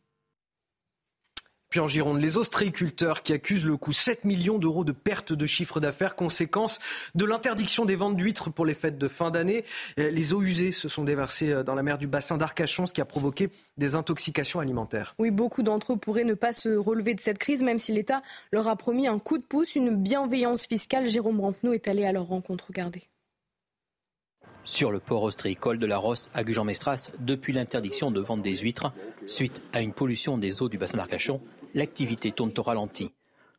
[1.75, 5.45] Puis en Gironde, les ostréiculteurs qui accusent le coût 7 millions d'euros de perte de
[5.45, 6.79] chiffre d'affaires, conséquence
[7.17, 9.65] de l'interdiction des ventes d'huîtres pour les fêtes de fin d'année.
[9.97, 13.05] Les eaux usées se sont déversées dans la mer du bassin d'Arcachon, ce qui a
[13.05, 15.17] provoqué des intoxications alimentaires.
[15.19, 18.23] Oui, beaucoup d'entre eux pourraient ne pas se relever de cette crise, même si l'État
[18.53, 21.09] leur a promis un coup de pouce, une bienveillance fiscale.
[21.09, 22.67] Jérôme Rampenou est allé à leur rencontre.
[22.69, 23.03] Regardez
[24.67, 28.93] sur le port ostréicole de la Rosse à Gujan-Mestras depuis l'interdiction de vente des huîtres
[29.27, 31.43] suite à une pollution des eaux du bassin d'Arcachon
[31.75, 33.11] l'activité tourne au ralenti.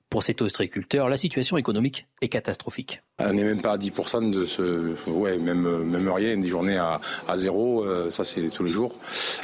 [0.09, 3.01] Pour cet ostréiculteur, la situation économique est catastrophique.
[3.19, 4.93] On n'est même pas à 10% de ce.
[5.09, 8.95] Ouais, même, même rien, des journées à, à zéro, euh, ça c'est tous les jours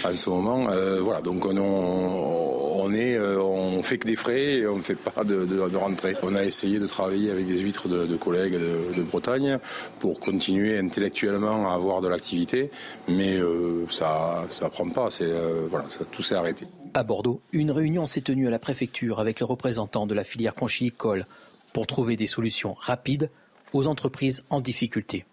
[0.05, 0.69] en ce moment.
[0.69, 4.81] Euh, voilà, donc on, on, est, euh, on fait que des frais et on ne
[4.81, 6.15] fait pas de, de, de, rentrée.
[6.21, 9.57] On a essayé de travailler avec des huîtres de, de collègues de, Bretagne
[9.99, 12.69] pour continuer intellectuellement à avoir de l'activité,
[13.07, 15.31] mais euh, ça ça prend pas, c'est,
[15.69, 16.67] voilà, ça, tout s'est arrêté.
[16.93, 20.50] À Bordeaux, une réunion s'est tenue à la préfecture avec les représentants de la filière
[20.53, 21.25] conchylicole
[21.73, 23.29] pour trouver des solutions rapides
[23.73, 25.25] aux entreprises en difficulté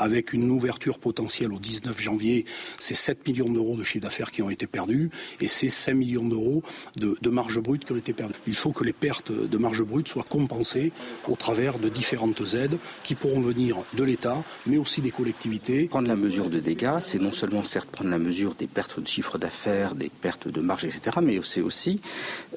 [0.00, 2.44] avec une ouverture potentielle au 19 janvier,
[2.78, 5.10] c'est 7 millions d'euros de chiffre d'affaires qui ont été perdus
[5.40, 6.62] et c'est 5 millions d'euros
[6.96, 8.34] de, marge brute qui ont été perdus.
[8.46, 10.92] Il faut que les pertes de marge brute soient compensées
[11.28, 15.84] au travers de différentes aides qui pourront venir de l'État, mais aussi des collectivités.
[15.84, 19.06] Prendre la mesure des dégâts, c'est non seulement certes prendre la mesure des pertes de
[19.06, 22.00] chiffre d'affaires, des pertes de marge, etc., mais c'est aussi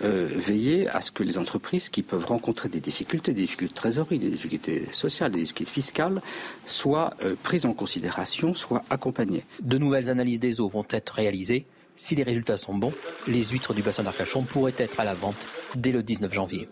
[0.03, 3.78] euh, veiller à ce que les entreprises qui peuvent rencontrer des difficultés, des difficultés de
[3.78, 6.22] trésorerie, des difficultés sociales, des difficultés fiscales,
[6.65, 9.45] soient euh, prises en considération, soient accompagnées.
[9.61, 11.65] De nouvelles analyses des eaux vont être réalisées.
[11.95, 12.93] Si les résultats sont bons,
[13.27, 16.68] les huîtres du bassin d'Arcachon pourraient être à la vente dès le 19 janvier.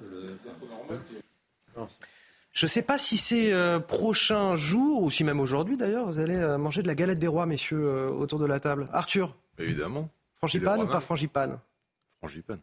[2.54, 6.20] Je ne sais pas si ces euh, prochains jours, ou si même aujourd'hui d'ailleurs, vous
[6.20, 8.90] allez euh, manger de la galette des rois, messieurs, euh, autour de la table.
[8.92, 10.10] Arthur Évidemment.
[10.38, 11.60] Frangipane ou pas frangipane?
[12.20, 12.60] Frangipane.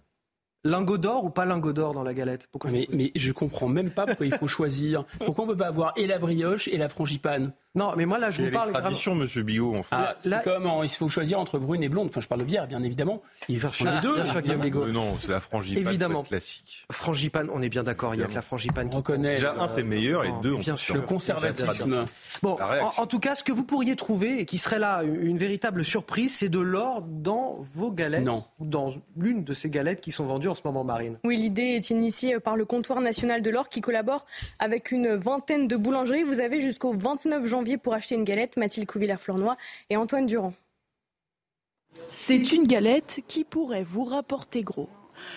[0.65, 2.49] Lingot d'or ou pas lingot d'or dans la galette?
[2.51, 5.05] Pourquoi mais, mais je comprends même pas pourquoi il faut choisir.
[5.25, 7.53] Pourquoi on peut pas avoir et la brioche et la frangipane?
[7.75, 8.71] Non, mais moi là, je vous parle.
[8.75, 9.77] C'est tradition, Monsieur Bigot.
[9.77, 9.95] En fait.
[9.95, 12.09] ah, c'est comme il faut choisir entre brune et blonde.
[12.09, 13.23] Enfin, je parle de bière, bien évidemment.
[13.49, 14.15] Il faut les deux.
[14.41, 14.57] Bien
[14.93, 16.23] non, c'est la frangipane évidemment.
[16.23, 16.87] classique.
[16.91, 18.15] Frangipane, on est bien d'accord.
[18.15, 18.89] Il y a que la frangipane.
[18.93, 19.35] On reconnaît.
[19.35, 20.95] Déjà, un c'est meilleur et deux, bien sûr.
[20.95, 22.07] Le conservatisme.
[22.43, 22.57] Bon,
[22.97, 26.37] en, tout cas, ce que vous pourriez trouver et qui serait là une véritable surprise,
[26.37, 28.25] c'est de l'or dans vos galettes.
[28.25, 28.45] Non.
[28.61, 31.19] Ou dans l'une de ces galettes qui sont vendues en ce moment, Marine.
[31.25, 34.25] Oui, l'idée est initiée par le comptoir national de l'or qui collabore
[34.59, 36.23] avec une vingtaine de boulangeries.
[36.23, 38.57] Vous avez jusqu'au 29 janvier pour acheter une galette.
[38.57, 39.57] Mathilde Couvillère-Flornois
[39.91, 40.55] et Antoine Durand.
[42.11, 44.89] C'est une galette qui pourrait vous rapporter gros.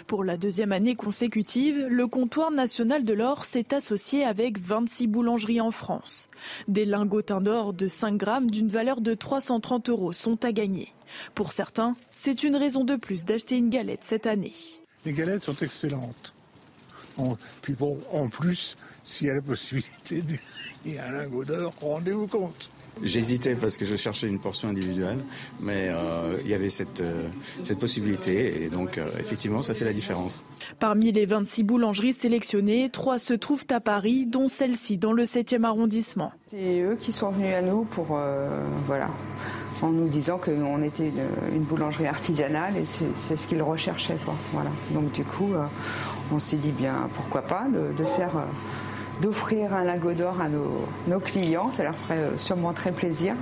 [0.06, 5.60] Pour la deuxième année consécutive, le comptoir national de l'or s'est associé avec 26 boulangeries
[5.60, 6.30] en France.
[6.68, 10.93] Des lingotins d'or de 5 grammes d'une valeur de 330 euros sont à gagner.
[11.35, 14.53] Pour certains, c'est une raison de plus d'acheter une galette cette année.
[15.03, 16.34] Les galettes sont excellentes.
[17.64, 20.35] puis bon, en plus, s'il y a la possibilité de,
[20.86, 22.70] un lingot d'or, rendez-vous compte.
[23.03, 25.18] J'hésitais parce que je cherchais une portion individuelle,
[25.60, 27.28] mais euh, il y avait cette, euh,
[27.64, 30.44] cette possibilité et donc euh, effectivement ça fait la différence.
[30.78, 35.64] Parmi les 26 boulangeries sélectionnées, trois se trouvent à Paris, dont celle-ci dans le 7e
[35.64, 36.32] arrondissement.
[36.48, 38.20] C'est eux qui sont venus à nous pour
[38.86, 39.08] voilà
[39.82, 41.12] en nous disant qu'on était
[41.52, 44.18] une, boulangerie artisanale et c'est ce qu'ils recherchaient.
[44.24, 44.36] Quoi.
[44.53, 44.70] Voilà.
[44.91, 45.53] Donc du coup,
[46.32, 48.45] on s'est dit bien pourquoi pas de, de faire
[49.22, 51.72] d'offrir un lingot d'or à nos, clients.
[51.72, 53.35] Ça leur ferait euh, sûrement très plaisir.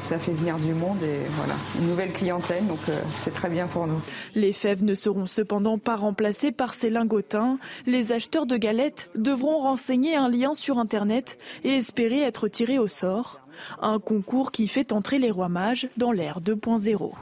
[0.00, 3.66] Ça fait venir du monde et voilà, une nouvelle clientèle, donc euh, c'est très bien
[3.66, 4.00] pour nous.
[4.34, 7.58] Les fèves ne seront cependant pas remplacées par ces lingotins.
[7.86, 12.88] Les acheteurs de galettes devront renseigner un lien sur Internet et espérer être tirés au
[12.88, 13.40] sort.
[13.82, 17.12] Un concours qui fait entrer les rois mages dans l'ère 2.0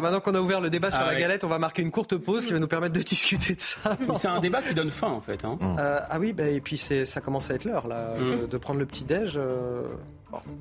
[0.00, 2.16] maintenant qu'on a ouvert le débat sur ah la galette, on va marquer une courte
[2.16, 3.96] pause qui va nous permettre de discuter de ça.
[4.14, 5.44] C'est un débat qui donne faim en fait.
[5.44, 5.58] Hein.
[5.78, 8.48] Euh, ah oui, bah, et puis ça commence à être l'heure là, mm.
[8.48, 9.34] de, prendre le petit déj.
[9.36, 9.82] Euh,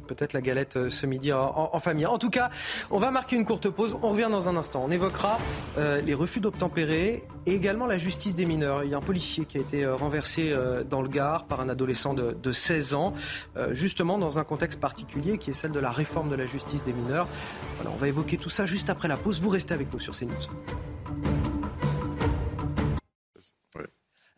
[0.07, 2.05] peut-être la galette euh, ce midi en, famille.
[2.05, 2.49] En tout cas,
[2.89, 3.95] on va marquer une courte pause.
[4.01, 4.83] On revient dans un instant.
[4.85, 5.39] On évoquera
[5.77, 8.83] euh, les refus d'obtempérer et également la justice des mineurs.
[8.83, 10.53] Il y a un policier qui a été euh, renversé
[10.89, 13.13] dans le Gard par un adolescent de, 16 ans,
[13.71, 16.93] justement dans un contexte particulier qui est celle de la réforme de la justice des
[16.93, 17.27] mineurs.
[17.77, 19.41] Voilà, on va évoquer tout ça juste après la pause.
[19.41, 20.31] Vous restez avec nous sur CNews.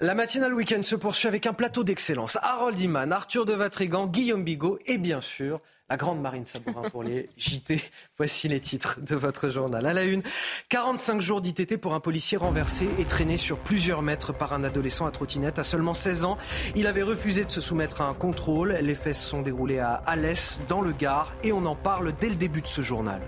[0.03, 2.38] La matinale week-end se poursuit avec un plateau d'excellence.
[2.41, 5.61] Harold Iman, Arthur de Vatrigan, Guillaume Bigot et bien sûr
[5.94, 7.80] la grande Marine Sabourin pour les JT.
[8.18, 9.86] Voici les titres de votre journal.
[9.86, 10.24] À la une,
[10.70, 15.06] 45 jours d'ITT pour un policier renversé et traîné sur plusieurs mètres par un adolescent
[15.06, 15.60] à trottinette.
[15.60, 16.38] À seulement 16 ans,
[16.76, 18.72] il avait refusé de se soumettre à un contrôle.
[18.82, 22.30] Les faits se sont déroulés à Alès, dans le Gard, et on en parle dès
[22.30, 23.22] le début de ce journal.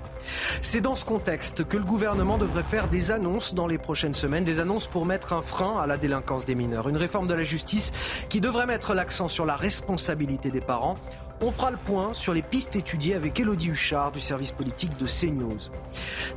[0.64, 4.44] C'est dans ce contexte que le gouvernement devrait faire des annonces dans les prochaines semaines,
[4.44, 6.90] des annonces pour mettre un frein à la délinquance des mineurs.
[6.90, 7.94] Une réforme de la justice
[8.28, 10.98] qui devrait mettre l'accent sur la responsabilité des parents.
[11.42, 15.06] On fera le point sur les pistes étudiées avec Elodie Huchard du service politique de
[15.06, 15.70] CNews.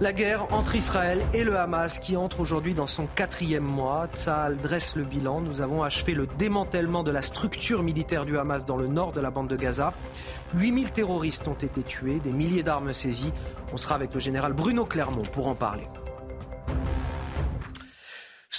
[0.00, 4.08] La guerre entre Israël et le Hamas qui entre aujourd'hui dans son quatrième mois.
[4.12, 5.40] Tsahal dresse le bilan.
[5.40, 9.20] Nous avons achevé le démantèlement de la structure militaire du Hamas dans le nord de
[9.20, 9.94] la bande de Gaza.
[10.54, 13.32] 8000 terroristes ont été tués, des milliers d'armes saisies.
[13.72, 15.86] On sera avec le général Bruno Clermont pour en parler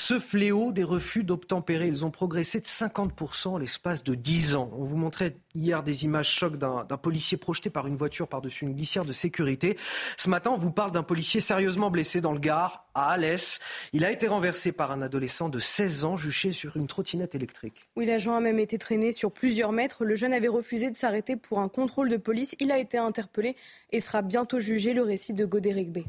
[0.09, 1.87] ce fléau des refus d'obtempérer.
[1.87, 4.71] Ils ont progressé de 50% en l'espace de 10 ans.
[4.75, 8.73] On vous montrait hier des images chocs d'un policier projeté par une voiture par-dessus une
[8.73, 9.77] glissière de sécurité.
[10.17, 13.59] Ce matin, on vous parle d'un policier sérieusement blessé dans le Gard, à Alès.
[13.93, 17.87] Il a été renversé par un adolescent de 16 ans juché sur une trottinette électrique.
[17.95, 20.05] Oui, l'agent a même été traîné sur plusieurs mètres.
[20.05, 22.55] Le jeune avait refusé de s'arrêter pour un contrôle de police.
[22.59, 23.55] Il a été interpellé
[23.91, 24.93] et sera bientôt jugé.
[24.93, 25.99] Le récit de Godéric B.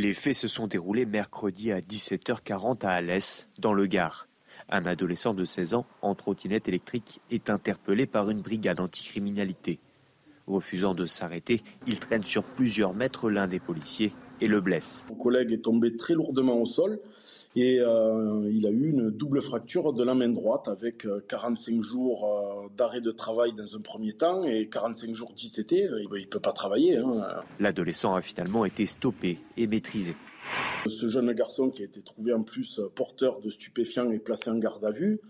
[0.00, 4.28] Les faits se sont déroulés mercredi à 17h40 à Alès, dans le Gard.
[4.68, 9.80] Un adolescent de 16 ans en trottinette électrique est interpellé par une brigade anticriminalité.
[10.46, 15.04] Refusant de s'arrêter, il traîne sur plusieurs mètres l'un des policiers et le blesse.
[15.08, 17.00] Mon collègue est tombé très lourdement au sol
[17.60, 21.82] et euh, il a eu une double fracture de la main droite avec 45 euh,
[21.82, 25.72] jours euh, d'arrêt de travail dans un premier temps et 45 jours d'ITT.
[25.72, 26.98] Il ne peut pas travailler.
[26.98, 27.12] Hein.
[27.58, 30.14] L'adolescent a finalement été stoppé et maîtrisé.
[30.86, 34.56] Ce jeune garçon qui a été trouvé en plus porteur de stupéfiants et placé en
[34.56, 35.20] garde à vue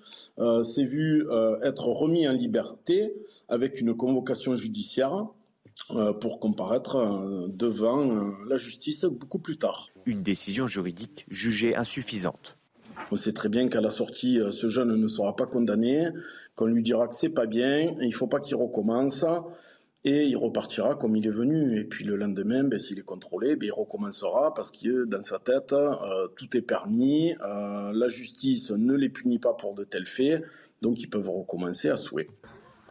[0.63, 1.27] s'est vu
[1.65, 3.13] être remis en liberté
[3.49, 5.27] avec une convocation judiciaire
[6.21, 9.89] pour comparaître euh, devant euh, la justice beaucoup plus tard.
[10.07, 12.59] Une décision juridique jugée insuffisante.
[13.11, 16.09] On sait très bien qu'à la sortie, ce jeune ne sera pas condamné,
[16.57, 19.25] qu'on lui dira que c'est pas bien, il ne faut pas qu'il recommence.
[20.05, 21.79] et il repartira comme il est venu.
[21.81, 25.39] Et puis le lendemain, ben, s'il est contrôlé, ben, il recommencera parce que dans sa
[25.39, 30.07] tête, euh, tout est permis, euh, la justice ne les punit pas pour de tels
[30.07, 30.45] faits,
[30.83, 32.29] donc ils peuvent recommencer à souhait.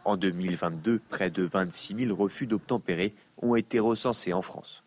[0.08, 3.12] En 2022, près de 26 000 refus d'obtempérer
[3.42, 4.82] ont été recensés en France.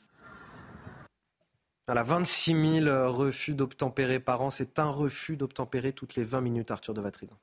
[1.86, 4.50] Voilà, 26 000 refus d'obtempérer par an.
[4.50, 7.38] C'est un refus d'obtempérer toutes les 20 minutes, Arthur de Vatrigan.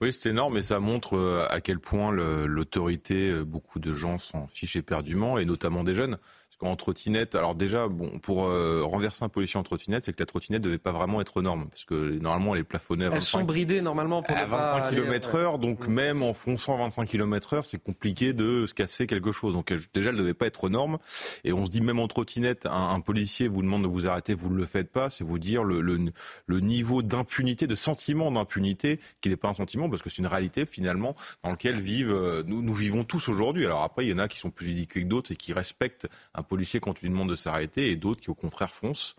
[0.00, 4.18] Oui, c'est énorme et ça montre euh, à quel point l'autorité, euh, beaucoup de gens
[4.18, 6.18] s'en fichent éperdument, et notamment des jeunes.
[6.54, 10.22] Parce qu'en trottinette, alors déjà, bon, pour euh, renverser un policier en trottinette, c'est que
[10.22, 13.16] la trottinette devait pas vraiment être norme, parce que normalement elle est plafonnée à 25
[13.16, 17.08] Elles sont bridées normalement pour à 25 km heure, donc même en fonçant à 25
[17.08, 19.54] km heure, c'est compliqué de se casser quelque chose.
[19.54, 20.98] Donc déjà, elle devait pas être norme.
[21.42, 24.34] Et on se dit même en trottinette, un, un policier vous demande de vous arrêter,
[24.34, 26.12] vous ne le faites pas, c'est vous dire le, le,
[26.46, 30.28] le niveau d'impunité, de sentiment d'impunité, qui n'est pas un sentiment, parce que c'est une
[30.28, 33.66] réalité finalement dans lequel vivent, euh, nous, nous vivons tous aujourd'hui.
[33.66, 36.06] Alors après, il y en a qui sont plus ridicules que d'autres et qui respectent
[36.34, 39.16] un policier quand tu lui demandes de s'arrêter et d'autres qui au contraire foncent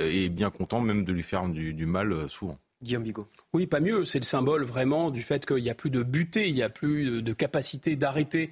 [0.00, 2.58] euh, et bien contents même de lui faire du, mal euh, souvent.
[2.82, 3.28] Guillaume Bigot.
[3.52, 4.04] Oui, pas mieux.
[4.04, 6.68] C'est le symbole vraiment du fait qu'il n'y a plus de butée, il n'y a
[6.68, 8.50] plus de capacité d'arrêter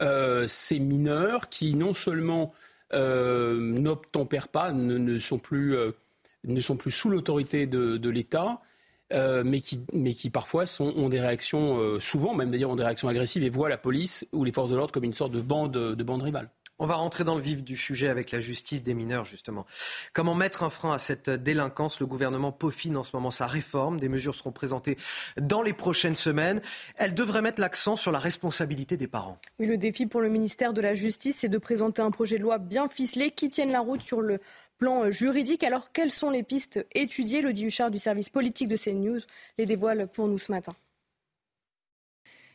[0.00, 2.52] euh, ces mineurs qui non seulement
[2.92, 5.76] n'obtempèrent pas, ne, sont plus,
[6.42, 8.60] ne sont plus sous l'autorité de, l'État,
[9.12, 13.06] mais, qui, mais qui parfois sont, ont des réactions, souvent même d'ailleurs ont des réactions
[13.06, 15.70] agressives et voient la police ou les forces de l'ordre comme une sorte de bande,
[15.70, 16.50] de bande rivale.
[16.82, 19.66] On va rentrer dans le vif du sujet avec la justice des mineurs, justement.
[20.14, 22.00] Comment mettre un frein à cette délinquance?
[22.00, 24.00] Le gouvernement peaufine en ce moment sa réforme.
[24.00, 24.96] Des mesures seront présentées
[25.36, 26.62] dans les prochaines semaines.
[26.96, 29.38] Elle devrait mettre l'accent sur la responsabilité des parents.
[29.58, 32.42] Oui, le défi pour le ministère de la Justice, c'est de présenter un projet de
[32.42, 34.38] loi bien ficelé qui tienne la route sur le
[34.78, 35.62] plan juridique.
[35.62, 37.42] Alors, quelles sont les pistes étudiées?
[37.42, 39.20] Le Huchard du service politique de CNews
[39.58, 40.74] les dévoile pour nous ce matin.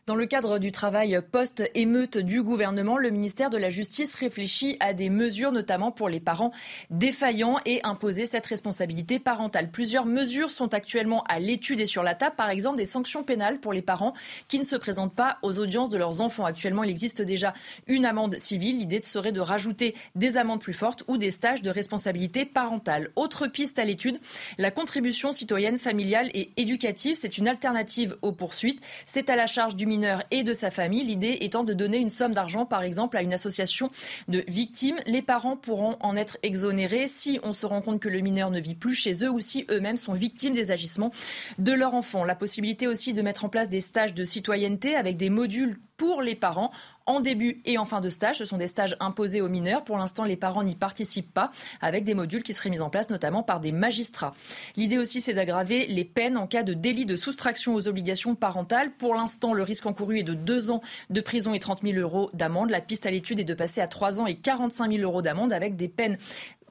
[0.08, 4.94] Dans le cadre du travail post-émeute du gouvernement, le ministère de la Justice réfléchit à
[4.94, 6.52] des mesures, notamment pour les parents
[6.92, 9.72] défaillants et imposer cette responsabilité parentale.
[9.72, 13.60] Plusieurs mesures sont actuellement à l'étude et sur la table, par exemple des sanctions pénales
[13.60, 14.14] pour les parents
[14.48, 16.46] qui ne se présentent pas aux audiences de leurs enfants.
[16.46, 17.54] Actuellement, il existe déjà
[17.88, 18.78] une amende civile.
[18.78, 23.10] L'idée serait de rajouter des amendes plus fortes ou des stages de responsabilité parentale.
[23.16, 24.20] Autre piste à l'étude,
[24.60, 27.18] la contribution citoyenne familiale et éducative.
[27.20, 28.86] C'est une alternative aux poursuites.
[29.08, 29.95] C'est à la charge du
[30.32, 31.04] et de sa famille.
[31.04, 33.90] L'idée étant de donner une somme d'argent, par exemple, à une association
[34.28, 34.98] de victimes.
[35.06, 38.60] Les parents pourront en être exonérés si on se rend compte que le mineur ne
[38.60, 41.12] vit plus chez eux ou si eux-mêmes sont victimes des agissements
[41.58, 42.24] de leur enfant.
[42.24, 46.22] La possibilité aussi de mettre en place des stages de citoyenneté avec des modules pour
[46.22, 46.72] les parents
[47.06, 48.38] en début et en fin de stage.
[48.38, 49.84] Ce sont des stages imposés aux mineurs.
[49.84, 51.52] Pour l'instant, les parents n'y participent pas,
[51.82, 54.34] avec des modules qui seraient mis en place notamment par des magistrats.
[54.76, 58.92] L'idée aussi, c'est d'aggraver les peines en cas de délit de soustraction aux obligations parentales.
[58.92, 62.30] Pour l'instant, le risque encouru est de deux ans de prison et 30 000 euros
[62.34, 62.70] d'amende.
[62.70, 65.54] La piste à l'étude est de passer à trois ans et 45 000 euros d'amende
[65.54, 66.18] avec des peines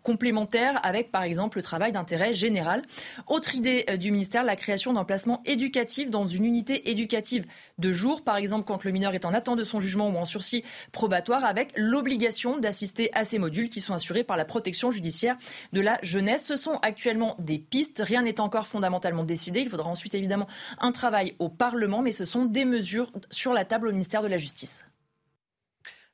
[0.05, 2.83] complémentaire avec, par exemple, le travail d'intérêt général.
[3.27, 7.47] Autre idée euh, du ministère, la création d'un placement éducatif dans une unité éducative
[7.79, 10.27] de jour, par exemple quand le mineur est en attente de son jugement ou en
[10.27, 10.63] sursis
[10.93, 15.37] probatoire, avec l'obligation d'assister à ces modules qui sont assurés par la protection judiciaire
[15.73, 16.45] de la jeunesse.
[16.47, 18.03] Ce sont actuellement des pistes.
[18.05, 19.61] Rien n'est encore fondamentalement décidé.
[19.61, 20.47] Il faudra ensuite évidemment
[20.79, 24.29] un travail au Parlement, mais ce sont des mesures sur la table au ministère de
[24.29, 24.85] la Justice.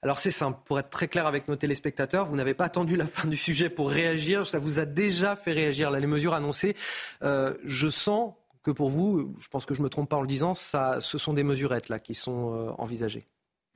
[0.02, 3.06] Alors c'est simple, pour être très clair avec nos téléspectateurs, vous n'avez pas attendu la
[3.06, 5.90] fin du sujet pour réagir, ça vous a déjà fait réagir.
[5.90, 6.74] Là, les mesures annoncées,
[7.22, 8.32] euh, je sens
[8.62, 11.01] que pour vous, je pense que je ne me trompe pas en le disant, ce
[11.01, 13.27] sont des mesurettes là qui sont euh, envisagées.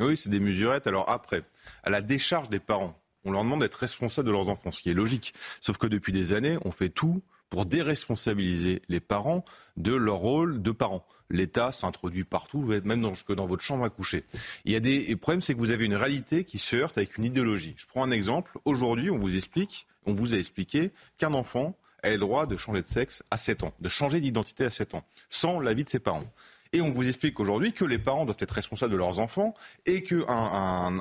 [0.01, 0.87] Oui, c'est des mesurettes.
[0.87, 1.45] Alors après,
[1.83, 4.91] à la décharge des parents, on leur demande d'être responsables de leurs enfants, ce qui
[4.91, 5.35] est logique.
[5.61, 7.23] Sauf que depuis des années, on fait tout
[7.55, 9.45] pour déresponsabiliser les parents
[9.77, 11.07] de leur rôle de parents.
[11.31, 14.25] L'État s'introduit partout, même dans, dans votre chambre à coucher.
[14.65, 16.99] Il y a des le problème, c'est que vous avez une réalité qui se heurte
[16.99, 17.77] avec une idéologie.
[17.77, 18.59] Je prends un exemple.
[18.65, 22.83] Aujourd'hui, on vous explique, on vous a expliqué qu'un enfant a le droit de changer
[22.83, 26.01] de sexe à 7 ans, de changer d'identité à 7 ans, sans l'avis de ses
[26.01, 26.27] parents.
[26.73, 29.55] Et on vous explique aujourd'hui que les parents doivent être responsables de leurs enfants
[29.87, 30.25] et qu'un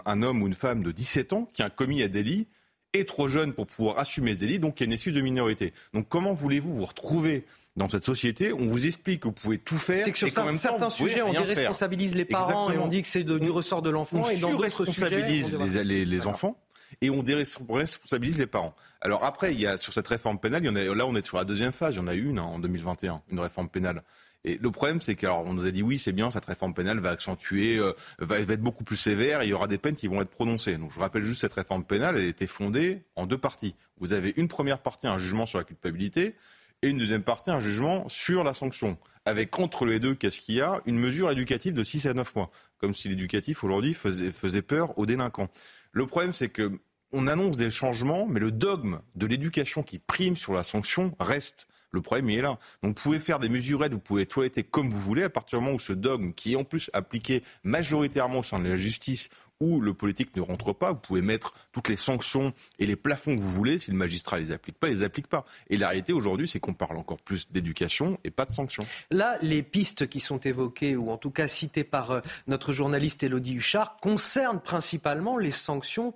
[0.05, 2.47] un, homme ou une femme de 17 ans qui a commis un délit
[2.93, 5.21] est trop jeune pour pouvoir assumer ce délit, donc il y a une excuse de
[5.21, 5.73] minorité.
[5.93, 7.45] Donc comment voulez-vous vous retrouver
[7.75, 10.05] dans cette société, on vous explique que vous pouvez tout faire.
[10.05, 13.49] C'est que sur certains sujets, on déresponsabilise les parents et on dit que c'est du
[13.49, 14.19] ressort de l'enfant.
[14.19, 16.55] On surresponsabilise les, les enfants
[17.01, 18.75] et on déresponsabilise les parents.
[19.01, 21.15] Alors après, il y a sur cette réforme pénale, il y en a, là on
[21.15, 23.39] est sur la deuxième phase, il y en a eu une hein, en 2021, une
[23.39, 24.03] réforme pénale.
[24.45, 27.11] Et le problème, c'est qu'on nous a dit oui, c'est bien, cette réforme pénale va
[27.11, 30.21] accentuer, euh, va, être beaucoup plus sévère, et il y aura des peines qui vont
[30.21, 30.77] être prononcées.
[30.77, 33.75] Donc je rappelle juste cette réforme pénale, elle était fondée en deux parties.
[33.99, 36.35] Vous avez une première partie, un jugement sur la culpabilité,
[36.81, 38.97] et une deuxième partie, un jugement sur la sanction.
[39.25, 40.81] avec entre les deux, qu'est-ce qu'il y a?
[40.85, 44.99] Une mesure éducative de 6 à 9 mois, comme si l'éducatif aujourd'hui faisait, faisait peur
[44.99, 45.47] aux délinquants.
[45.93, 46.73] Le problème, c'est que
[47.13, 51.67] on annonce des changements, mais le dogme de l'éducation qui prime sur la sanction reste.
[51.93, 52.57] Le problème, il est là.
[52.81, 55.65] Donc, vous pouvez faire des mesurettes, vous pouvez toiletter comme vous voulez, à partir du
[55.65, 59.29] moment où ce dogme, qui est en plus appliqué majoritairement au sein de la justice,
[59.59, 63.35] où le politique ne rentre pas, vous pouvez mettre toutes les sanctions et les plafonds
[63.35, 63.79] que vous voulez.
[63.79, 65.45] Si le magistrat les applique pas, il les applique pas.
[65.69, 68.83] Et la réalité aujourd'hui, c'est qu'on parle encore plus d'éducation et pas de sanctions.
[69.11, 73.23] Là, les pistes qui sont évoquées, ou en tout cas citées par euh, notre journaliste
[73.23, 76.13] Elodie Huchard, concernent principalement les sanctions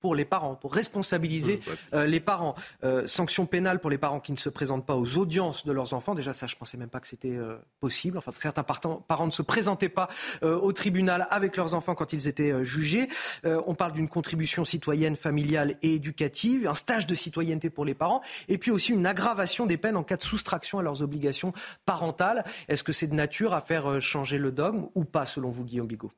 [0.00, 1.60] pour les parents, pour responsabiliser
[1.94, 2.54] euh, les parents.
[2.84, 5.94] Euh, sanctions pénales pour les parents qui ne se présentent pas aux audiences de leurs
[5.94, 6.14] enfants.
[6.14, 8.18] Déjà, ça, je pensais même pas que c'était euh, possible.
[8.18, 10.08] Enfin, certains parents ne se présentaient pas
[10.42, 13.08] euh, au tribunal avec leurs enfants quand ils étaient euh, jugés.
[13.44, 18.20] on parle d'une contribution citoyenne, familiale et éducative, un stage de citoyenneté pour les parents,
[18.48, 21.52] et puis aussi une aggravation des peines en cas de soustraction à leurs obligations
[21.84, 22.44] parentales.
[22.68, 25.86] Est-ce que c'est de nature à faire changer le dogme ou pas, selon vous, Guillaume
[25.86, 26.12] Bigot?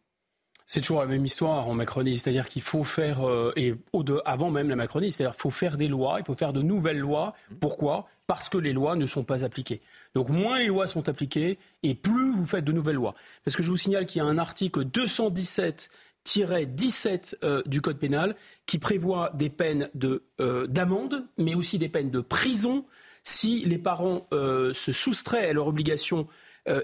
[0.72, 3.74] C'est toujours la même histoire en Macronie, c'est-à-dire qu'il faut faire, euh, et
[4.24, 6.98] avant même la Macronie, c'est-à-dire qu'il faut faire des lois, il faut faire de nouvelles
[6.98, 7.34] lois.
[7.60, 8.08] Pourquoi?
[8.26, 9.82] Parce que les lois ne sont pas appliquées.
[10.14, 13.14] Donc moins les lois sont appliquées, et plus vous faites de nouvelles lois.
[13.44, 15.90] Parce que je vous signale qu'il y a un article 217
[16.24, 18.34] 17 euh, du Code pénal
[18.64, 22.86] qui prévoit des peines de, euh, d'amende, mais aussi des peines de prison
[23.24, 26.26] si les parents se soustraient à leur obligation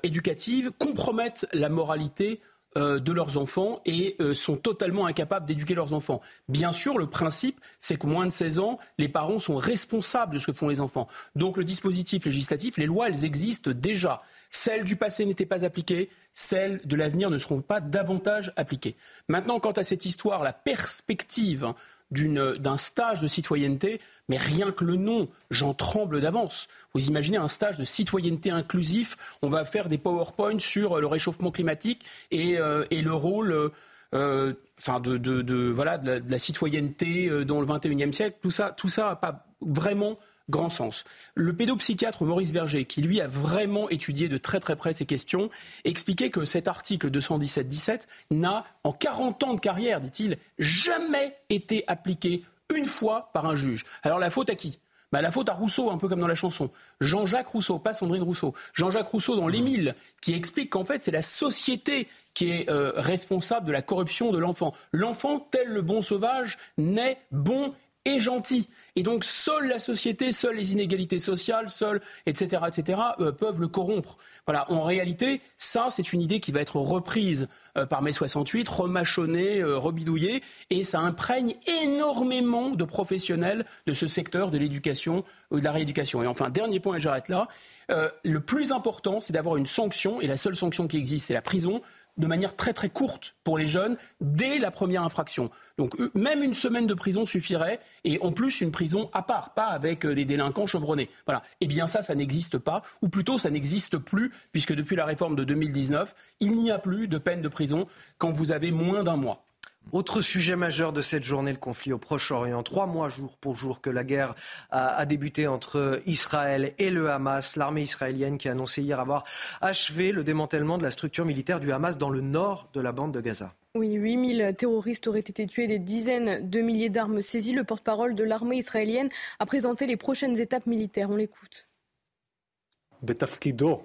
[0.04, 2.40] éducative, compromettent la moralité
[2.78, 6.20] euh, de leurs enfants et euh, sont totalement incapables d'éduquer leurs enfants.
[6.48, 10.38] Bien sûr, le principe, c'est que moins de 16 ans, les parents sont responsables de
[10.38, 11.08] ce que font les enfants.
[11.34, 14.20] Donc le dispositif législatif, les lois, elles existent déjà.
[14.50, 18.96] Celles du passé n'étaient pas appliquées, celles de l'avenir ne seront pas davantage appliquées.
[19.26, 21.74] Maintenant, quant à cette histoire, la perspective
[22.12, 26.68] d'un stage de citoyenneté, mais rien que le nom, j'en tremble d'avance.
[26.94, 31.50] Vous imaginez un stage de citoyenneté inclusif, on va faire des PowerPoints sur le réchauffement
[31.50, 33.70] climatique et, euh, le rôle
[34.14, 38.38] euh, enfin de, voilà, la, citoyenneté euh, dans le 21e siècle.
[38.42, 40.18] Tout ça, tout ça pas vraiment
[40.48, 41.04] grand sens.
[41.34, 45.50] Le pédopsychiatre Maurice Berger, qui lui a vraiment étudié de très très près ces questions,
[45.84, 52.44] expliquait que cet article 217-17 n'a, en 40 ans de carrière, dit-il, jamais été appliqué
[52.74, 53.84] une fois par un juge.
[54.02, 54.80] Alors la faute à qui?
[55.10, 56.70] Bah, la faute à Rousseau, un peu comme dans la chanson.
[57.00, 58.52] Jean-Jacques Rousseau, pas Sandrine Rousseau.
[58.74, 63.66] Jean-Jacques Rousseau dans L'Émile, qui explique qu'en fait, c'est la société qui est euh, responsable
[63.66, 64.74] de la corruption de l'enfant.
[64.92, 67.72] L'enfant, tel le bon sauvage, naît bon
[68.08, 68.68] et gentil.
[68.96, 73.68] Et donc, seule la société, seules les inégalités sociales, seules, etc., etc., euh, peuvent le
[73.68, 74.16] corrompre.
[74.46, 74.70] Voilà.
[74.72, 79.60] En réalité, ça, c'est une idée qui va être reprise euh, par mai 68, remâchonnée,
[79.60, 85.64] euh, rebidouillée, et ça imprègne énormément de professionnels de ce secteur de l'éducation ou de
[85.64, 86.22] la rééducation.
[86.22, 87.48] Et enfin, dernier point, et j'arrête là.
[87.88, 91.42] le plus important, c'est d'avoir une sanction, et la seule sanction qui existe, c'est la
[91.42, 91.82] prison
[92.18, 95.50] de manière très très courte pour les jeunes dès la première infraction.
[95.78, 99.66] Donc même une semaine de prison suffirait et en plus une prison à part, pas
[99.66, 101.08] avec euh, les délinquants chevronnés.
[101.26, 101.42] Voilà.
[101.60, 105.36] Eh bien ça, ça n'existe pas, ou plutôt ça n'existe plus puisque depuis la réforme
[105.36, 107.86] de 2019, il n'y a plus de peine de prison
[108.18, 109.44] quand vous avez moins d'un mois.
[109.90, 112.62] Autre sujet majeur de cette journée, le conflit au Proche-Orient.
[112.62, 114.34] Trois mois jour pour jour que la guerre
[114.70, 117.56] a, débuté entre Israël et le Hamas.
[117.56, 119.24] L'armée israélienne qui a annoncé hier avoir
[119.62, 123.12] achevé le démantèlement de la structure militaire du Hamas dans le nord de la bande
[123.12, 123.54] de Gaza.
[123.74, 127.54] Oui, 8000 terroristes auraient été tués, des dizaines de milliers d'armes saisies.
[127.54, 129.08] Le porte-parole de l'armée israélienne
[129.38, 131.08] a présenté les prochaines étapes militaires.
[131.10, 131.67] On l'écoute.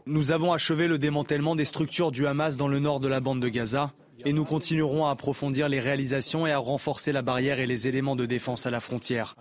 [0.05, 3.39] Nous avons achevé le démantèlement des structures du Hamas dans le nord de la bande
[3.39, 3.91] de Gaza
[4.25, 8.15] et nous continuerons à approfondir les réalisations et à renforcer la barrière et les éléments
[8.15, 9.35] de défense à la frontière.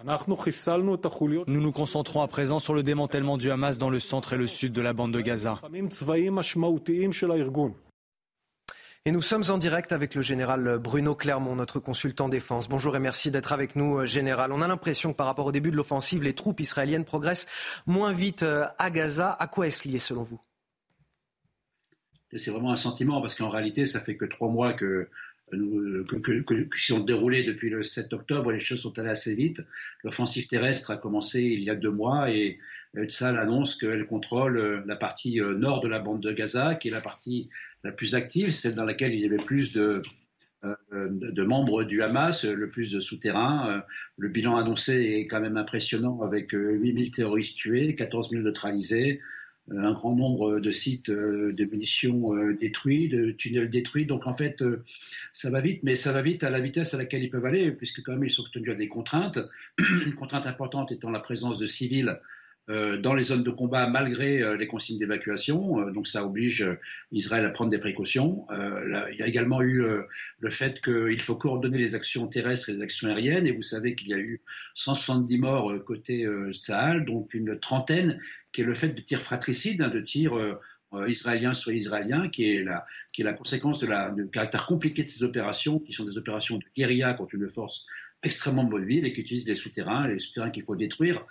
[1.47, 4.47] Nous nous concentrons à présent sur le démantèlement du Hamas dans le centre et le
[4.47, 5.61] sud de la bande de Gaza.
[9.05, 12.69] Et nous sommes en direct avec le général Bruno Clermont, notre consultant défense.
[12.69, 14.53] Bonjour et merci d'être avec nous, euh, général.
[14.53, 17.49] On a l'impression que par rapport au début de l'offensive, les troupes israéliennes progressent
[17.85, 19.33] moins vite euh, à Gaza.
[19.33, 20.41] À quoi est-ce lié selon vous?
[22.33, 25.09] C'est vraiment un sentiment parce qu'en réalité, ça fait que trois mois que
[25.53, 29.61] qui sont déroulés depuis le 7 octobre, les choses sont allées assez vite.
[30.03, 32.59] L'offensive terrestre a commencé il y a deux mois et
[33.05, 36.89] Tsahal annonce qu'elle contrôle euh, la partie euh, nord de la bande de Gaza, qui
[36.89, 37.49] est la partie
[37.85, 40.03] la plus active, celle dans laquelle il y avait plus de,
[40.65, 40.77] euh,
[41.11, 43.83] de membres du Hamas, le plus de souterrains.
[44.17, 49.21] Le bilan annoncé est quand même impressionnant avec 8000 terroristes tués, 14 000 neutralisés,
[49.71, 54.07] euh, un grand nombre de sites euh, de munitions euh, détruits, de tunnels détruits.
[54.07, 54.63] Donc en fait,
[55.33, 57.71] ça va vite, mais ça va vite à la vitesse à laquelle ils peuvent aller,
[57.73, 59.39] puisque quand même ils sont tenus à des contraintes.
[59.79, 62.15] Une contrainte importante étant la présence de civils euh,
[62.69, 65.81] dans les zones de combat malgré euh, les consignes d'évacuation.
[65.81, 66.65] Euh, donc ça oblige
[67.11, 68.47] Israël à prendre des précautions.
[68.51, 69.85] il y a également eu
[70.39, 73.47] le fait qu'il faut coordonner les actions terrestres et les actions aériennes.
[73.47, 74.41] Et vous savez qu'il y a eu
[74.75, 78.21] 170 morts côté Sahel, donc une trentaine,
[78.53, 80.59] qui est le fait de tirs fratricides, hein, de tirs
[81.07, 86.05] israéliens sur israéliens, qui est la, conséquence du caractère compliqué de ces opérations, qui sont
[86.05, 87.87] des opérations de guérilla contre une force
[88.23, 91.27] extrêmement mobile et qui utilise des souterrains, les souterrains qu'il faut détruire.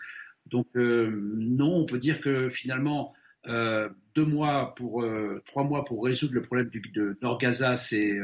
[0.47, 3.13] Donc euh, non, on peut dire que finalement,
[3.47, 7.77] euh, deux mois pour euh, trois mois pour résoudre le problème du, de Nord Gaza,
[7.77, 8.17] c'est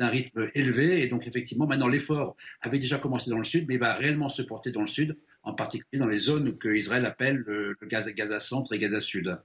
[0.00, 1.02] un rythme élevé.
[1.02, 4.42] Et donc effectivement, maintenant l'effort avait déjà commencé dans le sud, mais va réellement se
[4.42, 8.40] porter dans le sud, en particulier dans les zones que Israël appelle le, Gaza, Gaza
[8.40, 9.38] centre et Gaza sud.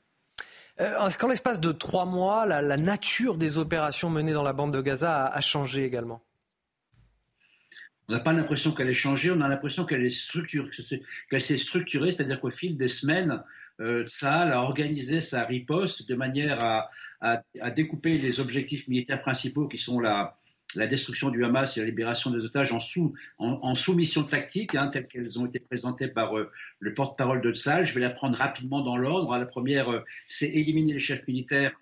[0.78, 4.82] Est-ce qu'en l'espace de trois mois, la, nature des opérations menées dans la bande de
[4.82, 6.24] Gaza a changé également?
[8.10, 12.52] On n'a pas l'impression qu'elle ait changé, on a l'impression qu'elle s'est structurée, c'est-à-dire qu'au
[12.52, 13.42] fil des semaines,
[13.80, 16.90] euh, a organisé sa riposte de manière à,
[17.72, 20.38] découper les objectifs militaires principaux qui sont la,
[20.76, 25.08] destruction du Hamas et la libération des otages en, sous, en, soumission tactique, hein, telles
[25.08, 27.86] qu'elles ont été présentées par euh, le porte-parole de Tzal.
[27.86, 29.38] Je vais la prendre rapidement dans l'ordre.
[29.38, 31.74] La première, euh, c'est éliminer les chefs militaires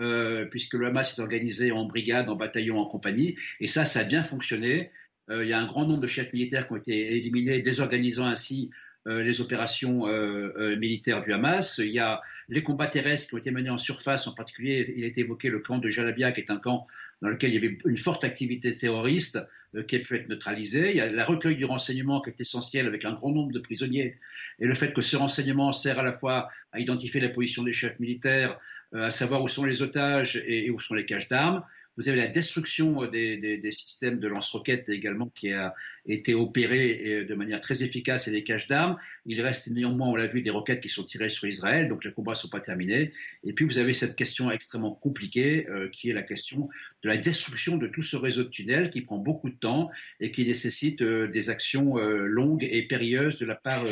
[0.00, 3.36] euh, puisque le Hamas est organisé en brigade, en bataillon, en compagnie.
[3.60, 4.90] Et ça, ça a bien fonctionné.
[5.30, 8.26] Euh, il y a un grand nombre de chefs militaires qui ont été éliminés, désorganisant
[8.26, 8.70] ainsi
[9.06, 11.78] euh, les opérations euh, militaires du Hamas.
[11.78, 15.04] Il y a les combats terrestres qui ont été menés en surface, en particulier, il
[15.04, 16.86] a été évoqué le camp de Jalabia, qui est un camp
[17.22, 19.38] dans lequel il y avait une forte activité terroriste
[19.86, 20.90] qui a pu être neutralisée.
[20.90, 23.58] Il y a le recueil du renseignement qui est essentiel avec un grand nombre de
[23.58, 24.16] prisonniers
[24.60, 27.72] et le fait que ce renseignement sert à la fois à identifier la position des
[27.72, 28.58] chefs militaires,
[28.94, 31.62] à savoir où sont les otages et où sont les caches d'armes.
[31.98, 35.74] Vous avez la destruction euh, des, systèmes de lance-roquettes également qui a
[36.06, 38.96] été opérée de manière très efficace et des caches d'armes.
[39.26, 42.12] Il reste néanmoins, on l'a vu, des roquettes qui sont tirées sur Israël, donc les
[42.12, 43.12] combats ne sont pas terminés.
[43.44, 46.68] Et puis vous avez cette question extrêmement compliquée euh, qui est la question
[47.02, 50.30] de la destruction de tout ce réseau de tunnels qui prend beaucoup de temps et
[50.30, 53.84] qui nécessite euh, des actions longues et périlleuses de la part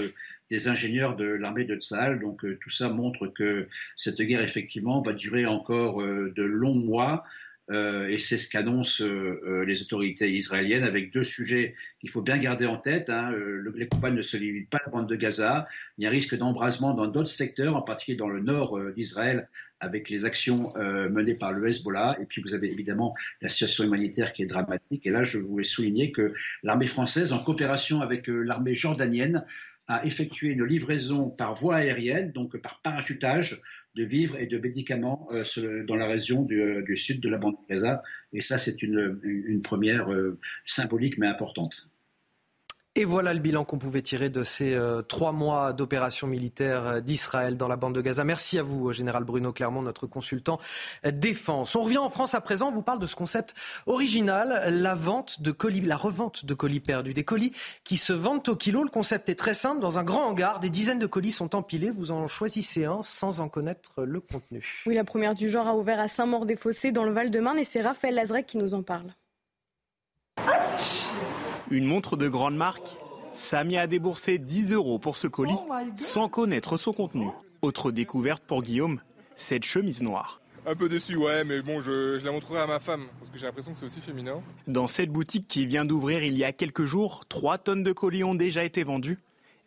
[0.50, 2.20] des ingénieurs de l'armée de Tsahal.
[2.20, 3.66] Donc tout ça montre que
[3.96, 7.24] cette guerre, effectivement, va durer encore de longs mois.
[7.70, 12.22] Euh, et c'est ce qu'annoncent euh, euh, les autorités israéliennes avec deux sujets qu'il faut
[12.22, 13.10] bien garder en tête.
[13.10, 13.32] Hein.
[13.74, 15.66] les combats ne se limitent pas à la bande de Gaza.
[15.98, 19.48] Il y a un risque d'embrasement dans d'autres secteurs, en particulier dans le nord d'Israël,
[19.80, 22.16] avec les actions menées par le Hezbollah.
[22.20, 25.06] Et puis vous avez évidemment la situation humanitaire qui est dramatique.
[25.06, 29.44] Et là, je voulais souligner que l'armée française, en coopération avec l'armée jordanienne,
[29.88, 33.60] a effectué une livraison par voie aérienne, donc par parachutage,
[33.96, 37.54] de vivres et de médicaments euh, dans la région euh, du, sud de la bande
[37.54, 38.02] de Gaza.
[38.32, 41.88] Et ça, c'est une, première euh, symbolique mais importante.
[42.98, 47.00] Et voilà le bilan qu'on pouvait tirer de ces euh, trois mois d'opération militaire euh,
[47.00, 48.24] d'Israël dans la bande de Gaza.
[48.24, 50.58] Merci à vous, Général Bruno Clermont, notre consultant
[51.04, 51.76] euh, défense.
[51.76, 52.68] On revient en France à présent.
[52.68, 53.52] On vous parle de ce concept
[53.84, 57.52] original, la vente de colis, la revente de colis perdus, des colis
[57.84, 58.82] qui se vendent au kilo.
[58.82, 59.82] Le concept est très simple.
[59.82, 61.90] Dans un grand hangar, des dizaines de colis sont empilés.
[61.90, 64.84] Vous en choisissez un sans en connaître le contenu.
[64.86, 68.14] Oui, la première du genre a ouvert à Saint-Maur-des-Fossés dans le Val-de-Marne et c'est Raphaël
[68.14, 69.12] Lazrec qui nous en parle.
[71.70, 72.96] Une montre de grande marque
[73.32, 77.26] Samy a déboursé 10 euros pour ce colis oh sans connaître son contenu.
[77.60, 79.00] Autre découverte pour Guillaume,
[79.34, 80.40] cette chemise noire.
[80.64, 83.46] Un peu déçu, ouais, mais bon, je, la montrerai à ma femme, parce que j'ai
[83.46, 84.40] l'impression que c'est aussi féminin.
[84.66, 88.24] Dans cette boutique qui vient d'ouvrir il y a quelques jours, 3 tonnes de colis
[88.24, 89.18] ont déjà été vendus.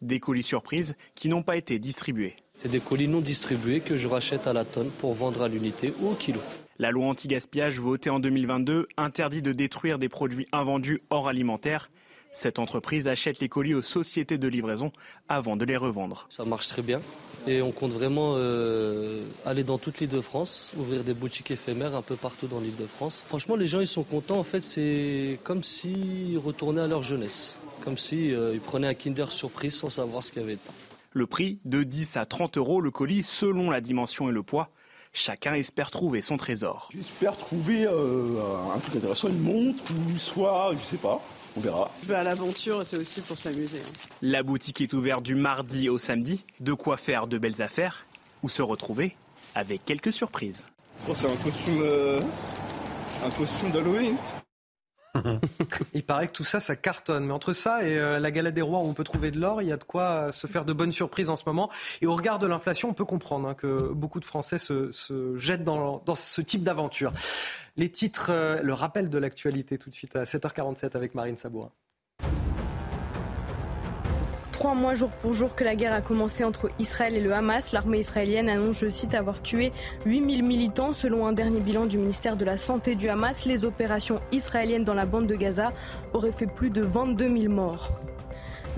[0.01, 2.38] Des colis surprises qui n'ont pas été distribués.
[2.55, 5.93] C'est des colis non distribués que je rachète à la tonne pour vendre à l'unité
[5.99, 6.39] ou au kilo.
[6.81, 11.89] La loi anti-gaspillage votée en 2022 interdit de détruire des produits invendus hors alimentaire.
[12.31, 14.93] Cette entreprise achète les colis aux sociétés de livraison
[15.27, 16.26] avant de les revendre.
[16.30, 17.01] Ça marche très bien
[17.47, 21.95] et on compte vraiment euh, aller dans toute l'île de France, ouvrir des boutiques éphémères
[21.95, 23.26] un peu partout dans l'île de France.
[23.27, 24.39] Franchement, les gens ils sont contents.
[24.39, 29.34] En fait, c'est comme s'ils retournaient à leur jeunesse, comme s'ils euh, prenaient un Kinder
[29.34, 30.73] surprise sans savoir ce qu'il y avait dedans.
[31.11, 34.69] Le prix de 10 à 30 euros le colis selon la dimension et le poids.
[35.19, 36.87] Chacun espère trouver son trésor.
[36.95, 38.39] J'espère trouver euh,
[38.73, 41.21] un truc intéressant, une montre ou soit, je sais pas,
[41.57, 41.91] on verra.
[42.01, 43.79] Je vais à l'aventure, c'est aussi pour s'amuser.
[43.79, 44.07] Hein.
[44.21, 46.45] La boutique est ouverte du mardi au samedi.
[46.61, 48.05] De quoi faire de belles affaires
[48.43, 49.17] ou se retrouver
[49.55, 50.63] avec quelques surprises.
[51.13, 52.21] c'est un costume, euh,
[53.25, 54.15] un costume d'Halloween.
[55.93, 57.25] il paraît que tout ça, ça cartonne.
[57.25, 59.61] Mais entre ça et euh, la galette des rois où on peut trouver de l'or,
[59.61, 61.69] il y a de quoi euh, se faire de bonnes surprises en ce moment.
[62.01, 64.91] Et au regard de l'inflation, on peut comprendre hein, que beaucoup de Français se,
[65.35, 67.11] jettent dans, ce type d'aventure.
[67.77, 71.71] Les titres, euh, le rappel de l'actualité tout de suite à 7h47 avec Marine Sabourin.
[74.60, 77.72] Trois mois jour pour jour que la guerre a commencé entre Israël et le Hamas.
[77.72, 79.72] L'armée israélienne annonce, je cite, avoir tué
[80.06, 80.91] 8000 militants.
[80.91, 84.94] Selon un dernier bilan du ministère de la Santé du Hamas, les opérations israéliennes dans
[84.94, 85.72] la bande de Gaza
[86.11, 88.02] auraient fait plus de 22 000 morts.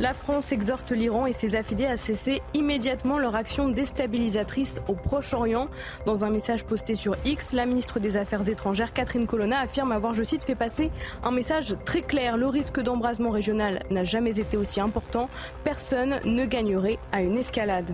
[0.02, 5.68] La France exhorte l'Iran et ses affidés à cesser immédiatement leur action déstabilisatrice au Proche-Orient.
[6.08, 10.16] Dans un message posté sur X, la ministre des Affaires étrangères Catherine Colonna affirme avoir,
[10.16, 10.90] je cite, fait passer
[11.24, 12.36] un message très clair.
[12.36, 15.30] Le risque d'embrasement régional n'a jamais été aussi important.
[15.64, 17.94] Personne ne gagnerait à une escalade.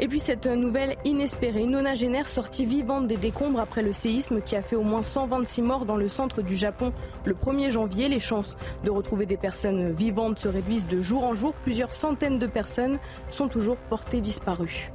[0.00, 4.60] Et puis cette nouvelle inespérée, nonagénaire sortie vivante des décombres après le séisme qui a
[4.60, 6.92] fait au moins 126 morts dans le centre du Japon
[7.24, 8.10] le 1er janvier.
[8.10, 8.54] Les chances
[8.84, 12.98] de retrouver des personnes vivantes se réduisent de jour en jour plusieurs centaines de personnes
[13.28, 14.90] sont toujours portées disparues.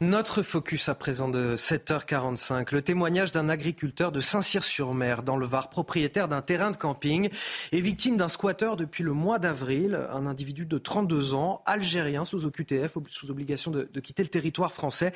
[0.00, 5.70] Notre focus à présent de 7h45, le témoignage d'un agriculteur de Saint-Cyr-sur-Mer dans le Var,
[5.70, 7.30] propriétaire d'un terrain de camping
[7.72, 12.44] et victime d'un squatteur depuis le mois d'avril, un individu de 32 ans, algérien sous
[12.44, 15.12] OQTF, sous obligation de, de quitter le territoire français.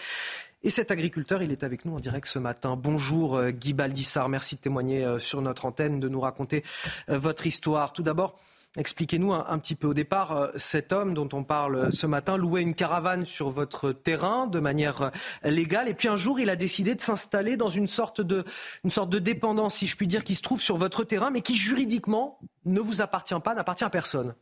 [0.64, 2.76] Et cet agriculteur, il est avec nous en direct ce matin.
[2.76, 6.62] Bonjour euh, Guy Baldissard, merci de témoigner euh, sur notre antenne, de nous raconter
[7.10, 7.93] euh, votre histoire.
[7.93, 8.39] Tout d'abord,
[8.78, 12.72] Expliquez-nous un, petit peu au départ, cet homme dont on parle ce matin louait une
[12.74, 15.10] caravane sur votre terrain de manière
[15.44, 18.44] légale et puis un jour il a décidé de s'installer dans une sorte de,
[18.82, 21.43] une sorte de dépendance, si je puis dire, qui se trouve sur votre terrain mais
[21.43, 24.34] qui juridiquement ne vous appartient pas, n'appartient à personne.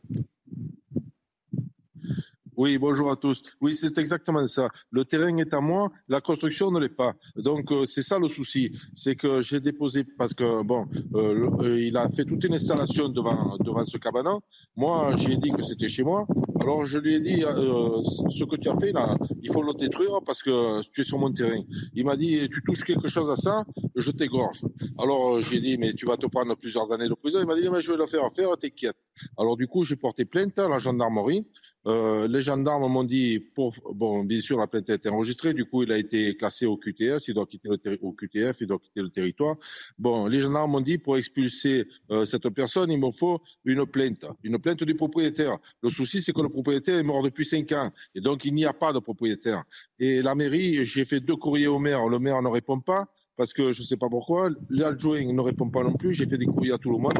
[2.63, 3.41] Oui, bonjour à tous.
[3.59, 4.69] Oui, c'est exactement ça.
[4.91, 7.15] Le terrain est à moi, la construction ne l'est pas.
[7.35, 10.85] Donc euh, c'est ça le souci, c'est que j'ai déposé parce que bon,
[11.15, 14.41] euh, euh, il a fait toute une installation devant devant ce cabanon.
[14.75, 16.27] Moi, j'ai dit que c'était chez moi.
[16.61, 20.19] Alors je lui ai dit ce que tu as fait là, il faut le détruire
[20.23, 21.63] parce que tu es sur mon terrain.
[21.95, 23.65] Il m'a dit tu touches quelque chose à ça,
[23.95, 24.61] je t'égorge.
[24.99, 27.39] Alors j'ai dit mais tu vas te prendre plusieurs années de prison.
[27.41, 28.97] Il m'a dit mais je vais le faire faire, t'inquiète.
[29.35, 31.47] Alors du coup j'ai porté plainte à la gendarmerie.
[31.87, 35.65] Euh, les gendarmes m'ont dit, pour, bon, bien sûr, la plainte a été enregistrée, du
[35.65, 38.77] coup, il a été classé au QTS, il doit quitter le au QTF, il doit
[38.79, 39.55] quitter le territoire.
[39.97, 44.25] Bon, les gendarmes m'ont dit, pour expulser euh, cette personne, il me faut une plainte,
[44.43, 45.57] une plainte du propriétaire.
[45.81, 48.65] Le souci, c'est que le propriétaire est mort depuis cinq ans, et donc il n'y
[48.65, 49.63] a pas de propriétaire.
[49.99, 53.53] Et la mairie, j'ai fait deux courriers au maire, le maire ne répond pas parce
[53.53, 54.49] que je ne sais pas pourquoi.
[54.69, 56.13] L'adjoint ne répond pas non plus.
[56.13, 57.13] J'ai fait des courriers à tout le monde.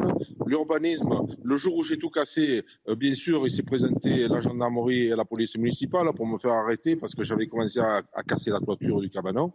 [0.46, 5.06] L'urbanisme, le jour où j'ai tout cassé, euh, bien sûr, il s'est présenté la gendarmerie
[5.06, 8.50] et la police municipale pour me faire arrêter parce que j'avais commencé à, à, casser
[8.50, 9.52] la toiture du cabanon.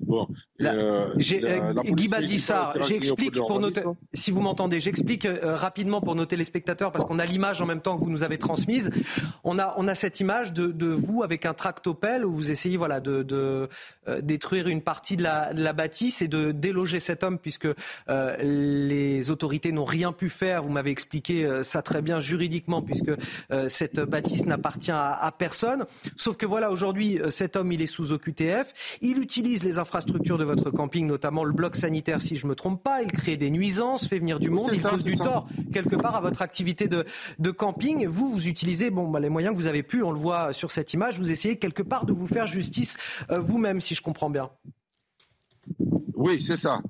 [0.00, 0.26] Bon,
[0.62, 3.70] euh, euh, Guy Baldissard, j'explique pour nos
[4.12, 7.80] si vous m'entendez, j'explique euh, rapidement pour nos téléspectateurs parce qu'on a l'image en même
[7.80, 8.90] temps que vous nous avez transmise.
[9.44, 12.76] On a on a cette image de, de vous avec un tractopelle où vous essayez
[12.76, 13.68] voilà de, de
[14.08, 17.68] euh, détruire une partie de la, de la, bâtisse et de déloger cet homme puisque
[18.08, 20.62] euh, les autorités n'ont rien pu faire.
[20.62, 23.12] Vous m'avez expliqué ça très bien juridiquement puisque
[23.68, 25.84] cette bâtisse n'appartient à, à, personne.
[26.16, 30.44] Sauf que voilà aujourd'hui cet homme il est sous OQTF, il utilise les infrastructures de
[30.44, 33.02] votre camping, notamment le bloc sanitaire, si je ne me trompe pas.
[33.02, 36.20] Il crée des nuisances, fait venir du monde, il cause du tort quelque part à
[36.20, 37.04] votre activité de,
[37.38, 38.06] de camping.
[38.06, 40.70] Vous, vous utilisez bon, bah, les moyens que vous avez pu, on le voit sur
[40.70, 42.96] cette image, vous essayez quelque part de vous faire justice
[43.30, 44.50] euh, vous-même, si je comprends bien.
[46.14, 46.80] Oui, c'est ça.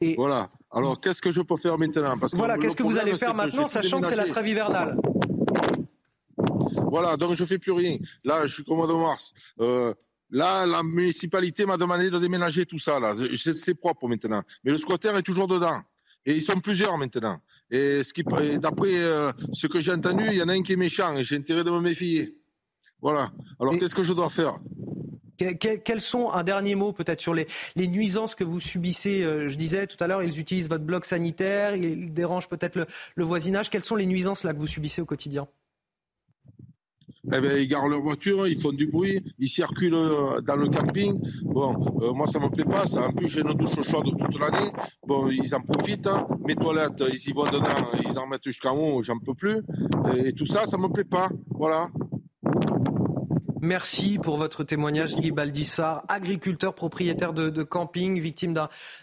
[0.00, 0.48] Et voilà.
[0.70, 2.14] Alors, qu'est-ce que je peux faire maintenant?
[2.20, 4.96] Parce Voilà, qu'est-ce que vous allez faire maintenant, sachant que c'est la trêve hivernale?
[6.90, 7.96] Voilà, donc je fais plus rien.
[8.24, 9.34] Là, je suis comme au mois de mars.
[9.60, 9.92] Euh,
[10.30, 13.00] Là, la municipalité m'a demandé de déménager tout ça.
[13.00, 14.42] Là, c'est propre maintenant.
[14.62, 15.80] Mais le squatter est toujours dedans.
[16.26, 17.40] Et ils sont plusieurs maintenant.
[17.70, 20.74] Et ce qui, d'après euh, ce que j'ai entendu, il y en a un qui
[20.74, 22.34] est méchant et j'ai intérêt de me méfier.
[23.02, 23.30] Voilà.
[23.60, 24.58] Alors qu'est-ce que je dois faire?
[25.36, 27.46] Quels sont, un dernier mot peut-être sur les,
[27.76, 31.04] les, nuisances que vous subissez euh, Je disais tout à l'heure, ils utilisent votre bloc
[31.04, 33.70] sanitaire, ils dérangent peut-être le, le voisinage.
[33.70, 35.46] Quelles sont les nuisances là que vous subissez au quotidien?
[37.32, 40.68] Eh bien, ils garent leur voiture, ils font du bruit, ils circulent euh, dans le
[40.68, 41.20] camping.
[41.42, 42.86] Bon, euh, moi, ça me plaît pas.
[42.86, 43.08] Ça.
[43.08, 44.70] En plus, j'ai une douche chaude toute l'année.
[45.06, 46.06] Bon, ils en profitent.
[46.06, 46.26] Hein.
[46.46, 49.60] Mes toilettes, ils y vont dedans, ils en mettent jusqu'en haut, j'en peux plus.
[50.16, 51.28] Et, tout ça, ça me plaît pas.
[51.50, 51.90] Voilà.
[53.60, 58.54] Merci pour votre témoignage, Guy Baldissard, agriculteur, propriétaire de, camping, victime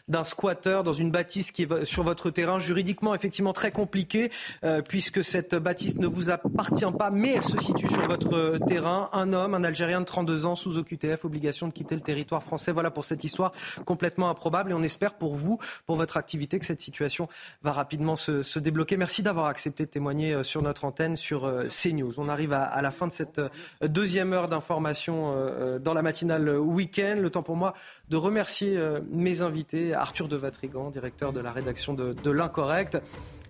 [0.07, 2.57] d'un squatteur dans une bâtisse qui est sur votre terrain.
[2.57, 4.31] Juridiquement, effectivement, très compliqué,
[4.63, 9.09] euh, puisque cette bâtisse ne vous appartient pas, mais elle se situe sur votre terrain.
[9.11, 12.71] Un homme, un Algérien de 32 ans, sous OQTF, obligation de quitter le territoire français.
[12.71, 13.51] Voilà pour cette histoire
[13.85, 14.71] complètement improbable.
[14.71, 17.27] Et on espère pour vous, pour votre activité, que cette situation
[17.61, 18.95] va rapidement se, débloquer.
[18.95, 22.19] Merci d'avoir accepté de témoigner euh, sur notre antenne, sur euh, CNews.
[22.19, 23.41] On arrive à la fin de cette
[23.81, 27.17] deuxième heure d'informations euh, euh, dans la matinale week-end.
[27.19, 27.73] Le temps pour moi
[28.09, 32.97] de remercier euh, mes invités, Arthur de Vatrigan, directeur de la rédaction de, de l'Incorrect,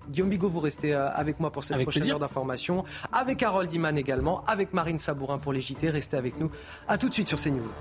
[0.10, 2.84] Guillaume Bigot, vous restez avec moi pour cette prochaine heure d'information.
[3.12, 5.90] Avec Harold Iman également, avec Marine Sabourin pour les JT.
[5.90, 6.52] Restez avec nous.
[6.88, 7.72] À tout de suite sur CNews.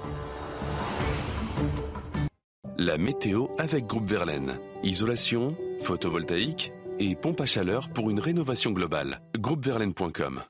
[2.79, 4.59] La météo avec Groupe Verlaine.
[4.83, 9.21] Isolation, photovoltaïque et pompe à chaleur pour une rénovation globale.
[9.39, 10.45] Groupeverlaine.com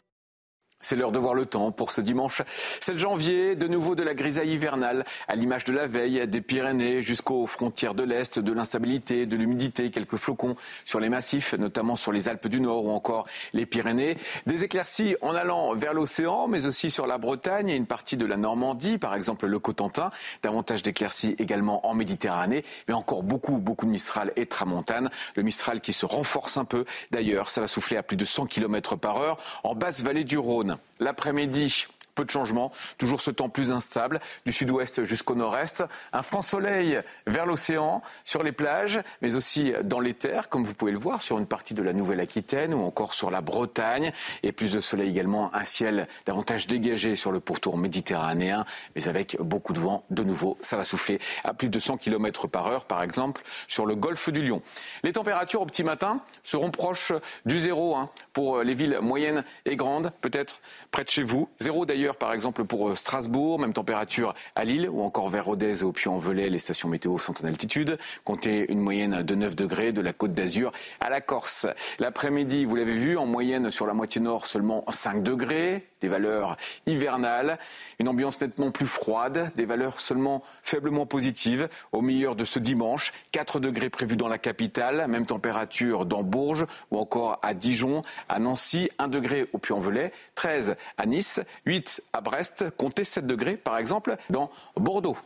[0.84, 2.42] c'est l'heure de voir le temps pour ce dimanche
[2.80, 3.56] 7 janvier.
[3.56, 7.94] De nouveau de la grisaille hivernale, à l'image de la veille, des Pyrénées jusqu'aux frontières
[7.94, 12.48] de l'Est, de l'instabilité, de l'humidité, quelques flocons sur les massifs, notamment sur les Alpes
[12.48, 14.18] du Nord ou encore les Pyrénées.
[14.46, 18.26] Des éclaircies en allant vers l'océan, mais aussi sur la Bretagne et une partie de
[18.26, 20.10] la Normandie, par exemple le Cotentin.
[20.42, 25.08] Davantage d'éclaircies également en Méditerranée, mais encore beaucoup, beaucoup de Mistral et Tramontane.
[25.34, 26.84] Le Mistral qui se renforce un peu.
[27.10, 30.36] D'ailleurs, ça va souffler à plus de 100 km par heure en basse vallée du
[30.36, 30.73] Rhône.
[31.00, 36.42] L'après-midi, peu de changements, toujours ce temps plus instable, du sud-ouest jusqu'au nord-est, un franc
[36.42, 40.98] soleil vers l'océan, sur les plages, mais aussi dans les terres, comme vous pouvez le
[40.98, 44.12] voir sur une partie de la Nouvelle-Aquitaine ou encore sur la Bretagne,
[44.42, 48.64] et plus de soleil également, un ciel davantage dégagé sur le pourtour méditerranéen,
[48.94, 50.04] mais avec beaucoup de vent.
[50.10, 53.86] De nouveau, ça va souffler à plus de 100 km par heure, par exemple, sur
[53.86, 54.62] le golfe du Lion.
[55.02, 57.12] Les températures au petit matin seront proches
[57.46, 60.60] du zéro hein, pour les villes moyennes et grandes, peut-être
[60.90, 61.48] près de chez vous.
[61.58, 65.80] Zéro d'ailleurs par exemple pour euh, Strasbourg, même température à Lille ou encore vers Rodez
[65.80, 67.98] et au Puy-en-Velay, les stations météo sont en altitude.
[68.24, 71.66] Comptez une moyenne de 9 degrés de la côte d'Azur à la Corse.
[71.98, 76.58] L'après-midi, vous l'avez vu, en moyenne sur la moitié nord seulement 5 degrés, des valeurs
[76.86, 77.58] hivernales,
[77.98, 81.68] une ambiance nettement plus froide, des valeurs seulement faiblement positives.
[81.92, 86.66] Au meilleur de ce dimanche, 4 degrés prévus dans la capitale, même température dans Bourges
[86.90, 92.20] ou encore à Dijon, à Nancy, 1 degré au Puy-en-Velay, 13 à Nice, 8 à
[92.20, 95.16] Brest, comptez 7 degrés par exemple dans Bordeaux.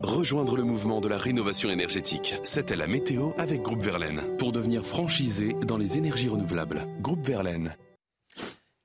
[0.00, 2.34] Rejoindre le mouvement de la rénovation énergétique.
[2.42, 4.22] C'était la météo avec Groupe Verlaine.
[4.38, 6.86] Pour devenir franchisé dans les énergies renouvelables.
[7.02, 7.76] Groupe Verlaine.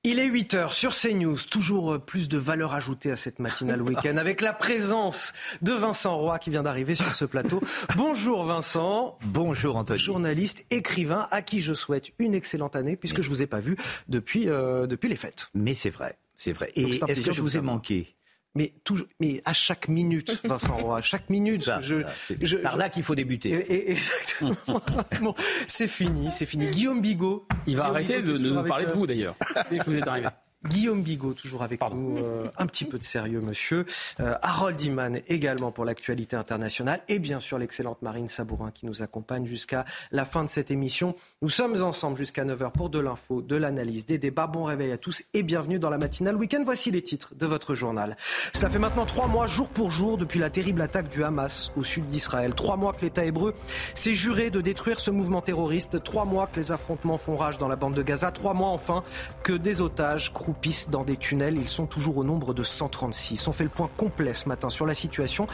[0.08, 4.18] Il est 8 heures sur CNews, toujours plus de valeur ajoutée à cette matinale week-end
[4.18, 5.32] avec la présence
[5.62, 7.60] de Vincent Roy qui vient d'arriver sur ce plateau.
[7.96, 9.18] Bonjour Vincent.
[9.24, 9.98] Bonjour Antoine.
[9.98, 13.60] Journaliste, écrivain à qui je souhaite une excellente année puisque je ne vous ai pas
[13.60, 13.76] vu
[14.06, 15.48] depuis, euh, depuis les fêtes.
[15.54, 16.16] Mais c'est vrai.
[16.36, 16.70] C'est vrai.
[16.76, 18.16] Et est-ce que je vous ai manqué?
[18.56, 21.70] Mais, toujours, mais à chaque minute, Vincent Roy, à chaque minute.
[21.82, 23.90] je, par là qu'il faut débuter.
[23.90, 24.56] exactement.
[25.20, 25.34] bon,
[25.68, 26.68] c'est fini, c'est fini.
[26.68, 27.46] Guillaume Bigot.
[27.66, 29.36] Il va arrêter de, nous parler de vous d'ailleurs,
[29.70, 30.28] dès que vous êtes arrivé.
[30.66, 32.18] Guillaume Bigot, toujours avec nous.
[32.18, 33.86] Euh, un petit peu de sérieux, monsieur.
[34.20, 37.00] Euh, Harold Iman, également pour l'actualité internationale.
[37.08, 41.14] Et bien sûr, l'excellente Marine Sabourin qui nous accompagne jusqu'à la fin de cette émission.
[41.42, 44.46] Nous sommes ensemble jusqu'à 9h pour de l'info, de l'analyse, des débats.
[44.46, 46.62] Bon réveil à tous et bienvenue dans la matinale week-end.
[46.64, 48.16] Voici les titres de votre journal.
[48.52, 51.84] Cela fait maintenant trois mois, jour pour jour, depuis la terrible attaque du Hamas au
[51.84, 52.54] sud d'Israël.
[52.54, 53.54] Trois mois que l'État hébreu
[53.94, 56.02] s'est juré de détruire ce mouvement terroriste.
[56.02, 58.30] Trois mois que les affrontements font rage dans la bande de Gaza.
[58.30, 59.02] Trois mois enfin
[59.42, 61.56] que des otages croupissent dans des tunnels.
[61.56, 63.46] Ils sont toujours au nombre de 136.
[63.46, 65.46] On fait le point complet ce matin sur la situation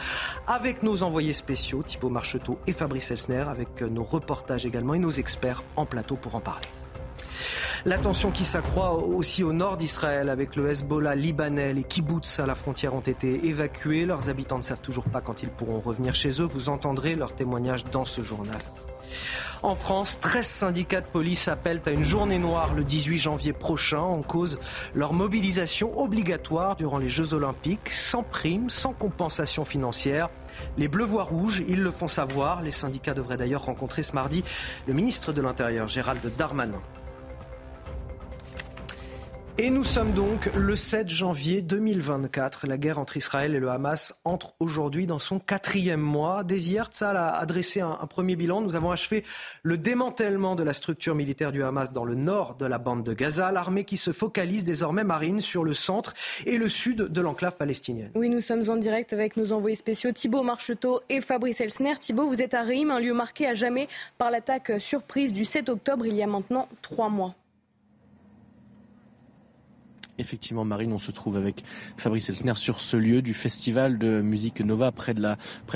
[0.47, 5.11] avec nos envoyés spéciaux, Thibaut Marcheteau et Fabrice Elsner, avec nos reportages également et nos
[5.11, 6.67] experts en plateau pour en parler.
[7.85, 11.73] La tension qui s'accroît aussi au nord d'Israël avec le Hezbollah libanais.
[11.73, 14.05] Les kibbutz à la frontière ont été évacués.
[14.05, 16.45] Leurs habitants ne savent toujours pas quand ils pourront revenir chez eux.
[16.45, 18.61] Vous entendrez leurs témoignages dans ce journal.
[19.61, 23.99] En France, 13 syndicats de police appellent à une journée noire le 18 janvier prochain
[23.99, 24.59] en cause
[24.93, 30.29] leur mobilisation obligatoire durant les Jeux olympiques, sans prime, sans compensation financière.
[30.77, 32.61] Les Bleus voient rouge, ils le font savoir.
[32.61, 34.43] Les syndicats devraient d'ailleurs rencontrer ce mardi
[34.87, 36.81] le ministre de l'Intérieur, Gérald Darmanin.
[39.59, 42.65] Et nous sommes donc le 7 janvier 2024.
[42.65, 46.43] La guerre entre Israël et le Hamas entre aujourd'hui dans son quatrième mois.
[46.43, 48.61] Dès hier, Tzal a adressé un, premier bilan.
[48.61, 49.23] Nous avons achevé
[49.61, 53.13] le démantèlement de la structure militaire du Hamas dans le nord de la bande de
[53.13, 53.51] Gaza.
[53.51, 56.15] L'armée qui se focalise désormais marine sur le centre
[56.47, 58.09] et le sud de l'enclave palestinienne.
[58.15, 61.93] Oui, nous sommes en direct avec nos envoyés spéciaux Thibault Marcheteau et Fabrice Elsner.
[61.99, 65.69] Thibault, vous êtes à Reim, un lieu marqué à jamais par l'attaque surprise du 7
[65.69, 67.35] octobre il y a maintenant trois mois.
[70.23, 71.65] Effectivement, Marine, on se trouve avec
[71.97, 75.13] Fabrice Elsner sur ce lieu du festival de musique Nova près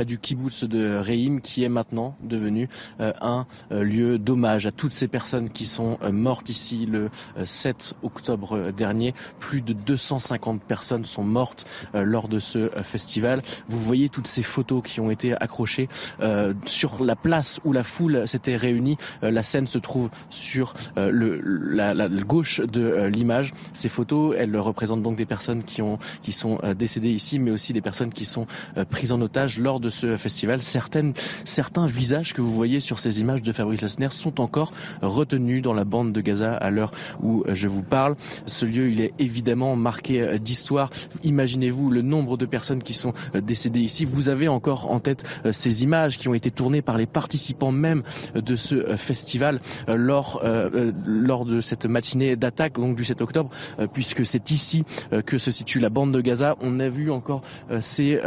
[0.05, 2.69] du kibbutz de Reim, qui est maintenant devenu
[3.01, 7.09] euh, un euh, lieu d'hommage à toutes ces personnes qui sont euh, mortes ici le
[7.43, 9.13] 7 octobre dernier.
[9.41, 13.41] Plus de 250 personnes sont mortes lors de ce festival.
[13.67, 15.89] Vous voyez toutes ces photos qui ont été accrochées
[16.65, 18.95] sur la place où la foule s'était réunie.
[19.21, 23.53] la scène se trouve sur la gauche de l'image.
[23.73, 27.51] Ces photos photos, elles représentent donc des personnes qui, ont, qui sont décédées ici, mais
[27.51, 28.45] aussi des personnes qui sont
[28.89, 30.61] prises en otage lors de ce festival.
[30.61, 31.13] Certaines,
[31.45, 35.73] certains visages que vous voyez sur ces images de Fabrice Lassner sont encore retenus dans
[35.73, 36.91] la bande de Gaza à l'heure
[37.21, 38.15] où je vous parle.
[38.45, 40.89] Ce lieu, il est évidemment marqué d'histoire.
[41.23, 44.05] Imaginez-vous le nombre de personnes qui sont décédées ici.
[44.05, 48.03] Vous avez encore en tête ces images qui ont été tournées par les participants même
[48.35, 50.41] de ce festival lors,
[51.05, 53.49] lors de cette matinée d'attaque donc du 7 octobre,
[53.93, 54.83] puisque c'est ici
[55.25, 56.55] que se situe la bande de Gaza.
[56.61, 57.41] On a vu encore
[57.81, 58.19] ces,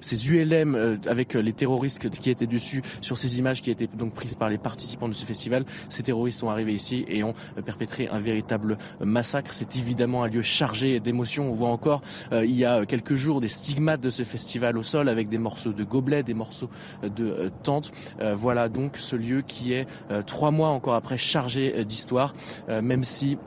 [0.00, 4.36] ces ULM avec les terroristes qui étaient dessus sur ces images qui étaient donc prises
[4.36, 5.64] par les participants de ce festival.
[5.88, 7.34] Ces terroristes sont arrivés ici et ont
[7.64, 9.52] perpétré un véritable massacre.
[9.52, 11.48] C'est évidemment un lieu chargé d'émotions.
[11.48, 12.02] On voit encore
[12.32, 15.72] il y a quelques jours des stigmates de ce festival au sol avec des morceaux
[15.72, 16.70] de gobelets, des morceaux
[17.02, 17.92] de tentes.
[18.34, 19.86] Voilà donc ce lieu qui est
[20.26, 22.34] trois mois encore après chargé d'histoire,
[22.68, 23.38] même si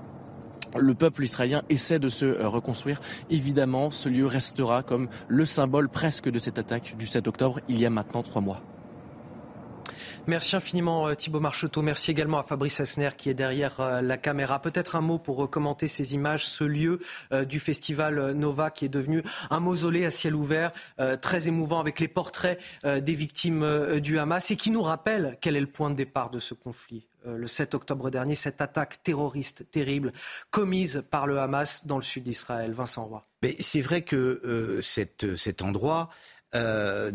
[0.77, 2.99] le peuple israélien essaie de se reconstruire.
[3.29, 7.79] Évidemment, ce lieu restera comme le symbole presque de cette attaque du 7 octobre il
[7.79, 8.61] y a maintenant trois mois.
[10.27, 11.81] Merci infiniment euh, Thibault Marcheteau.
[11.81, 14.61] Merci également à Fabrice Elsner qui est derrière euh, la caméra.
[14.61, 16.99] Peut-être un mot pour commenter ces images, ce lieu
[17.31, 20.71] euh, du festival Nova qui est devenu un mausolée à ciel ouvert,
[21.21, 25.61] très émouvant avec les portraits des victimes du Hamas et qui nous rappelle quel est
[25.61, 30.11] le point de départ de ce conflit le 7 octobre dernier, cette attaque terroriste terrible
[30.49, 32.73] commise par le Hamas dans le sud d'Israël.
[32.73, 33.23] Vincent Roy.
[33.41, 36.09] Mais c'est vrai que cet endroit
[36.53, 37.11] euh,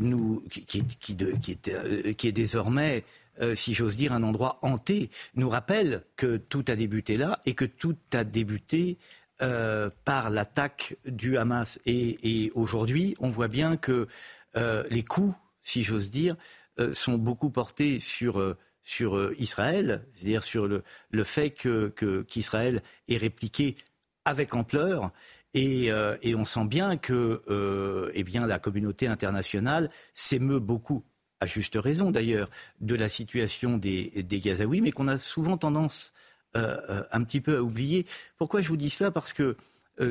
[0.51, 3.05] qui, est, euh, désormais,
[3.41, 7.53] euh, si j'ose dire, un endroit hanté, nous rappelle que tout a débuté là et
[7.53, 8.99] que tout a débuté
[9.39, 11.79] par l'attaque du Hamas.
[11.85, 14.09] Et, aujourd'hui, on voit bien que
[14.55, 16.37] les coups, si j'ose dire,
[16.95, 18.57] sont beaucoup portés sur
[18.87, 23.77] sur Israël, c'est-à-dire sur le, le fait qu'Israël que, ait répliqué
[24.25, 25.13] avec ampleur
[25.57, 31.03] euh, et, on sent bien que euh, eh bien, la communauté internationale s'émeut beaucoup,
[31.41, 32.51] à juste raison d'ailleurs,
[32.81, 36.13] de la situation des, des Gazaouis, mais qu'on a souvent tendance
[36.57, 38.07] euh, un petit peu à oublier.
[38.37, 39.11] Pourquoi je vous dis cela?
[39.11, 39.57] Parce que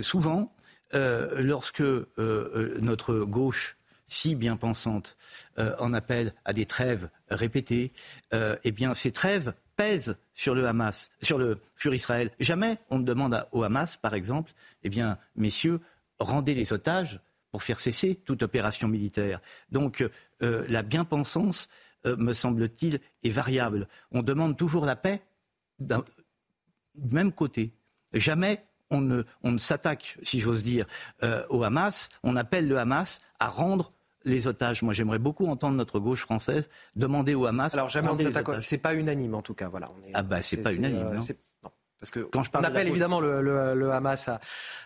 [0.02, 0.56] souvent,
[0.94, 1.84] lorsque
[2.18, 3.78] notre gauche
[4.08, 5.18] si bien pensante
[5.58, 7.92] en appelle à des trêves répétées,
[8.32, 12.32] eh bien ces trêves pèse sur le Hamas, sur, le, Israël.
[12.40, 14.54] Jamais on ne demande au Hamas, par exemple,
[14.84, 15.80] eh bien, messieurs,
[16.20, 17.20] rendez les otages
[17.52, 19.40] pour faire cesser toute opération militaire.
[19.72, 20.08] Donc
[20.42, 21.70] euh, la bien-pensance,
[22.06, 23.88] euh, me semble-t-il, est variable.
[24.12, 25.24] On demande toujours la paix
[25.80, 25.96] du
[27.12, 27.74] même côté.
[28.14, 30.86] Jamais on ne, on ne s'attaque, si j'ose dire,
[31.24, 32.10] euh, au Hamas.
[32.24, 33.92] On appelle le Hamas à rendre
[34.24, 34.82] les otages.
[34.82, 37.74] Moi, j'aimerais beaucoup entendre notre gauche française demander au Hamas.
[37.74, 39.70] Alors, jamais on C'est pas unanime, en tout cas.
[39.70, 41.08] Voilà, ah bah, c'est pas unanime.
[41.08, 41.22] Euh, non
[42.06, 44.30] parce que Quand je on appelle évidemment le, Hamas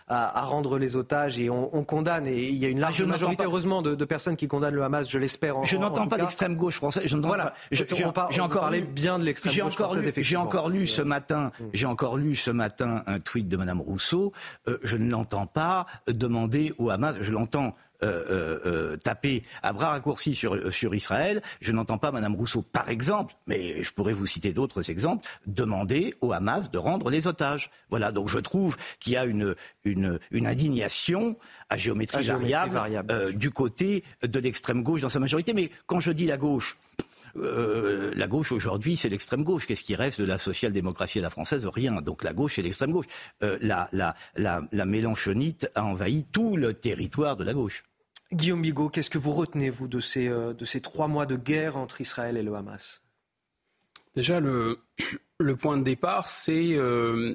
[0.08, 2.26] à, rendre les otages et on, condamne.
[2.26, 5.18] Et il y a une large majorité, heureusement, de, personnes qui condamnent le Hamas, je
[5.18, 5.62] l'espère.
[5.64, 7.04] je n'entends pas l'extrême gauche française.
[7.06, 7.54] Je voilà.
[7.70, 10.12] J'ai encore lu bien de l'extrême gauche française.
[10.16, 11.50] J'ai encore lu ce matin.
[11.60, 11.64] Mm.
[11.74, 14.32] J'ai encore lu ce matin un tweet de Madame Rousseau.
[14.68, 17.16] Euh, je ne l'entends pas demander au Hamas.
[17.20, 21.42] Je l'entends euh, euh, euh, taper à bras raccourcis sur, sur Israël.
[21.60, 26.14] Je n'entends pas Madame Rousseau, par exemple, mais je pourrais vous citer d'autres exemples, demander
[26.20, 27.70] au Hamas de rendre les otages.
[27.90, 29.54] Voilà, donc je trouve qu'il y a une,
[29.84, 31.36] une, une indignation
[31.68, 35.52] à géométrie, variable, du côté de l'extrême gauche dans sa majorité.
[35.52, 36.76] Mais quand je dis la gauche,
[37.36, 39.66] euh, la gauche aujourd'hui, c'est l'extrême gauche.
[39.66, 41.66] Qu'est-ce qui reste de la social-démocratie à la française?
[41.66, 42.00] Rien.
[42.02, 43.06] Donc la gauche, c'est l'extrême gauche.
[43.42, 47.84] Euh, la, la, la, la Mélenchonite a envahi tout le territoire de la gauche.
[48.32, 51.36] Guillaume Bigot, qu'est-ce que vous retenez, vous, de ces, euh, de ces trois mois de
[51.36, 53.02] guerre entre Israël et le Hamas?
[54.14, 54.76] Déjà, le,
[55.56, 56.76] point de départ, c'est,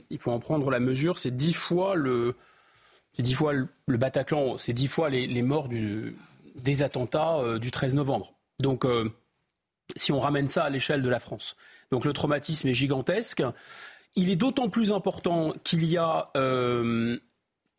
[0.09, 2.35] il faut en prendre la mesure, c'est dix fois le,
[3.17, 8.34] dix fois le, Bataclan, c'est dix fois les, morts des attentats du 13 novembre.
[8.59, 8.85] Donc,
[9.95, 11.55] si on ramène ça à l'échelle de la France.
[11.91, 13.43] Donc le traumatisme est gigantesque.
[14.15, 17.17] Il est d'autant plus important qu'il y a, euh,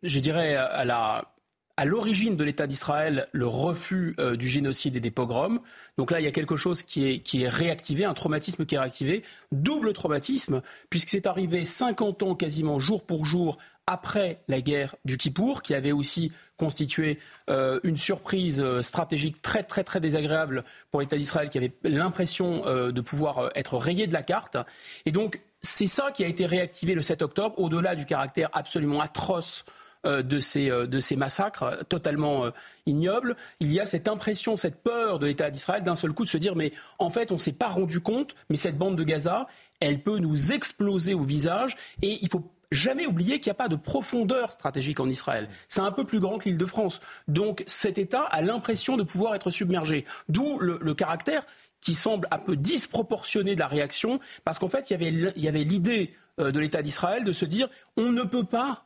[0.03, 1.33] je dirais, à la
[1.77, 5.61] à l'origine de l'État d'Israël le refus euh, du génocide et des pogroms.
[5.99, 8.77] Donc là, il y a quelque chose qui est, qui est réactivé, un traumatisme qui
[8.77, 9.23] est réactivé,
[9.53, 15.17] double traumatisme, puisque c'est arrivé 50 ans quasiment jour pour jour après la guerre du
[15.17, 17.19] Kippour, qui avait aussi constitué
[17.51, 22.63] euh, une surprise euh, stratégique très très très désagréable pour l'État d'Israël, qui avait l'impression
[22.67, 24.57] de pouvoir être rayé de la carte.
[25.05, 29.01] Et donc c'est ça qui a été réactivé le 7 octobre, au-delà du caractère absolument
[29.01, 29.65] atroce
[30.07, 32.45] de ces, de ces massacres totalement
[32.87, 36.31] ignobles, il y a cette impression, cette peur de l'État d'Israël d'un seul coup de
[36.31, 39.05] se dire mais en fait on ne s'est pas rendu compte, mais cette bande de
[39.05, 39.47] Gaza,
[39.81, 43.69] elle peut nous exploser au visage et il faut jamais oublier qu'il n'y a pas
[43.69, 45.49] de profondeur stratégique en Israël.
[45.69, 47.01] C'est un peu plus grand que l'île de France.
[47.29, 50.05] Donc cet État a l'impression de pouvoir être submergé.
[50.29, 51.45] D'où le, caractère
[51.81, 56.13] qui semble un peu disproportionné de la réaction, parce qu'en fait, il y avait l'idée
[56.41, 58.86] euh, de l'État d'Israël de se dire on ne peut pas euh, euh,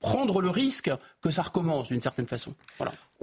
[0.00, 0.90] prendre le risque
[1.22, 2.54] que ça recommence d'une certaine façon.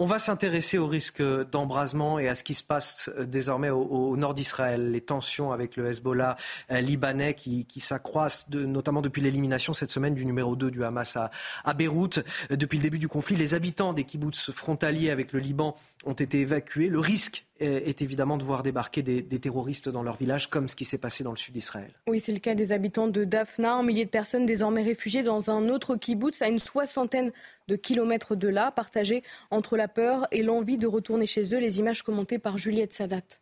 [0.01, 1.21] On va s'intéresser au risque
[1.51, 5.75] d'embrasement et à ce qui se passe euh, désormais au, nord d'Israël, les tensions avec
[5.75, 6.37] le Hezbollah
[6.71, 11.73] euh, libanais qui, s'accroissent, notamment depuis l'élimination cette semaine du numéro 2 du Hamas à,
[11.73, 12.19] Beyrouth.
[12.49, 16.13] Euh, depuis le début du conflit, les habitants des kibbutz frontaliers avec le Liban ont
[16.13, 16.87] été évacués.
[16.87, 20.85] Le risque est évidemment de voir débarquer des, terroristes dans leur village, comme ce qui
[20.85, 21.91] s'est passé dans le sud d'Israël.
[22.07, 25.49] Oui, c'est le cas des habitants de Daphna, un millier de personnes désormais réfugiées dans
[25.49, 27.33] un autre kibbutz à une soixantaine
[27.67, 31.59] de kilomètres de là, partagés entre la peur et l'envie de retourner chez eux.
[31.59, 33.41] Les images commentées par Juliette Sadat.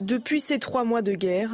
[0.00, 1.52] Depuis ces trois mois de guerre,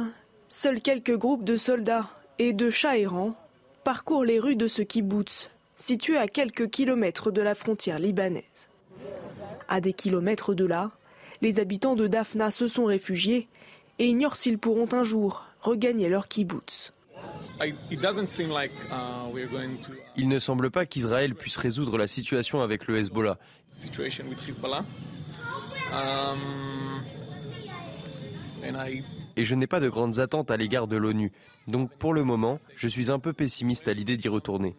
[0.49, 3.35] seuls quelques groupes de soldats et de chats errants
[3.83, 8.69] parcourent les rues de ce kibbutz, situé à quelques kilomètres de la frontière libanaise.
[9.67, 10.91] À des kilomètres de là,
[11.41, 13.47] les habitants de Daphna se sont réfugiés
[13.99, 16.93] et ignorent s'ils pourront un jour regagner leur kibbutz.
[17.59, 17.73] Uh,
[20.15, 23.37] Il ne semble pas qu'Israël puisse résoudre la situation avec le Hezbollah.
[25.91, 26.37] Um,
[29.35, 31.31] Et je n'ai pas de grandes attentes à l'égard de l'ONU.
[31.67, 34.75] Donc pour le moment, je suis un peu pessimiste à l'idée d'y retourner.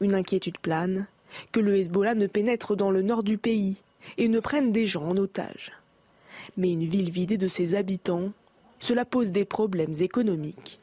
[0.00, 1.06] Une inquiétude plane,
[1.50, 3.82] que le Hezbollah ne pénètre dans le nord du pays
[4.18, 5.72] et ne prenne des gens en otage.
[6.56, 8.32] Mais une ville vidée de ses habitants,
[8.78, 10.80] cela pose des problèmes économiques.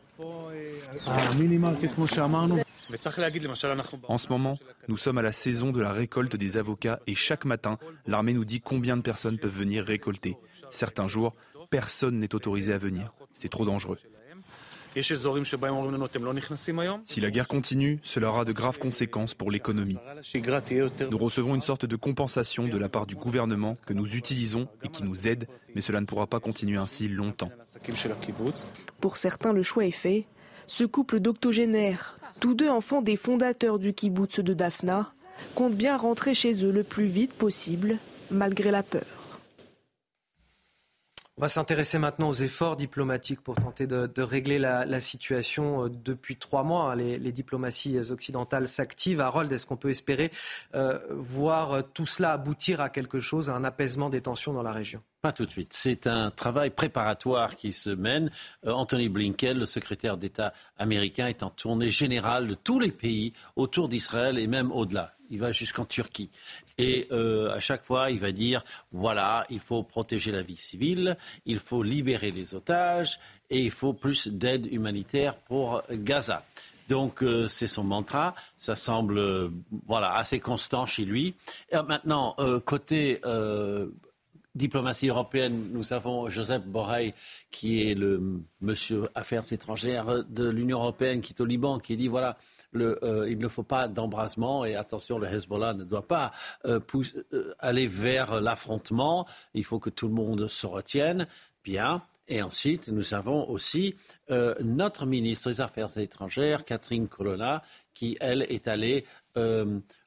[4.08, 7.46] En ce moment, nous sommes à la saison de la récolte des avocats et chaque
[7.46, 10.38] matin, l'armée nous dit combien de personnes peuvent venir récolter.
[10.72, 11.36] Certains jours,
[11.70, 13.14] personne n'est autorisé à venir.
[13.34, 13.98] C'est trop dangereux.
[17.03, 19.98] Si la guerre continue, cela aura de graves conséquences pour l'économie.
[21.11, 24.90] Nous recevons une sorte de compensation de la part du gouvernement que nous utilisons et
[24.90, 27.52] qui nous aide, mais cela ne pourra pas continuer ainsi longtemps.
[28.99, 30.26] Pour certains, le choix est fait.
[30.66, 35.11] Ce couple d'octogénaires, tous deux enfants des fondateurs du kibbutz de Daphna,
[35.56, 37.98] comptent bien rentrer chez eux le plus vite possible,
[38.32, 39.19] malgré la peur.
[41.40, 46.36] On va s'intéresser maintenant aux efforts diplomatiques pour tenter de, régler la, situation euh, depuis
[46.36, 46.91] trois mois.
[46.91, 46.95] Hein.
[46.98, 49.22] Les, diplomaties occidentales s'activent.
[49.22, 50.32] Harold, est-ce qu'on peut espérer
[50.76, 54.74] euh, voir tout cela aboutir à quelque chose, à un apaisement des tensions dans la
[54.74, 55.02] région?
[55.22, 55.72] Pas tout de suite.
[55.72, 58.32] C'est un travail préparatoire qui se mène.
[58.66, 63.32] Euh, Anthony Blinken, le secrétaire d'État américain, est en tournée générale de tous les pays
[63.56, 65.14] autour d'Israël et même au-delà.
[65.30, 66.32] Il va jusqu'en Turquie.
[66.80, 71.18] Et euh, à chaque fois, il va dire voilà, il faut protéger la vie civile,
[71.45, 73.19] il faut libérer les otages
[73.49, 76.45] et il faut plus d'aide humanitaire pour Gaza.
[76.88, 78.34] Donc euh, c'est son mantra.
[78.57, 79.51] Ça semble
[79.88, 81.35] voilà assez constant chez lui.
[81.72, 82.35] Maintenant,
[82.65, 83.22] côté
[84.56, 87.14] diplomatie européenne, nous avons Joseph Borrell,
[87.51, 92.07] qui est le monsieur Affaires étrangères de l'Union européenne, qui est au Liban, qui dit
[92.07, 92.38] voilà,
[92.76, 96.32] euh, il ne faut pas d'embrasement et attention, le Hezbollah ne doit pas
[96.66, 96.80] euh,
[97.34, 99.26] euh, aller vers l'affrontement.
[99.54, 101.28] Il faut que tout le monde se retienne.
[101.64, 102.02] Bien.
[102.28, 103.96] Et ensuite, nous avons aussi
[104.62, 107.64] notre ministre des Affaires étrangères, Catherine Colonna,
[107.96, 109.04] qui, elle, est allée,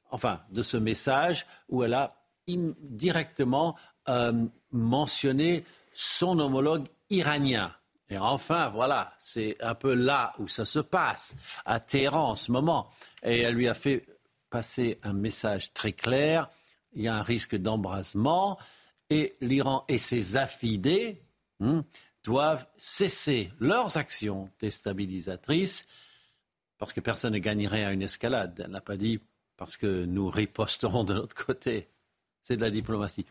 [0.09, 2.15] enfin, de ce message où elle a
[2.47, 3.75] directement
[4.71, 7.73] mentionné son homologue iranien.
[8.13, 11.35] Et enfin, voilà, c'est un peu là où ça se passe,
[11.65, 12.91] à Téhéran en ce moment.
[13.23, 14.05] Et elle lui a fait
[14.51, 16.47] passer un message très clair.
[16.91, 18.59] Il y a un risque d'embrasement
[19.09, 21.23] et l'Iran et ses affidés
[21.59, 21.83] hein,
[22.23, 25.87] doivent cesser leurs actions déstabilisatrices
[26.77, 28.61] parce que personne ne gagnerait à une escalade.
[28.63, 29.21] Elle n'a pas dit
[29.57, 31.89] parce que nous riposterons de notre côté.
[32.43, 33.25] C'est de la diplomatie.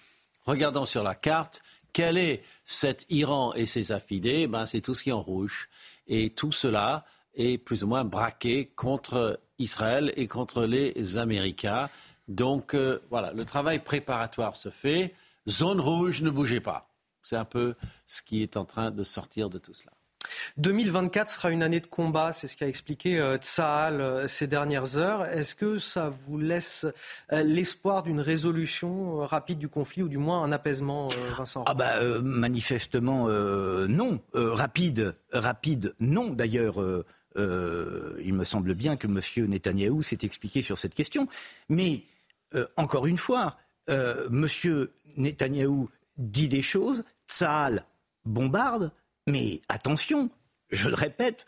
[0.45, 4.47] Regardons sur la carte, quel est cet Iran et ses affidés?
[4.47, 5.69] Ben, C'est tout ce qui est en rouge.
[6.07, 7.05] Et tout cela
[7.35, 11.89] est plus ou moins braqué contre Israël et contre les Américains.
[12.29, 15.15] Donc euh, voilà, le travail préparatoire se fait.
[15.49, 16.89] Zone rouge, ne bougez pas.
[17.23, 17.75] C'est un peu
[18.07, 19.93] ce qui est en train de sortir de tout cela.
[20.59, 24.97] 2024 sera une année de combat, c'est ce qu'a expliqué euh, Tsahal euh, ces dernières
[24.97, 25.25] heures.
[25.25, 26.87] Est-ce que ça vous laisse
[27.33, 31.65] euh, l'espoir d'une résolution rapide du conflit ou du moins un apaisement, Vincent?
[31.67, 36.31] Ah bah manifestement non, rapide, rapide non.
[36.31, 36.77] D'ailleurs.
[37.37, 39.21] il me semble bien que M.
[39.49, 41.29] Netanyahou s'est expliqué sur cette question.
[41.69, 42.03] Mais,
[42.77, 43.57] encore une fois,
[43.89, 44.47] M.
[45.17, 45.89] Netanyahou
[46.19, 47.85] dit des choses, Tsahal
[48.25, 48.93] bombarde,
[49.27, 50.31] mais attention,
[50.71, 51.47] je le répète,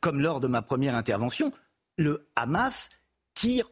[0.00, 1.52] comme lors de ma première intervention,
[1.96, 2.90] le Hamas
[3.34, 3.70] tire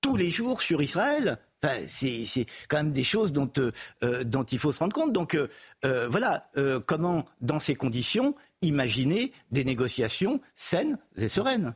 [0.00, 1.38] tous les jours sur Israël.
[1.86, 3.70] c'est quand même des choses dont, euh,
[4.02, 5.12] euh, dont il faut se rendre compte.
[5.12, 6.42] Donc euh, voilà,
[6.86, 11.74] comment, dans ces conditions, imaginer des négociations saines et sereines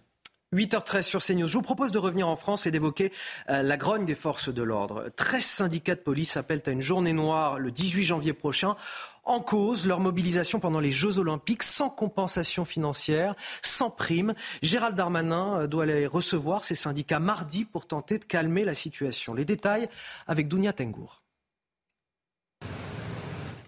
[0.55, 1.49] 8h13 sur CNews.
[1.49, 3.13] Je vous propose de revenir en France et d'évoquer
[3.49, 5.11] la grogne des forces de l'ordre.
[5.17, 8.77] 13 syndicats de police appellent à une journée noire le 18 janvier prochain
[9.25, 14.35] en cause leur mobilisation pendant les Jeux Olympiques sans compensation financière, sans prime.
[14.63, 19.35] Gérald Darmanin euh, doit aller recevoir ces syndicats mardi pour tenter de calmer la situation.
[19.35, 19.89] Les détails
[20.27, 21.23] avec Dounia Tengour.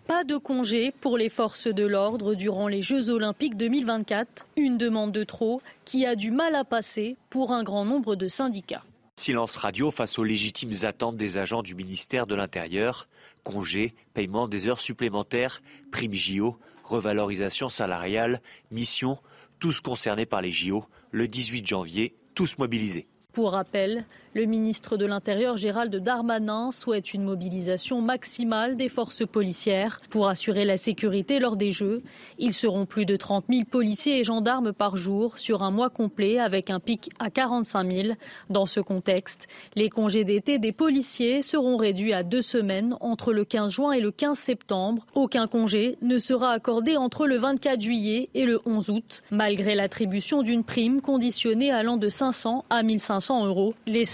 [0.06, 4.46] Pas de congé pour les forces de l'ordre durant les Jeux Olympiques 2024.
[4.56, 8.28] Une demande de trop qui a du mal à passer pour un grand nombre de
[8.28, 8.84] syndicats.
[9.16, 13.08] Silence radio face aux légitimes attentes des agents du ministère de l'Intérieur.
[13.42, 15.60] Congés, paiement des heures supplémentaires,
[15.90, 19.18] primes JO, revalorisation salariale, mission,
[19.58, 23.08] tous concernés par les JO, le 18 janvier, tous mobilisés.
[23.32, 24.06] Pour rappel,
[24.36, 30.66] le ministre de l'Intérieur Gérald Darmanin souhaite une mobilisation maximale des forces policières pour assurer
[30.66, 32.02] la sécurité lors des Jeux.
[32.38, 36.38] Ils seront plus de 30 000 policiers et gendarmes par jour sur un mois complet
[36.38, 38.08] avec un pic à 45 000.
[38.50, 43.46] Dans ce contexte, les congés d'été des policiers seront réduits à deux semaines entre le
[43.46, 45.06] 15 juin et le 15 septembre.
[45.14, 50.42] Aucun congé ne sera accordé entre le 24 juillet et le 11 août, malgré l'attribution
[50.42, 53.72] d'une prime conditionnée allant de 500 à 1500 euros.
[53.86, 54.04] Les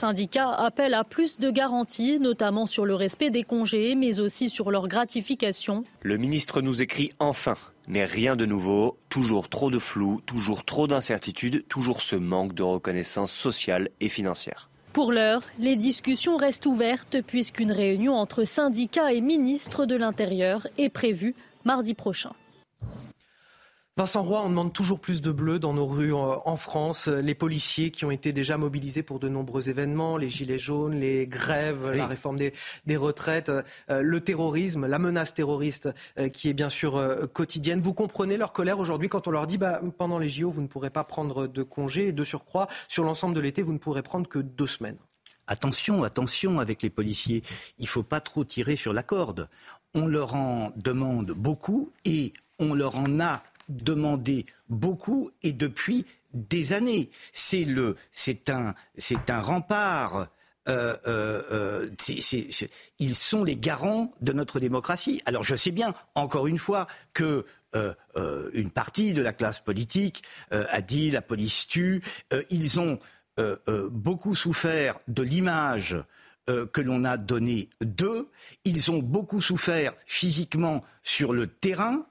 [0.59, 4.89] appellent à plus de garanties, notamment sur le respect des congés, mais aussi sur leur
[4.89, 5.85] gratification.
[6.03, 7.55] Le ministre nous écrit enfin.
[7.89, 12.63] Mais rien de nouveau, toujours trop de flou, toujours trop d'incertitudes, toujours ce manque de
[12.63, 14.71] reconnaissance sociale et financière.
[14.93, 20.91] Pour l'heure, les discussions restent ouvertes puisqu'une réunion entre syndicats et ministres de l'Intérieur est
[20.91, 21.35] prévue
[21.65, 22.33] mardi prochain.
[23.99, 27.09] Vincent Roy, on demande toujours plus de bleus dans nos rues euh, en France.
[27.09, 31.27] Les policiers qui ont été déjà mobilisés pour de nombreux événements, les gilets jaunes, les
[31.27, 33.51] grèves, la réforme des, retraites,
[33.91, 36.99] euh, le terrorisme, la menace terroriste euh, qui est bien sûr
[37.35, 37.83] quotidienne.
[37.83, 40.69] Vous comprenez leur colère aujourd'hui quand on leur dit bah, pendant les JO, vous ne
[40.69, 44.03] pourrez pas prendre de congés et de surcroît, sur l'ensemble de l'été, vous ne pourrez
[44.03, 44.97] prendre que deux semaines.
[45.49, 47.43] Attention, attention avec les policiers.
[47.79, 49.51] Il ne faut pas trop tirer sur la corde.
[49.93, 53.43] On leur en demande beaucoup et on leur en a
[53.77, 57.11] demandé beaucoup et depuis des années.
[57.33, 60.29] C'est le, c'est un, c'est un rempart.
[60.69, 61.91] Euh, euh, euh,
[63.01, 65.21] ils sont les garants de notre démocratie.
[65.27, 67.45] Alors je sais bien, encore une fois, que
[68.55, 72.03] une partie de la classe politique a dit la police tue.
[72.51, 72.99] ils ont
[73.91, 75.97] beaucoup souffert de l'image
[76.47, 78.29] que l'on a donnée d'eux.
[78.67, 82.05] Ils ont beaucoup souffert physiquement sur le terrain.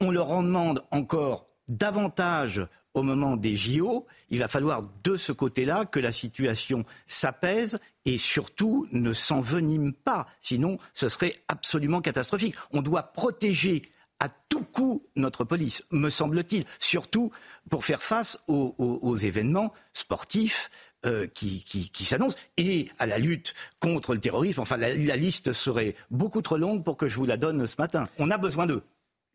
[0.00, 4.06] On leur en demande encore davantage au moment des JO.
[4.30, 10.26] Il va falloir de ce côté-là que la situation s'apaise et surtout ne s'envenime pas.
[10.40, 12.56] Sinon, ce serait absolument catastrophique.
[12.72, 13.82] On doit protéger
[14.20, 17.30] à tout coup notre police, me semble-t-il, surtout
[17.70, 20.70] pour faire face aux, événements sportifs
[21.06, 24.60] euh, qui, s'annoncent et à la lutte contre le terrorisme.
[24.60, 28.08] Enfin, la liste serait beaucoup trop longue pour que je vous la donne ce matin.
[28.18, 28.82] On a besoin d'eux.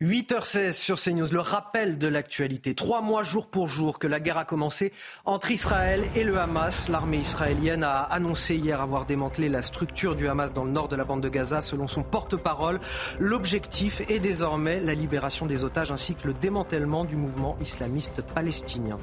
[0.02, 2.74] 8h16 sur CNews, le rappel de l'actualité.
[2.74, 4.92] Trois mois jour pour jour que la guerre a commencé
[5.24, 6.88] entre Israël et le Hamas.
[6.88, 10.96] L'armée israélienne a annoncé hier avoir démantelé la structure du Hamas dans le nord de
[10.96, 12.80] la bande de Gaza selon son porte-parole.
[13.20, 18.98] L'objectif est désormais la libération des otages ainsi que le démantèlement du mouvement islamiste palestinien.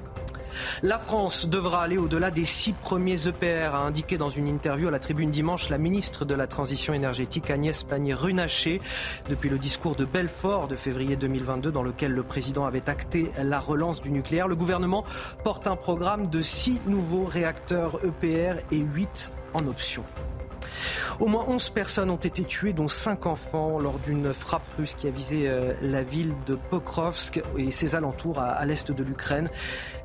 [0.83, 4.91] La France devra aller au-delà des six premiers EPR, a indiqué dans une interview à
[4.91, 8.81] la tribune dimanche la ministre de la Transition énergétique Agnès Pannier-Runacher.
[9.29, 13.59] Depuis le discours de Belfort de février 2022 dans lequel le président avait acté la
[13.59, 15.05] relance du nucléaire, le gouvernement
[15.43, 20.03] porte un programme de six nouveaux réacteurs EPR et huit en option.
[21.19, 25.07] Au moins 11 personnes ont été tuées, dont 5 enfants, lors d'une frappe russe qui
[25.07, 29.49] a visé euh, la ville de Pokrovsk et ses alentours à, l'est de l'Ukraine.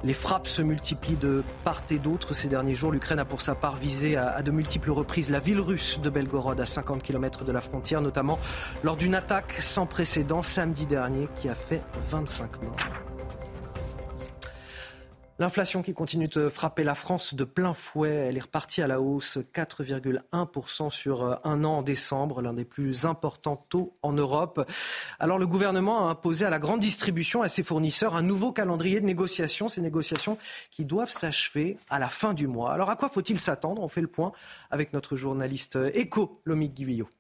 [0.05, 2.93] Les frappes se multiplient de part et d'autre ces derniers jours.
[2.93, 6.11] L'Ukraine a pour sa part visé à, à, de multiples reprises la ville russe de
[6.11, 8.39] Belgorod, à 50 km de la frontière, notamment
[8.83, 13.06] lors d'une attaque sans précédent samedi dernier qui a fait 25 morts.
[15.39, 19.03] L'inflation qui continue de frapper la France de plein fouet, elle est repartie à la
[19.03, 24.67] hausse 4,1% sur euh, un an en décembre, l'un des plus importants taux en Europe.
[25.21, 28.99] Alors le gouvernement a imposé à la grande distribution, à ses fournisseurs, un nouveau calendrier
[28.99, 30.39] de négociations, ces négociations
[30.71, 32.73] qui doivent s'achever à la fin du mois.
[32.73, 33.83] Alors à quoi faut-il s'attendre?
[33.83, 34.33] On fait le point
[34.71, 37.11] avec notre journaliste éco, Lomique Guillot.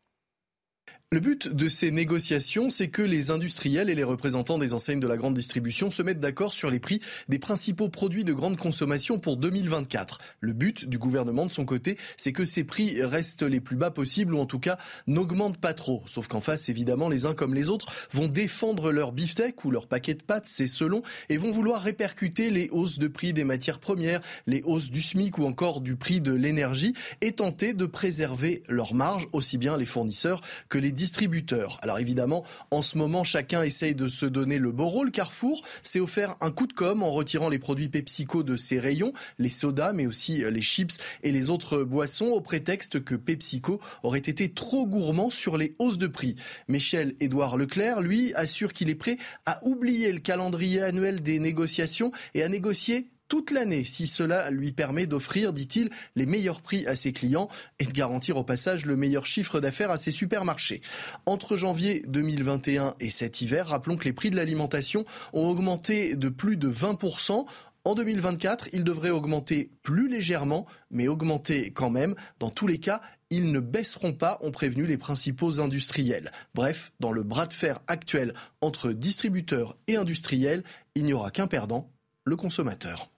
[1.12, 5.06] Le but de ces négociations, c'est que les industriels et les représentants des enseignes de
[5.06, 9.20] la grande distribution se mettent d'accord sur les prix des principaux produits de grande consommation
[9.20, 10.18] pour 2024.
[10.40, 13.92] Le but du gouvernement de son côté, c'est que ces prix restent les plus bas
[13.92, 16.02] possibles ou en tout cas n'augmentent pas trop.
[16.06, 19.86] Sauf qu'en face, évidemment, les uns comme les autres vont défendre leur beefsteak ou leur
[19.86, 23.78] paquet de pâtes, c'est selon, et vont vouloir répercuter les hausses de prix des matières
[23.78, 28.64] premières, les hausses du SMIC ou encore du prix de l'énergie et tenter de préserver
[28.66, 31.78] leur marge, aussi bien les fournisseurs que les distributeurs.
[31.82, 35.12] Alors évidemment, en ce moment, chacun essaye de se donner le beau rôle.
[35.12, 39.12] Carrefour s'est offert un coup de com en retirant les produits PepsiCo de ses rayons,
[39.38, 43.80] les sodas, mais aussi euh, les chips et les autres boissons, au prétexte que PepsiCo
[44.02, 46.34] aurait été trop gourmand sur les hausses de prix.
[46.68, 52.10] Michel Édouard Leclerc, lui, assure qu'il est prêt à oublier le calendrier annuel des négociations
[52.34, 56.94] et à négocier toute l'année si cela lui permet d'offrir, dit-il, les meilleurs prix à
[56.94, 57.48] ses clients
[57.78, 60.82] et de garantir au passage le meilleur chiffre d'affaires à ses supermarchés.
[61.26, 66.28] Entre janvier 2021 et cet hiver, rappelons que les prix de l'alimentation ont augmenté de
[66.28, 67.46] plus de 20%.
[67.84, 72.14] En 2024, ils devraient augmenter plus légèrement, mais augmenter quand même.
[72.40, 73.00] Dans tous les cas,
[73.30, 76.30] ils ne baisseront pas, ont prévenu les principaux industriels.
[76.54, 80.62] Bref, dans le bras de fer actuel entre distributeurs et industriels,
[80.94, 81.90] il n'y aura qu'un perdant,
[82.24, 83.10] le consommateur.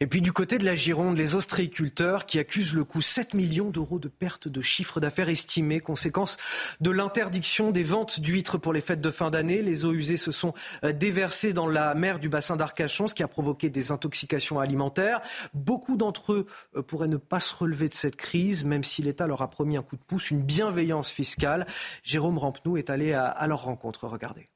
[0.00, 3.70] Et puis du côté de la Gironde, les ostréiculteurs qui accusent le coût 7 millions
[3.70, 6.36] d'euros de perte de chiffre d'affaires estimé, conséquence
[6.80, 9.62] de l'interdiction des ventes d'huîtres pour les fêtes de fin d'année.
[9.62, 10.54] Les eaux usées se sont
[10.84, 15.20] euh, déversées dans la mer du bassin d'Arcachon, ce qui a provoqué des intoxications alimentaires.
[15.52, 16.46] Beaucoup d'entre eux
[16.76, 19.76] euh, pourraient ne pas se relever de cette crise, même si l'État leur a promis
[19.76, 21.66] un coup de pouce, une bienveillance fiscale.
[22.02, 24.06] Jérôme Rampenou est allé à leur rencontre.
[24.06, 24.48] Regardez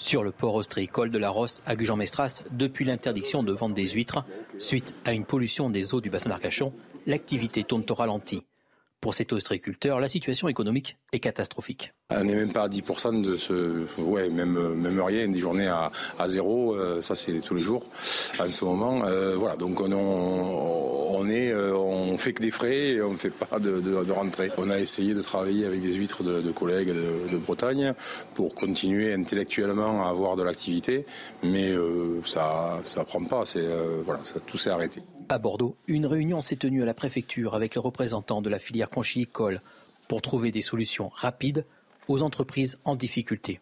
[0.00, 4.24] sur le port ostréicole de la Rosse à Gujan-Mestras depuis l'interdiction de vente des huîtres.
[4.58, 6.72] Suite à une pollution des eaux du bassin d'Arcachon,
[7.06, 8.42] l'activité tourne au ralenti.
[9.00, 11.92] Pour cet ostréiculteur, la situation économique est catastrophique.
[12.10, 13.86] On n'est même pas à 10% de ce.
[13.98, 17.84] Ouais, même, rien, des journées à, zéro, euh, ça c'est tous les jours
[18.40, 19.02] en ce moment.
[19.04, 23.16] Euh, voilà, donc on, on, est, euh, on fait que des frais et on ne
[23.16, 24.50] fait pas de, rentrée.
[24.58, 27.94] On a essayé de travailler avec des huîtres de, collègues de, Bretagne
[28.34, 31.06] pour continuer intellectuellement à avoir de l'activité,
[31.42, 31.72] mais
[32.26, 33.44] ça ça prend pas,
[34.46, 35.02] tout s'est arrêté.
[35.28, 38.90] À Bordeaux, une réunion s'est tenue à la préfecture avec les représentants de la filière
[38.90, 39.60] conchylicole
[40.08, 41.64] pour trouver des solutions rapides
[42.10, 43.60] aux entreprises en difficulté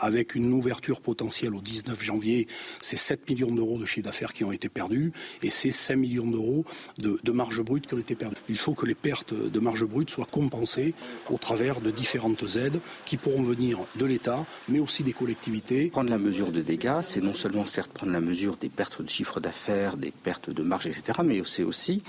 [0.00, 2.46] avec une ouverture potentielle au 19 janvier,
[2.80, 5.12] c'est 7 millions d'euros de chiffre d'affaires qui ont été perdus
[5.42, 6.64] et c'est 5 millions d'euros
[6.98, 8.36] de, marge brute qui ont été perdus.
[8.48, 10.94] Il faut que les pertes de marge brute soient compensées
[11.30, 15.88] au travers de différentes aides qui pourront venir de l'État, mais aussi des collectivités.
[15.88, 19.08] Prendre la mesure des dégâts, c'est non seulement certes prendre la mesure des pertes de
[19.08, 22.02] chiffre d'affaires, des pertes de marge, etc., mais c'est aussi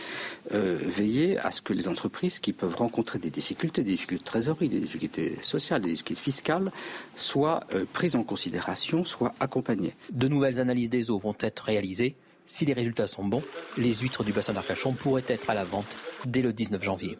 [0.53, 4.29] euh, veiller à ce que les entreprises qui peuvent rencontrer des difficultés, des difficultés de
[4.29, 6.71] trésorerie, des difficultés sociales, des difficultés fiscales,
[7.15, 9.93] soient euh, prises en considération, soient accompagnées.
[10.11, 12.15] De nouvelles analyses des eaux vont être réalisées.
[12.45, 13.41] Si les résultats sont bons,
[13.77, 17.17] les huîtres du bassin d'Arcachon pourraient être à la vente dès le 19 janvier.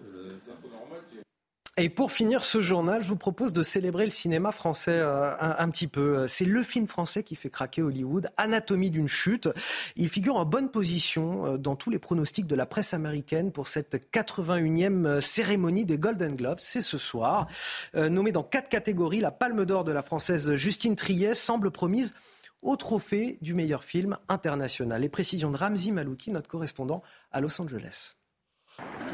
[1.80, 5.58] Et pour finir ce journal, je vous propose de célébrer le cinéma français euh, un,
[5.60, 6.28] un, petit peu.
[6.28, 9.48] C'est le film français qui fait craquer Hollywood, Anatomie d'une chute.
[9.96, 13.68] Il figure en bonne position euh, dans tous les pronostics de la presse américaine pour
[13.68, 16.58] cette 81e euh, cérémonie des Golden Globes.
[16.62, 17.46] C'est ce soir.
[17.94, 22.16] Nommé dans quatre catégories, la Palme d'Or de la française Justine Triet semble promise
[22.64, 25.02] au trophée du meilleur film international.
[25.02, 28.17] Les précisions de Ramzi Malouki, notre correspondant à Los Angeles.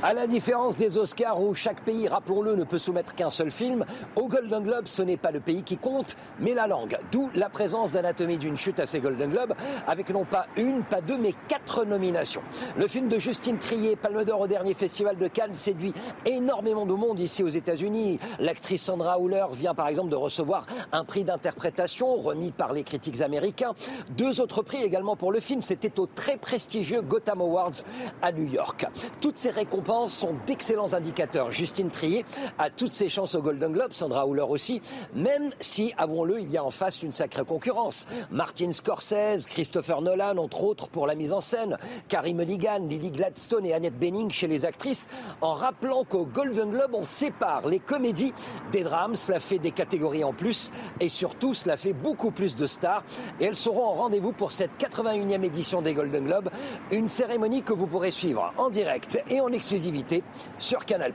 [0.03, 3.85] À la différence des Oscars où chaque pays, rappelons-le, ne peut soumettre qu'un seul film,
[4.18, 6.98] au Golden Globe, ce n'est pas le pays qui compte, mais la langue.
[7.14, 9.53] D'où la présence d'Anatomie d'une chute à ces Golden Globes,
[9.88, 12.41] avec non pas une, pas deux, mais quatre nominations.
[12.76, 15.94] Le film de Justine Trier, Palme d'Or au dernier festival de Cannes, séduit
[16.26, 18.19] énormément de monde ici aux États-Unis.
[18.40, 23.22] L'actrice Sandra Hüller vient par exemple de recevoir un prix d'interprétation remis par les critiques
[23.22, 23.73] américains.
[24.18, 27.84] Deux autres prix également pour le film, c'était au très prestigieux Gotham Awards
[28.22, 28.85] à New York.
[29.22, 31.51] Toutes ces récompenses sont d'excellents indicateurs.
[31.51, 32.25] Justine Trier
[32.57, 34.81] a toutes ses chances au Golden Globe, Sandra Hüller aussi,
[35.15, 38.05] même si, avouons-le, il y a en face une sacrée concurrence.
[38.31, 41.77] Martin Scorsese, Christopher Nolan, entre autres, pour la mise en scène,
[42.07, 45.07] Carrie Mulligan, Lily Gladstone et Annette Bening chez les actrices,
[45.41, 48.34] en rappelant qu'au Golden Globe, on sépare les comédies
[48.71, 49.15] des drames.
[49.15, 53.03] Cela fait des catégories en plus et surtout, cela fait beaucoup plus de stars.
[53.39, 56.49] Et elles seront en rendez-vous pour cette 81e édition des Golden Globes,
[56.91, 60.24] une cérémonie que vous pourrez suivre en direct et en exclusivité
[60.57, 61.14] sur Canal+.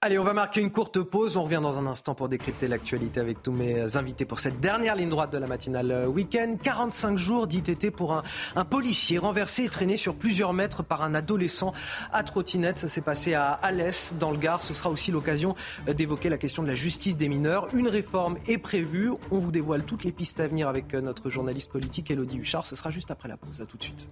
[0.00, 1.36] Allez, on va marquer une courte pause.
[1.36, 4.94] On revient dans un instant pour décrypter l'actualité avec tous mes invités pour cette dernière
[4.94, 6.54] ligne droite de la matinale week-end.
[6.62, 11.72] 45 jours d'ITT pour un, policier renversé et traîné sur plusieurs mètres par un adolescent
[12.12, 12.78] à trottinette.
[12.78, 14.62] Ça s'est passé à Alès, dans le Gard.
[14.62, 15.56] Ce sera aussi l'occasion
[15.88, 17.66] d'évoquer la question de la justice des mineurs.
[17.74, 19.10] Une réforme est prévue.
[19.32, 22.68] On vous dévoile toutes les pistes à venir avec notre journaliste politique Elodie Huchard.
[22.68, 23.60] Ce sera juste après la pause.
[23.60, 24.08] À tout de suite.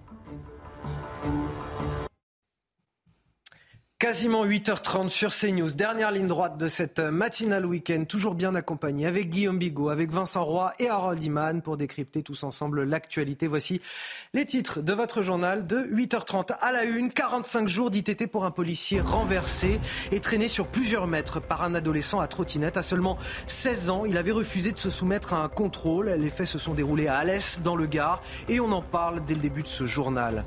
[3.99, 9.31] Quasiment 8h30 sur CNews, dernière ligne droite de cette matinale week-end, toujours bien accompagné avec
[9.31, 13.47] Guillaume Bigot, avec Vincent Roy et Harold Iman pour décrypter tous ensemble l'actualité.
[13.47, 13.81] Voici
[14.35, 17.11] les titres de votre journal de 8h30 à la une.
[17.11, 19.79] 45 jours d'ITT pour un policier renversé
[20.11, 22.77] et traîné sur plusieurs mètres par un adolescent à trottinette.
[22.77, 23.17] À seulement
[23.47, 26.09] 16 ans, il avait refusé de se soumettre à un contrôle.
[26.19, 29.33] Les faits se sont déroulés à Alès, dans le Gard, et on en parle dès
[29.33, 30.45] le début de ce journal.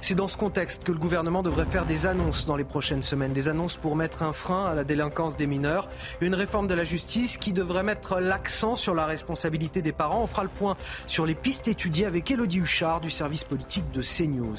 [0.00, 3.32] C'est dans ce contexte que le gouvernement devrait faire des annonces dans les prochaines semaines.
[3.32, 5.88] Des annonces pour mettre un frein à la délinquance des mineurs.
[6.20, 10.22] Une réforme de la justice qui devrait mettre l'accent sur la responsabilité des parents.
[10.22, 10.76] On fera le point
[11.08, 14.58] sur les pistes étudiées avec Elodie Huchard du service politique de CNews.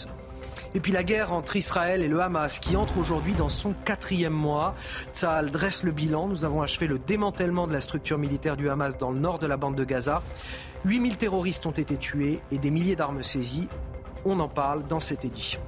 [0.75, 4.33] Et puis la guerre entre Israël et le Hamas qui entre aujourd'hui dans son quatrième
[4.33, 4.75] mois.
[5.13, 6.27] Tsahal dresse le bilan.
[6.27, 9.47] Nous avons achevé le démantèlement de la structure militaire du Hamas dans le nord de
[9.47, 10.21] la bande de Gaza.
[10.83, 13.69] 8000 terroristes ont été tués et des milliers d'armes saisies.
[14.25, 15.61] On en parle dans cette édition.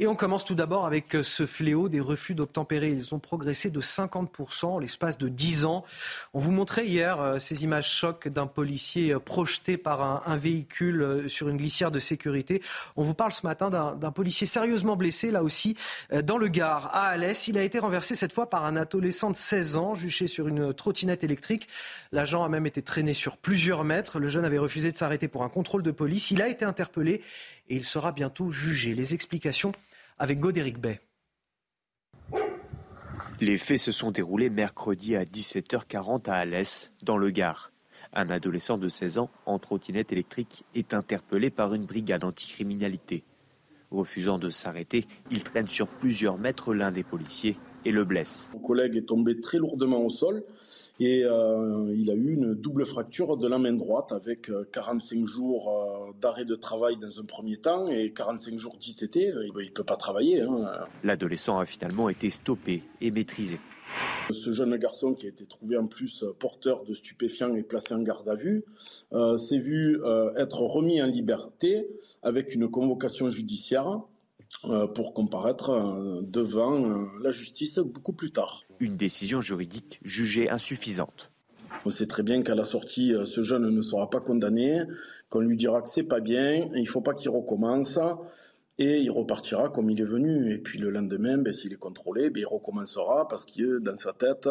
[0.00, 2.86] Et on commence tout d'abord avec euh, ce fléau des refus d'obtempérer.
[2.86, 5.84] Ils ont progressé de 50% en l'espace de 10 ans.
[6.34, 10.36] On vous montrait hier euh, ces images chocs d'un policier euh, projeté par un, un,
[10.36, 12.62] véhicule sur une glissière de sécurité.
[12.94, 15.76] On vous parle ce matin d'un policier sérieusement blessé, là aussi,
[16.22, 17.48] dans le Gard, à Alès.
[17.48, 20.72] Il a été renversé cette fois par un adolescent de 16 ans, juché sur une
[20.72, 21.66] trottinette électrique.
[22.12, 24.20] L'agent a même été traîné sur plusieurs mètres.
[24.20, 26.30] Le jeune avait refusé de s'arrêter pour un contrôle de police.
[26.30, 27.20] Il a été interpellé
[27.68, 28.94] et il sera bientôt jugé.
[28.94, 29.72] Les explications
[30.18, 31.00] avec Godéric Bay.
[33.40, 37.70] Les faits se sont déroulés mercredi à 17h40 à Alès, dans le Gard.
[38.12, 43.22] Un adolescent de 16 ans en trottinette électrique est interpellé par une brigade anticriminalité.
[43.90, 48.48] Refusant de s'arrêter, il traîne sur plusieurs mètres l'un des policiers et le blesse.
[48.52, 50.42] Mon collègue est tombé très lourdement au sol
[51.00, 55.26] et euh, il a eu une double fracture de la main droite avec 45 euh,
[55.26, 59.16] jours euh, d'arrêt de travail dans un premier temps et 45 jours d'ITT.
[59.16, 60.42] Il ne peut pas travailler.
[60.42, 60.56] Hein.
[61.04, 63.60] L'adolescent a finalement été stoppé et maîtrisé.
[64.30, 68.02] Ce jeune garçon qui a été trouvé en plus porteur de stupéfiants et placé en
[68.02, 68.64] garde à vue
[69.12, 71.88] euh, s'est vu euh, être remis en liberté
[72.22, 74.00] avec une convocation judiciaire
[74.94, 78.64] pour comparaître euh, devant euh, la justice beaucoup plus tard.
[78.80, 81.30] Une décision juridique jugée insuffisante.
[81.84, 84.82] On sait très bien qu'à la sortie, ce jeune ne sera pas condamné,
[85.30, 87.98] qu'on lui dira que c'est pas bien, il ne faut pas qu'il recommence,
[88.78, 90.52] et il repartira comme il est venu.
[90.52, 94.12] Et puis le lendemain, ben, s'il est contrôlé, ben, il recommencera parce que dans sa
[94.12, 94.48] tête,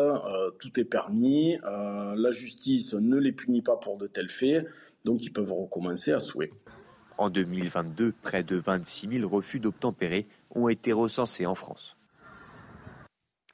[0.59, 4.65] tout est permis, la justice ne les punit pas pour de tels faits,
[5.03, 6.51] donc ils peuvent recommencer à souhait.
[7.17, 11.97] En 2022, près de 26 000 refus d'obtempérer ont été recensés en France.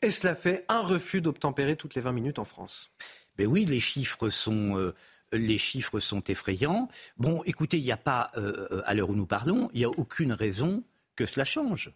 [0.01, 2.91] Et cela fait un refus d'obtempérer toutes les 20 minutes en France.
[3.37, 4.93] Ben oui, les chiffres sont, euh,
[5.31, 6.89] les chiffres sont effrayants.
[7.15, 9.89] Bon, écoutez, il n'y a pas, euh, à l'heure où nous parlons, il n'y a
[9.89, 10.83] aucune raison
[11.15, 11.93] que cela change.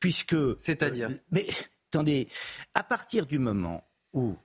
[0.00, 0.36] Puisque.
[0.58, 1.46] C'est-à-dire euh, Mais
[1.90, 2.28] attendez,
[2.72, 4.36] à partir du moment où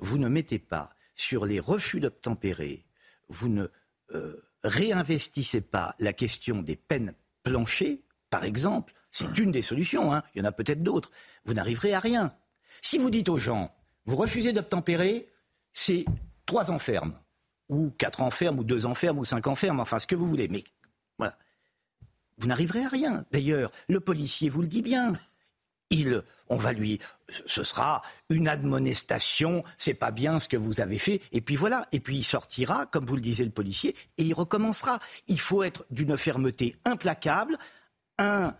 [0.00, 2.84] vous ne mettez pas sur les refus d'obtempérer,
[3.28, 3.68] vous ne
[4.64, 10.22] réinvestissez pas la question des peines planchées, par exemple, c'est une des solutions, hein.
[10.34, 11.10] il y en a peut-être d'autres,
[11.44, 12.30] vous n'arriverez à rien.
[12.82, 13.74] Si vous dites aux gens,
[14.04, 15.28] vous refusez d'obtempérer,
[15.72, 16.04] c'est
[16.46, 17.18] trois enfermes,
[17.68, 20.64] ou quatre enfermes, ou deux enfermes, ou cinq enfermes, enfin ce que vous voulez, mais
[21.18, 21.36] voilà.
[22.38, 23.24] Vous n'arriverez à rien.
[23.32, 25.12] D'ailleurs, le policier vous le dit bien.
[25.90, 27.00] Il, on va lui,
[27.46, 31.86] ce sera une admonestation, c'est pas bien ce que vous avez fait, et puis voilà,
[31.92, 34.98] et puis il sortira, comme vous le disait le policier, et il recommencera.
[35.28, 37.58] Il faut être d'une fermeté implacable.
[38.18, 38.54] Un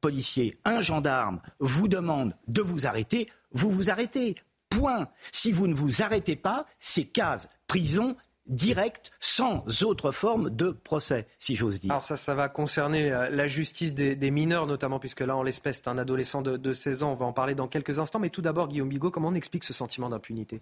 [0.00, 4.36] policier, un gendarme vous demande de vous arrêter, vous vous arrêtez.
[4.68, 5.08] Point.
[5.32, 8.16] Si vous ne vous arrêtez pas, c'est case prison
[8.48, 11.90] direct, sans autre forme de procès, si j'ose dire.
[11.90, 15.76] Alors ça, ça va concerner euh, la justice des, mineurs, notamment, puisque là, en l'espèce,
[15.76, 17.12] c'est un adolescent de, de, 16 ans.
[17.12, 18.18] On va en parler dans quelques instants.
[18.18, 20.60] Mais tout d'abord, Guillaume Bigot, comment on explique ce sentiment d'impunité?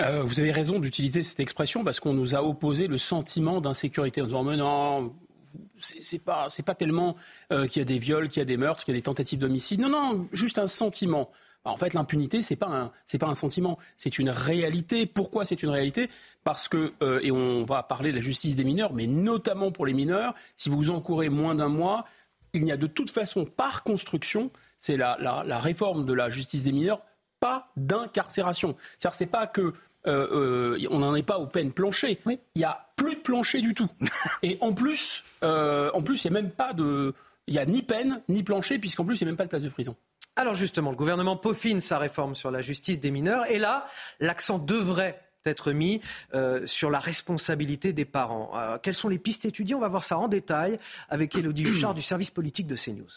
[0.00, 4.22] Euh, vous avez raison d'utiliser cette expression parce qu'on nous a opposé le sentiment d'insécurité
[4.22, 5.14] en disant mais non,
[5.78, 7.14] c'est pas c'est pas tellement
[7.52, 9.04] euh, qu'il y a des viols, qu'il y a des meurtres, qu'il y a des
[9.04, 9.80] tentatives d'homicide.
[9.80, 11.30] Non, non, juste un sentiment.
[11.64, 15.06] En fait, l'impunité, c'est pas un, c'est pas un sentiment, c'est une réalité.
[15.06, 16.08] Pourquoi c'est une réalité?
[16.42, 19.86] Parce que, euh, et on va parler de la justice des mineurs, mais notamment pour
[19.86, 22.04] les mineurs, si vous encourez moins d'un mois,
[22.52, 26.64] il n'y a de toute façon, par construction, c'est la, la, réforme de la justice
[26.64, 27.00] des mineurs,
[27.40, 28.76] pas d'incarcération.
[28.98, 29.72] C'est-à-dire, c'est pas que
[30.06, 32.18] euh, euh, on n'en est pas aux peines planchées.
[32.26, 33.88] Il y a plus de plancher du tout.
[34.42, 37.14] Et en plus, euh, en plus, il n'y a même pas de,
[37.46, 39.50] il y a ni peine ni plancher, puisqu'en plus, il n'y a même pas de
[39.50, 39.96] place de prison.
[40.36, 43.86] Alors justement, le gouvernement peaufine sa réforme sur la justice des mineurs, et là,
[44.20, 46.00] l'accent devrait être mis
[46.66, 48.78] sur la responsabilité des parents.
[48.82, 49.74] quelles sont les pistes étudiées?
[49.74, 50.78] On va voir ça en détail
[51.08, 53.10] avec Elodie Huchard du service politique de CNews.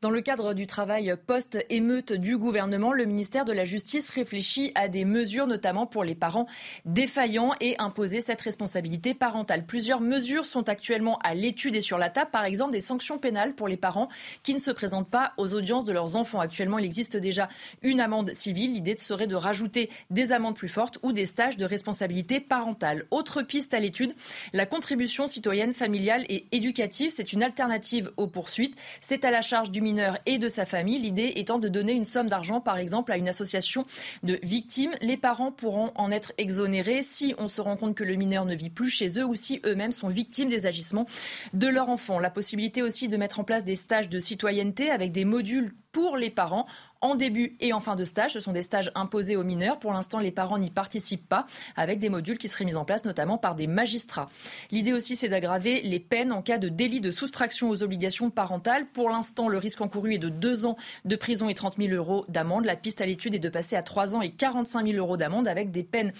[0.00, 4.86] Dans le cadre du travail post-émeute du gouvernement, le ministère de la Justice réfléchit à
[4.86, 6.46] des mesures, notamment pour les parents
[6.84, 9.66] défaillants et imposer cette responsabilité parentale.
[9.66, 13.56] Plusieurs mesures sont actuellement à l'étude et sur la table, par exemple des sanctions pénales
[13.56, 14.08] pour les parents
[14.44, 16.38] qui ne se présentent pas aux audiences de leurs enfants.
[16.38, 17.48] Actuellement, il existe déjà
[17.82, 18.74] une amende civile.
[18.74, 23.06] L'idée serait de rajouter des amendes plus fortes ou des stages de responsabilité parentale.
[23.10, 24.14] Autre piste à l'étude,
[24.52, 27.10] la contribution citoyenne familiale et éducative.
[27.10, 28.78] C'est une alternative aux poursuites.
[29.00, 29.87] C'est à la charge du
[30.26, 30.98] et de sa famille.
[30.98, 33.84] L'idée étant de donner une somme d'argent, par exemple, à une association
[34.22, 34.92] de victimes.
[35.00, 38.54] Les parents pourront en être exonérés si on se rend compte que le mineur ne
[38.54, 41.06] vit plus chez eux ou si eux-mêmes sont victimes des agissements
[41.54, 42.18] de leur enfant.
[42.18, 46.16] La possibilité aussi de mettre en place des stages de citoyenneté avec des modules pour
[46.16, 46.66] les parents
[47.00, 48.32] en début et en fin de stage.
[48.32, 49.78] Ce sont des stages imposés aux mineurs.
[49.78, 51.46] Pour l'instant, les parents n'y participent pas,
[51.76, 54.28] avec des modules qui seraient mis en place notamment par des magistrats.
[54.70, 58.86] L'idée aussi, c'est d'aggraver les peines en cas de délit de soustraction aux obligations parentales.
[58.86, 62.24] Pour l'instant, le risque encouru est de deux ans de prison et 30 000 euros
[62.28, 62.64] d'amende.
[62.64, 65.48] La piste à l'étude est de passer à trois ans et 45 000 euros d'amende
[65.48, 66.12] avec des peines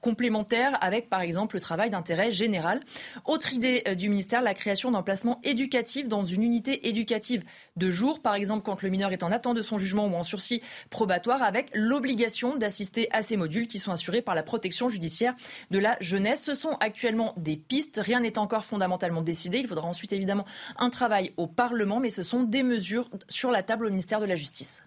[0.00, 2.80] complémentaire avec, par exemple, le travail d'intérêt général.
[3.24, 7.44] Autre idée euh, du ministère, la création d'un placement éducatif dans une unité éducative
[7.76, 10.22] de jour, par exemple quand le mineur est en attente de son jugement ou en
[10.22, 15.34] sursis probatoire, avec l'obligation d'assister à ces modules qui sont assurés par la protection judiciaire
[15.70, 16.44] de la jeunesse.
[16.44, 19.58] Ce sont actuellement des pistes, rien n'est encore fondamentalement décidé.
[19.58, 20.46] Il faudra ensuite évidemment
[20.78, 24.26] un travail au Parlement, mais ce sont des mesures sur la table au ministère de
[24.26, 24.82] la Justice.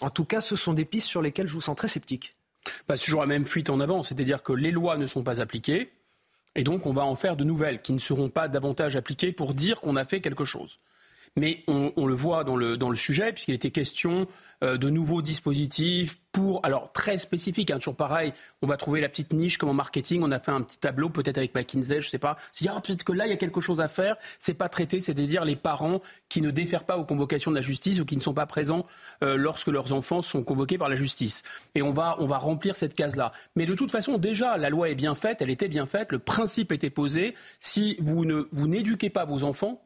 [0.00, 2.34] En tout cas, ce sont des pistes sur lesquelles je vous sens très sceptique.
[2.88, 5.40] Bah, c'est toujours la même fuite en avant, c'est-à-dire que les lois ne sont pas
[5.40, 5.92] appliquées,
[6.54, 9.54] et donc on va en faire de nouvelles qui ne seront pas davantage appliquées pour
[9.54, 10.78] dire qu'on a fait quelque chose.
[11.36, 14.26] Mais on, le voit dans le, dans le sujet, puisqu'il était question
[14.62, 19.08] euh, de nouveaux dispositifs pour, alors très spécifiques, hein, toujours pareil, on va trouver la
[19.08, 22.08] petite niche comme en marketing, on a fait un petit tableau, peut-être avec McKinsey, je
[22.08, 24.16] sais pas, se dire ah, peut-être que là il y a quelque chose à faire,
[24.38, 27.98] c'est pas traité, c'est-à-dire les parents qui ne défèrent pas aux convocations de la justice
[27.98, 28.86] ou qui ne sont pas présents
[29.22, 31.42] euh, lorsque leurs enfants sont convoqués par la justice.
[31.74, 33.32] Et on va, on va remplir cette case-là.
[33.56, 36.18] Mais de toute façon, déjà, la loi est bien faite, elle était bien faite, le
[36.18, 37.34] principe était posé.
[37.58, 39.82] Si vous ne vous n'éduquez pas vos enfants,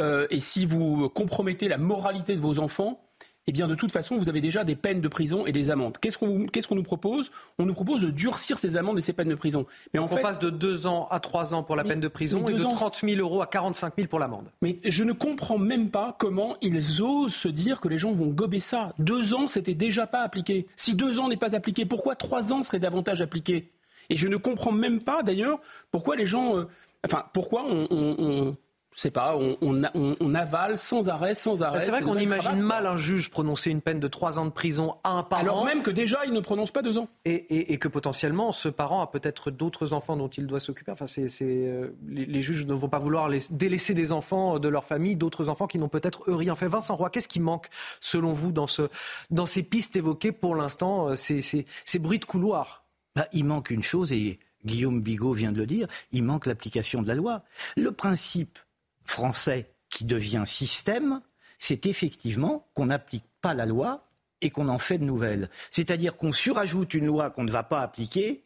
[0.00, 3.00] euh, et si vous compromettez la moralité de vos enfants,
[3.46, 5.98] eh bien de toute façon, vous avez déjà des peines de prison et des amendes.
[6.00, 7.30] Qu'est-ce qu'on nous propose?
[7.58, 9.66] On nous propose de durcir ces amendes et ces peines de prison.
[9.92, 12.52] Mais on passe de 2 ans à 3 ans pour la peine de prison et
[12.52, 14.46] de 30 000 euros à 45 000 pour l'amende.
[14.62, 18.28] Mais je ne comprends même pas comment ils osent se dire que les gens vont
[18.28, 18.94] gober ça.
[18.98, 20.66] Deux ans, c'était déjà pas appliqué.
[20.76, 23.70] Si deux ans n'est pas appliqué, pourquoi trois ans serait davantage appliqué?
[24.10, 25.60] Et je ne comprends même pas d'ailleurs
[25.90, 26.56] pourquoi les gens...
[26.56, 26.68] Euh,
[27.04, 28.56] enfin, pourquoi on,
[28.94, 31.80] je sais pas, on, avale sans arrêt, sans arrêt.
[31.80, 34.94] C'est vrai qu'on imagine mal un juge prononcer une peine de trois ans de prison
[35.02, 35.42] à un parent.
[35.42, 37.08] Alors même que déjà, il ne prononce pas deux ans.
[37.24, 40.92] Et, que potentiellement, ce parent a peut-être d'autres enfants dont il doit s'occuper.
[40.92, 44.84] Enfin, c'est, euh, les, juges ne vont pas vouloir les, délaisser des enfants de leur
[44.84, 46.68] famille, d'autres enfants qui n'ont peut-être eux rien fait.
[46.68, 47.66] Vincent Roy, qu'est-ce qui manque,
[48.00, 48.82] selon vous, dans, ce,
[49.30, 52.84] dans ces pistes évoquées pour l'instant, euh, ces, ces, bruits de couloir?
[53.16, 57.02] Bah, Il manque une chose, et Guillaume Bigot vient de le dire, il manque l'application
[57.02, 57.42] de la loi.
[57.76, 58.58] Le principe
[59.04, 61.20] français qui devient système,
[61.58, 64.08] c'est effectivement qu'on n'applique pas la loi
[64.40, 65.48] et qu'on en fait de nouvelles.
[65.70, 68.44] C'est-à-dire qu'on surajoute une loi qu'on ne va pas appliquer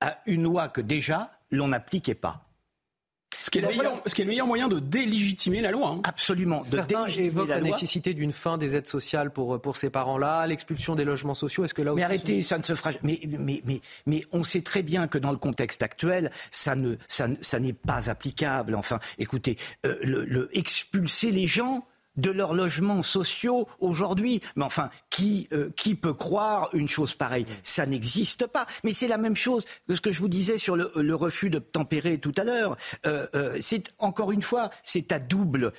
[0.00, 2.51] à une loi que déjà l'on n'appliquait pas.
[3.42, 5.96] Ce qui, est le meilleur, moyen de délégitimer la loi.
[5.96, 6.00] Hein.
[6.04, 6.62] Absolument.
[6.62, 11.02] Certains évoquent la, nécessité d'une fin des aides sociales pour, pour ces parents-là, l'expulsion des
[11.02, 11.64] logements sociaux.
[11.64, 12.92] Est-ce que là Mais arrêtez, ça ne se fera.
[13.02, 16.94] Mais, mais, mais, mais on sait très bien que dans le contexte actuel, ça ne,
[17.08, 18.76] ça, ça n'est pas applicable.
[18.76, 21.84] Enfin, écoutez, euh, le, expulser les gens
[22.16, 24.40] de leurs logements sociaux aujourd'hui.
[24.56, 27.46] Mais enfin, qui, euh, qui peut croire une chose pareille?
[27.62, 28.66] Ça n'existe pas.
[28.84, 32.18] Mais c'est la même chose que ce que je vous disais sur le, refus d'obtempérer
[32.18, 32.76] tout à l'heure.
[33.06, 35.72] Euh, euh, c'est encore une fois, c'est à double,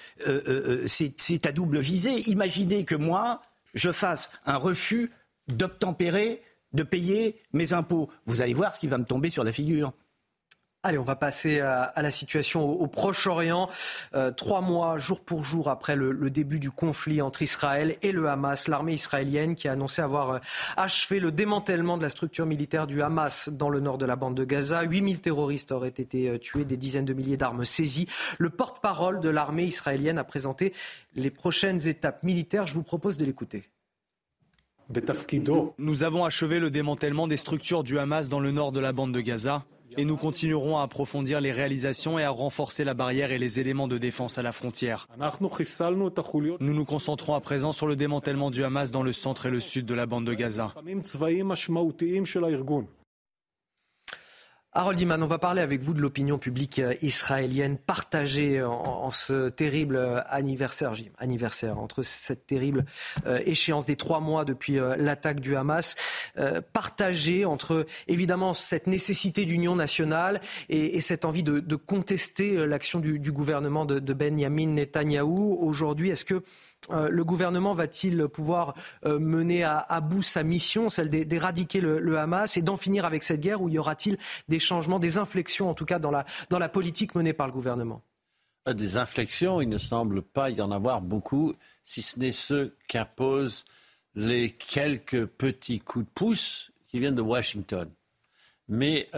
[0.86, 2.30] c'est à double visée.
[2.30, 3.42] Imaginez que moi,
[3.74, 5.12] je fasse un refus
[5.48, 6.42] d'obtempérer,
[6.74, 8.10] de payer mes impôts.
[8.26, 9.94] Vous allez voir ce qui va me tomber sur la figure.
[10.86, 13.70] Allez, on va passer à, la situation au, Proche-Orient.
[14.16, 18.28] Euh, trois mois, jour pour jour, après le, début du conflit entre Israël et le
[18.28, 20.40] Hamas, l'armée israélienne qui a annoncé avoir euh,
[20.76, 24.36] achevé le démantèlement de la structure militaire du Hamas dans le nord de la bande
[24.36, 24.84] de Gaza.
[24.84, 28.10] 8000 terroristes auraient été euh, tués, des dizaines de milliers d'armes saisies.
[28.38, 30.74] Le porte-parole de l'armée israélienne a présenté
[31.16, 32.68] les prochaines étapes militaires.
[32.68, 33.64] Je vous propose de l'écouter.
[35.78, 39.14] Nous avons achevé le démantèlement des structures du Hamas dans le nord de la bande
[39.14, 39.64] de Gaza
[39.98, 43.88] et nous continuerons à approfondir les réalisations et à renforcer la barrière et les éléments
[43.88, 45.08] de défense à la frontière.
[46.60, 49.60] Nous nous concentrons à présent sur le démantèlement du Hamas dans le centre et le
[49.60, 50.74] sud de la bande de Gaza.
[54.76, 59.50] Harold Iman, on va parler avec vous de l'opinion publique euh, israélienne partagée en, ce
[59.50, 62.84] terrible euh, anniversaire, anniversaire entre cette terrible
[63.28, 65.96] euh, échéance des trois mois depuis l'attaque du Hamas,
[66.74, 73.86] partagée entre évidemment cette nécessité d'union nationale et, cette envie de, contester l'action du, gouvernement
[73.86, 75.58] de, de Benjamin Netanyahou.
[75.62, 76.42] Aujourd'hui, est-ce que
[76.92, 78.74] euh, le gouvernement va-t-il pouvoir
[79.06, 83.40] euh, mener à, bout sa mission, celle d'éradiquer le, Hamas et d'en finir avec cette
[83.40, 87.34] guerre, ou y aura-t-il des changements, des inflexions en tout cas dans la, politique menée
[87.34, 88.02] par le gouvernement?
[88.68, 91.54] Euh, Des inflexions, il ne semble pas y en avoir beaucoup,
[91.84, 93.66] si ce n'est ceux qu'imposent
[94.16, 97.90] les quelques petits coups de pouce qui viennent de Washington.
[98.68, 99.10] Mais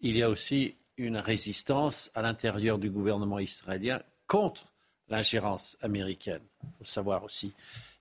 [0.00, 4.72] il y a aussi une résistance à l'intérieur du gouvernement israélien contre
[5.08, 7.52] l'ingérence américaine, il faut savoir aussi.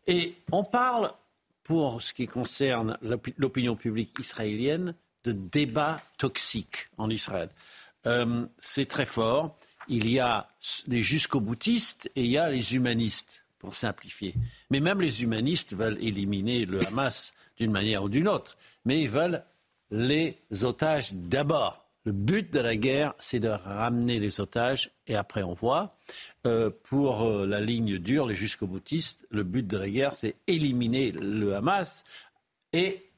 [0.07, 1.11] Et on parle,
[1.63, 2.97] pour ce qui concerne
[3.37, 7.49] l'opinion publique israélienne, de débat toxique en Israël.
[8.05, 9.57] Euh, c'est très fort.
[9.87, 10.47] Il y a
[10.87, 14.35] les jusqu'au boutistes et il y a les humanistes, pour simplifier.
[14.69, 18.57] Mais même les humanistes veulent éliminer le Hamas d'une manière ou d'une autre.
[18.85, 19.43] Mais ils veulent
[19.91, 21.84] les otages d'abord.
[22.05, 25.97] Le but de la guerre, c'est de ramener les otages et après on voit.
[26.45, 30.35] Euh, pour euh, la ligne dure, les jusqu'au boutistes, le but de la guerre, c'est
[30.45, 32.03] éliminer le Hamas
[32.73, 33.09] et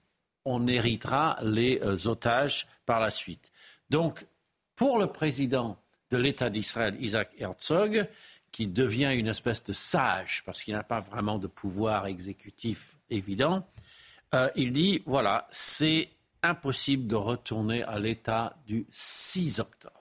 [0.45, 3.51] on héritera les euh, otages par la suite.
[3.89, 4.25] Donc,
[4.77, 5.77] pour le président
[6.09, 8.07] de l'État d'Israël, Isaac Herzog,
[8.53, 13.67] qui devient une espèce de sage, parce qu'il n'a pas vraiment de pouvoir exécutif évident,
[14.55, 16.09] il dit, voilà, c'est
[16.47, 19.93] impossible de retourner à l'état du 6 octobre.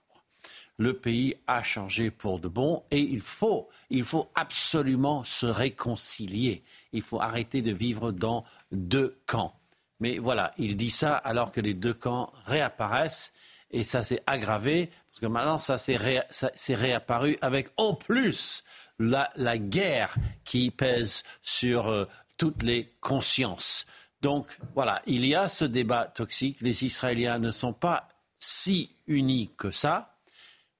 [0.78, 6.62] Le pays a changé pour de bon et il faut, il faut absolument se réconcilier.
[6.92, 9.58] Il faut arrêter de vivre dans deux camps.
[10.00, 13.32] Mais voilà, il dit ça alors que les deux camps réapparaissent
[13.70, 18.62] et ça s'est aggravé parce que maintenant ça s'est réapparu avec en plus
[18.98, 20.14] la, guerre
[20.44, 22.04] qui pèse sur euh,
[22.36, 23.86] toutes les consciences.
[24.20, 26.60] Donc voilà, il y a ce débat toxique.
[26.60, 30.16] Les Israéliens ne sont pas si unis que ça,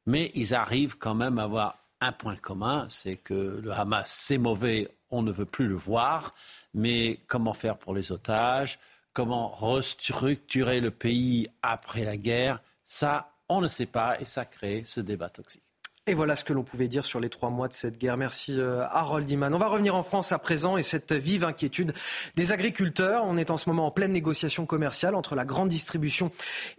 [0.07, 4.39] mais ils arrivent quand même à avoir un point commun, c'est que le Hamas, c'est
[4.39, 6.35] mauvais, on ne veut plus le voir,
[6.75, 8.79] mais comment faire pour les otages,
[9.13, 14.85] comment restructurer le pays après la guerre, ça, on ne sait pas et ça crée
[14.85, 15.66] ce débat toxique.
[16.09, 18.17] Et voilà ce que l'on pouvait dire sur les trois mois de cette guerre.
[18.17, 19.53] Merci euh, Harold Iman.
[19.53, 21.95] On va revenir en France à présent et cette vive inquiétude
[22.37, 23.25] des agriculteurs.
[23.27, 26.31] On est en ce moment en pleine négociation commerciale entre la grande distribution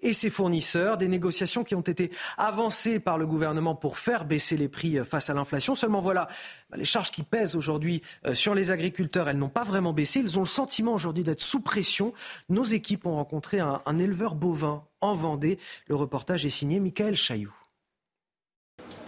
[0.01, 0.95] et ses fournisseurs.
[0.95, 5.03] Des négociations qui ont été avancées par le gouvernement pour faire baisser les prix euh,
[5.03, 5.75] face à l'inflation.
[5.75, 6.29] Seulement voilà,
[6.73, 10.21] les charges qui pèsent aujourd'hui euh, sur les agriculteurs, elles n'ont pas vraiment baissé.
[10.21, 12.13] Ils ont le sentiment aujourd'hui d'être sous pression.
[12.47, 15.59] Nos équipes ont rencontré un, un éleveur bovin en Vendée.
[15.87, 17.66] Le reportage est signé Michael Chailloux.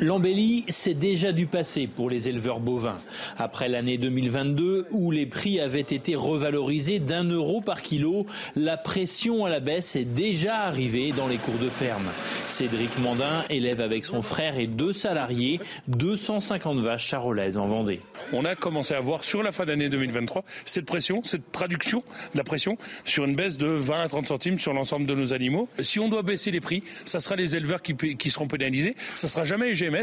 [0.02, 2.96] L'embellie, c'est déjà du passé pour les éleveurs bovins.
[3.38, 8.26] Après l'année 2022, où les prix avaient été revalorisés d'un euro par kilo,
[8.56, 12.08] la pression à la baisse est déjà arrivée dans les cours de ferme.
[12.48, 15.60] Cédric Mandin élève avec son frère et deux salariés
[15.90, 18.00] 250 vaches charolaises en Vendée.
[18.32, 22.38] On a commencé à voir sur la fin d'année 2023 cette pression, cette traduction de
[22.38, 25.68] la pression sur une baisse de 20 à 30 centimes sur l'ensemble de nos animaux.
[25.82, 29.44] Si on doit baisser les prix, ça sera les éleveurs qui, seront pénalisés, ça sera
[29.44, 29.59] jamais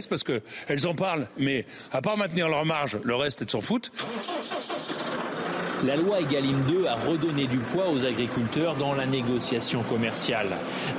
[0.08, 3.90] parce qu'elles en parlent, mais à part maintenir leur marge, le reste, elles s'en foutent.
[5.84, 10.48] La loi Egalim 2 a redonné du poids aux agriculteurs dans la négociation commerciale.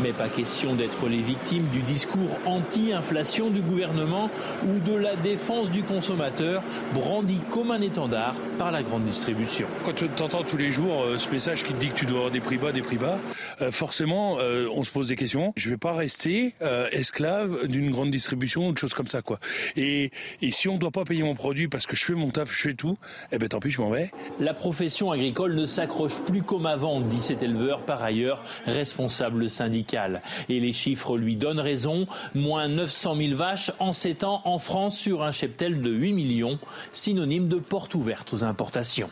[0.02, 4.30] Mais pas question d'être les victimes du discours anti-inflation du gouvernement
[4.68, 6.62] ou de la défense du consommateur
[6.94, 9.68] brandi comme un étendard par la grande distribution.
[9.84, 12.18] Quand tu entends tous les jours euh, ce message qui te dit que tu dois
[12.18, 13.20] avoir des prix bas, des prix bas,
[13.62, 15.54] euh, forcément euh, on se pose des questions.
[15.56, 16.54] Je ne vais pas rester
[16.92, 19.22] esclave d'une grande distribution ou de choses comme ça.
[19.22, 19.40] quoi.
[19.76, 20.12] Et,
[20.50, 22.70] si on ne doit pas payer mon produit parce que je fais mon taf, je
[22.70, 22.98] fais tout,
[23.32, 24.12] eh ben tant pis, je m'en vais.
[24.40, 30.22] La profession agricole ne s'accroche plus comme avant, dit cet éleveur, par ailleurs responsable syndical.
[30.50, 32.06] Et les chiffres lui donnent raison.
[32.36, 36.60] Moins 900 000 vaches en 7 ans en France sur un cheptel de 8 millions,
[36.92, 39.10] synonyme de porte ouverte aux importations.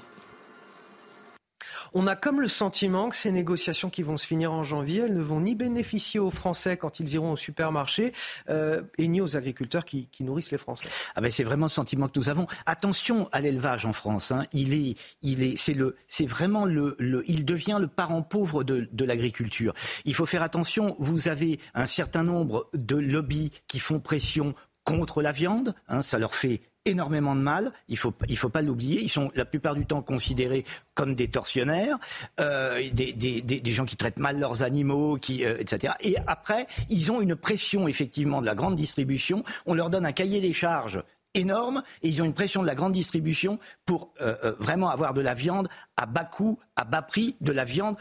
[1.97, 5.13] On a comme le sentiment que ces négociations qui vont se finir en janvier, elles
[5.13, 8.11] ne vont ni bénéficier aux Français quand ils iront au supermarché,
[8.49, 10.87] euh, et ni aux agriculteurs qui, nourrissent les Français.
[11.15, 12.47] Ah ben c'est vraiment le sentiment que nous avons.
[12.65, 14.33] Attention à l'élevage en France.
[14.33, 14.43] Hein.
[14.51, 16.97] Il est, il est, c'est le, c'est vraiment le,
[17.27, 19.73] il devient le parent pauvre de, de l'agriculture.
[20.03, 20.97] Il faut faire attention.
[20.99, 24.53] Vous avez un certain nombre de lobbies qui font pression
[24.83, 25.73] contre la viande.
[25.87, 27.71] Hein, ça leur fait énormément de mal.
[27.87, 29.01] Il faut il faut pas l'oublier.
[29.01, 31.97] Ils sont la plupart du temps considérés comme des tortionnaires,
[32.39, 35.93] euh, des, des, des, gens qui traitent mal leurs animaux, qui euh, etc.
[36.01, 39.43] Et après, ils ont une pression effectivement de la grande distribution.
[39.65, 42.75] On leur donne un cahier des charges énorme et ils ont une pression de la
[42.75, 47.35] grande distribution pour euh, vraiment avoir de la viande à bas coût, à bas prix,
[47.41, 47.97] de la viande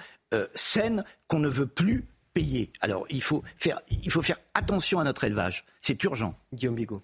[0.55, 2.73] saine qu'on ne veut plus payer.
[2.81, 5.65] Alors il faut faire il faut faire attention à notre élevage.
[5.81, 6.37] C'est urgent.
[6.53, 7.03] Guillaume Bigot.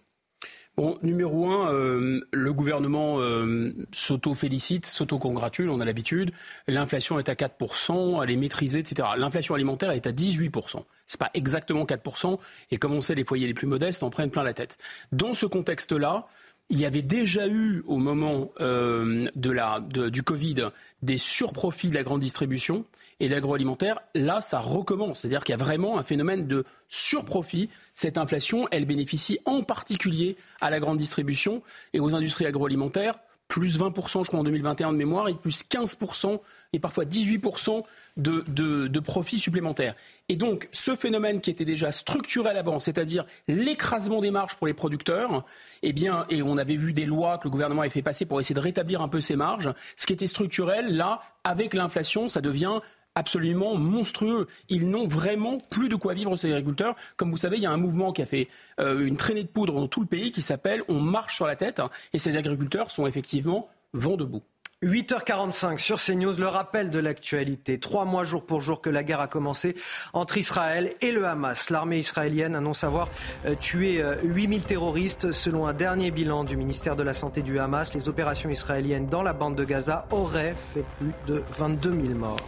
[0.81, 6.33] Bon, numéro un, euh, le gouvernement euh, s'auto-félicite, s'auto-congratule, on a l'habitude.
[6.69, 9.07] L'inflation est à 4%, elle est maîtrisée, etc.
[9.19, 10.83] L'inflation alimentaire est à 18%.
[11.07, 12.39] C'est pas exactement 4%,
[12.71, 14.79] et comme on sait, les foyers les plus modestes en prennent plein la tête.
[15.13, 16.27] Dans ce contexte-là,
[16.71, 20.69] il y avait déjà eu au moment euh, de la, du Covid
[21.03, 22.85] des surprofits de la grande distribution
[23.19, 25.21] et l'agroalimentaire, là, ça recommence.
[25.21, 27.69] C'est-à-dire qu'il y a vraiment un phénomène de surprofit.
[27.93, 33.19] Cette inflation, elle bénéficie en particulier à la grande distribution et aux industries agroalimentaires
[33.51, 36.39] plus 20%, je crois, en 2021 de mémoire, et plus 15%
[36.73, 37.83] et parfois 18%
[38.17, 39.95] de, de, de profits supplémentaires.
[40.29, 44.73] Et donc, ce phénomène qui était déjà structurel avant, c'est-à-dire l'écrasement des marges pour les
[44.73, 45.45] producteurs,
[45.83, 48.39] eh bien, et on avait vu des lois que le gouvernement avait fait passer pour
[48.39, 52.41] essayer de rétablir un peu ces marges, ce qui était structurel, là, avec l'inflation, ça
[52.41, 52.79] devient
[53.15, 54.47] absolument monstrueux.
[54.69, 56.95] Ils n'ont vraiment plus de quoi vivre, ces agriculteurs.
[57.17, 58.49] Comme vous savez, il y a un mouvement qui a fait
[58.81, 61.57] euh, une traînée de poudre dans tout le pays qui s'appelle On marche sur la
[61.57, 61.83] tête.
[62.13, 64.43] Et ces agriculteurs sont effectivement vent debout.
[64.83, 67.79] 8h45 sur CNews, le rappel de l'actualité.
[67.79, 69.77] Trois mois jour pour jour que la guerre a commencé
[70.15, 71.69] entre Israël et le Hamas.
[71.69, 73.11] L'armée israélienne annonce avoir
[73.45, 75.33] euh, tué 8000 euh, terroristes.
[75.33, 79.23] Selon un dernier bilan du ministère de la Santé du Hamas, les opérations israéliennes dans
[79.23, 82.39] la bande de Gaza auraient fait plus de 22 000 morts.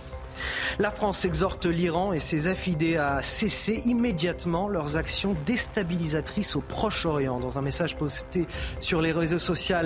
[0.79, 7.41] La France exhorte l'Iran et ses affidés à cesser immédiatement leurs actions déstabilisatrices au Proche-Orient.
[7.41, 8.47] Dans un message posté
[8.81, 9.77] sur les réseaux sociaux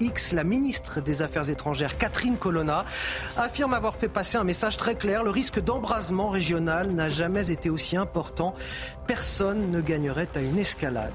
[0.00, 2.84] X, la ministre des Affaires étrangères, Catherine Colonna,
[3.36, 5.22] affirme avoir fait passer un message très clair.
[5.22, 8.54] Le risque d'embrasement régional n'a jamais été aussi important.
[9.06, 11.12] Personne ne gagnerait à une escalade.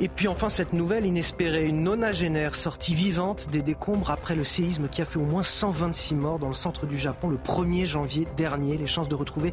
[0.00, 4.88] Et puis enfin cette nouvelle inespérée, une nonagénaire sortie vivante des décombres après le séisme
[4.88, 8.26] qui a fait au moins 126 morts dans le centre du Japon le 1er janvier
[8.36, 8.76] dernier.
[8.76, 9.52] Les chances de retrouver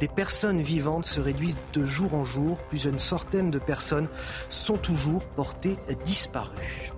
[0.00, 2.62] des personnes vivantes se réduisent de jour en jour.
[2.62, 4.08] Plus d'une centaine de personnes
[4.48, 6.90] sont toujours portées disparues.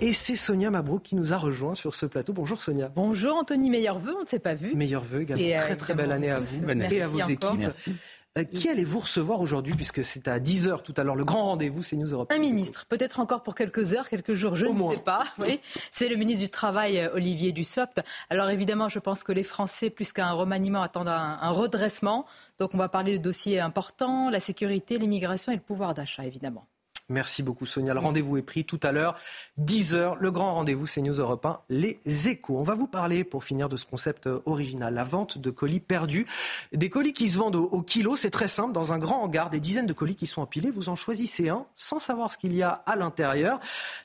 [0.00, 2.32] Et c'est Sonia Mabrouk qui nous a rejoint sur ce plateau.
[2.32, 2.90] Bonjour Sonia.
[2.94, 4.74] Bonjour Anthony, meilleurs vœux, on ne s'est pas vu.
[4.74, 5.44] Meilleurs vœux également.
[5.44, 7.58] Euh, très très belle année à vous et à vos équipes.
[7.58, 7.94] Merci.
[8.38, 11.82] Euh, qui allez-vous recevoir aujourd'hui, puisque c'est à 10h tout à l'heure, le grand rendez-vous,
[11.82, 14.98] c'est News Europe Un ministre, peut-être encore pour quelques heures, quelques jours, je ne sais
[14.98, 15.24] pas.
[15.38, 15.60] Oui.
[15.90, 18.00] C'est le ministre du Travail, euh, Olivier Dussopt.
[18.30, 22.26] Alors évidemment, je pense que les Français, plus qu'un remaniement, attendent un redressement.
[22.58, 26.66] Donc on va parler de dossiers importants, la sécurité, l'immigration et le pouvoir d'achat, évidemment.
[27.10, 27.94] Merci beaucoup Sonia.
[27.94, 29.16] Le rendez-vous est pris tout à l'heure,
[29.58, 32.58] 10h, le grand rendez-vous, c'est News Europe 1, les échos.
[32.58, 35.80] On va vous parler, pour finir, de ce concept euh, original, la vente de colis
[35.80, 36.26] perdus.
[36.74, 39.58] Des colis qui se vendent au, kilo, c'est très simple, dans un grand hangar, des
[39.58, 42.62] dizaines de colis qui sont empilés, vous en choisissez un sans savoir ce qu'il y
[42.62, 43.58] a à l'intérieur.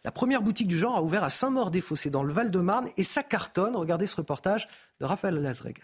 [0.06, 3.76] La première boutique du genre a ouvert à Saint-Maur-des-Fossés, dans le Val-de-Marne, et ça cartonne.
[3.76, 4.70] Regardez ce reportage
[5.02, 5.80] de Raphaël Lazreg.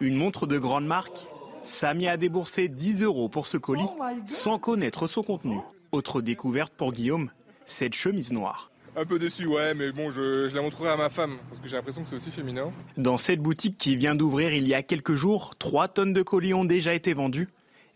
[0.00, 1.28] Une montre de grande marque
[1.62, 5.58] Samy a déboursé 10 euros pour ce colis oh sans connaître son contenu.
[5.92, 7.30] Autre découverte pour Guillaume,
[7.66, 8.70] cette chemise noire.
[8.96, 11.76] Un peu déçu, ouais, mais bon, je, la montrerai à ma femme, parce que j'ai
[11.76, 12.72] l'impression que c'est aussi féminin.
[12.96, 16.54] Dans cette boutique qui vient d'ouvrir il y a quelques jours, 3 tonnes de colis
[16.54, 17.48] ont déjà été vendus.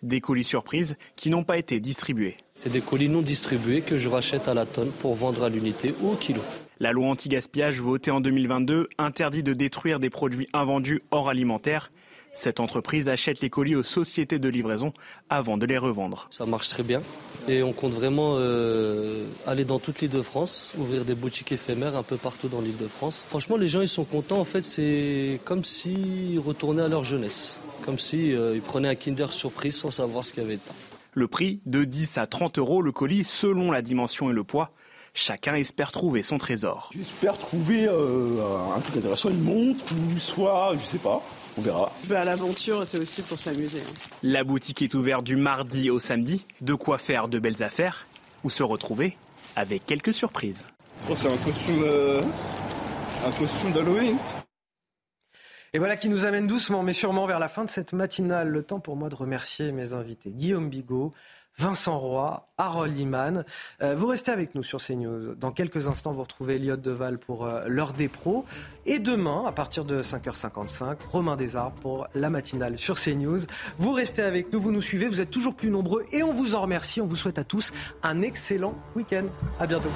[0.02, 2.36] Des colis surprises qui n'ont pas été distribués.
[2.55, 5.94] C'est des colis non distribués que je rachète à la tonne pour vendre à l'unité
[6.02, 6.43] ou au kilo.
[6.78, 11.91] La loi anti-gaspillage votée en 2022 interdit de détruire des produits invendus hors alimentaire.
[12.34, 14.92] Cette entreprise achète les colis aux sociétés de livraison
[15.30, 16.26] avant de les revendre.
[16.30, 17.00] Ça marche très bien
[17.48, 21.96] et on compte vraiment euh, aller dans toute l'île de France, ouvrir des boutiques éphémères
[21.96, 23.24] un peu partout dans l'île de France.
[23.28, 24.40] Franchement, les gens ils sont contents.
[24.40, 29.32] En fait, c'est comme s'ils retournaient à leur jeunesse, comme s'ils euh, prenaient un Kinder
[29.32, 30.74] surprise sans savoir ce qu'il y avait dedans.
[31.12, 34.72] Le prix de 10 à 30 euros le colis selon la dimension et le poids.
[35.16, 36.90] Chacun espère trouver son trésor.
[36.92, 38.40] J'espère trouver euh,
[38.76, 41.22] un truc intéressant, une montre ou soit, je sais pas,
[41.57, 41.92] on verra.
[42.10, 43.81] à l'aventure, c'est aussi pour s'amuser.
[43.81, 43.92] Hein.
[44.23, 46.44] La boutique est ouverte du mardi au samedi.
[46.60, 48.07] De quoi faire de belles affaires
[48.42, 49.16] ou se retrouver
[49.57, 50.66] avec quelques surprises.
[51.15, 52.23] c'est un costume, euh,
[53.26, 54.16] un costume d'Halloween.
[55.73, 58.49] Et voilà qui nous amène doucement mais sûrement vers la fin de cette matinale.
[58.49, 60.31] Le temps pour moi de remercier mes invités.
[60.31, 61.12] Guillaume Bigot,
[61.57, 63.44] Vincent Roy, Harold Iman.
[63.83, 65.34] Euh, vous restez avec nous sur CNews.
[65.34, 68.44] Dans quelques instants, vous retrouvez Elliot Deval pour euh, l'heure des pros.
[68.86, 73.41] Et demain, à partir de 5h55, Romain Desarbres pour la matinale sur CNews.
[73.78, 76.55] Vous restez avec nous, vous nous suivez, vous êtes toujours plus nombreux et on vous
[76.55, 77.00] en remercie.
[77.00, 79.26] On vous souhaite à tous un excellent week-end.
[79.60, 79.91] À bientôt.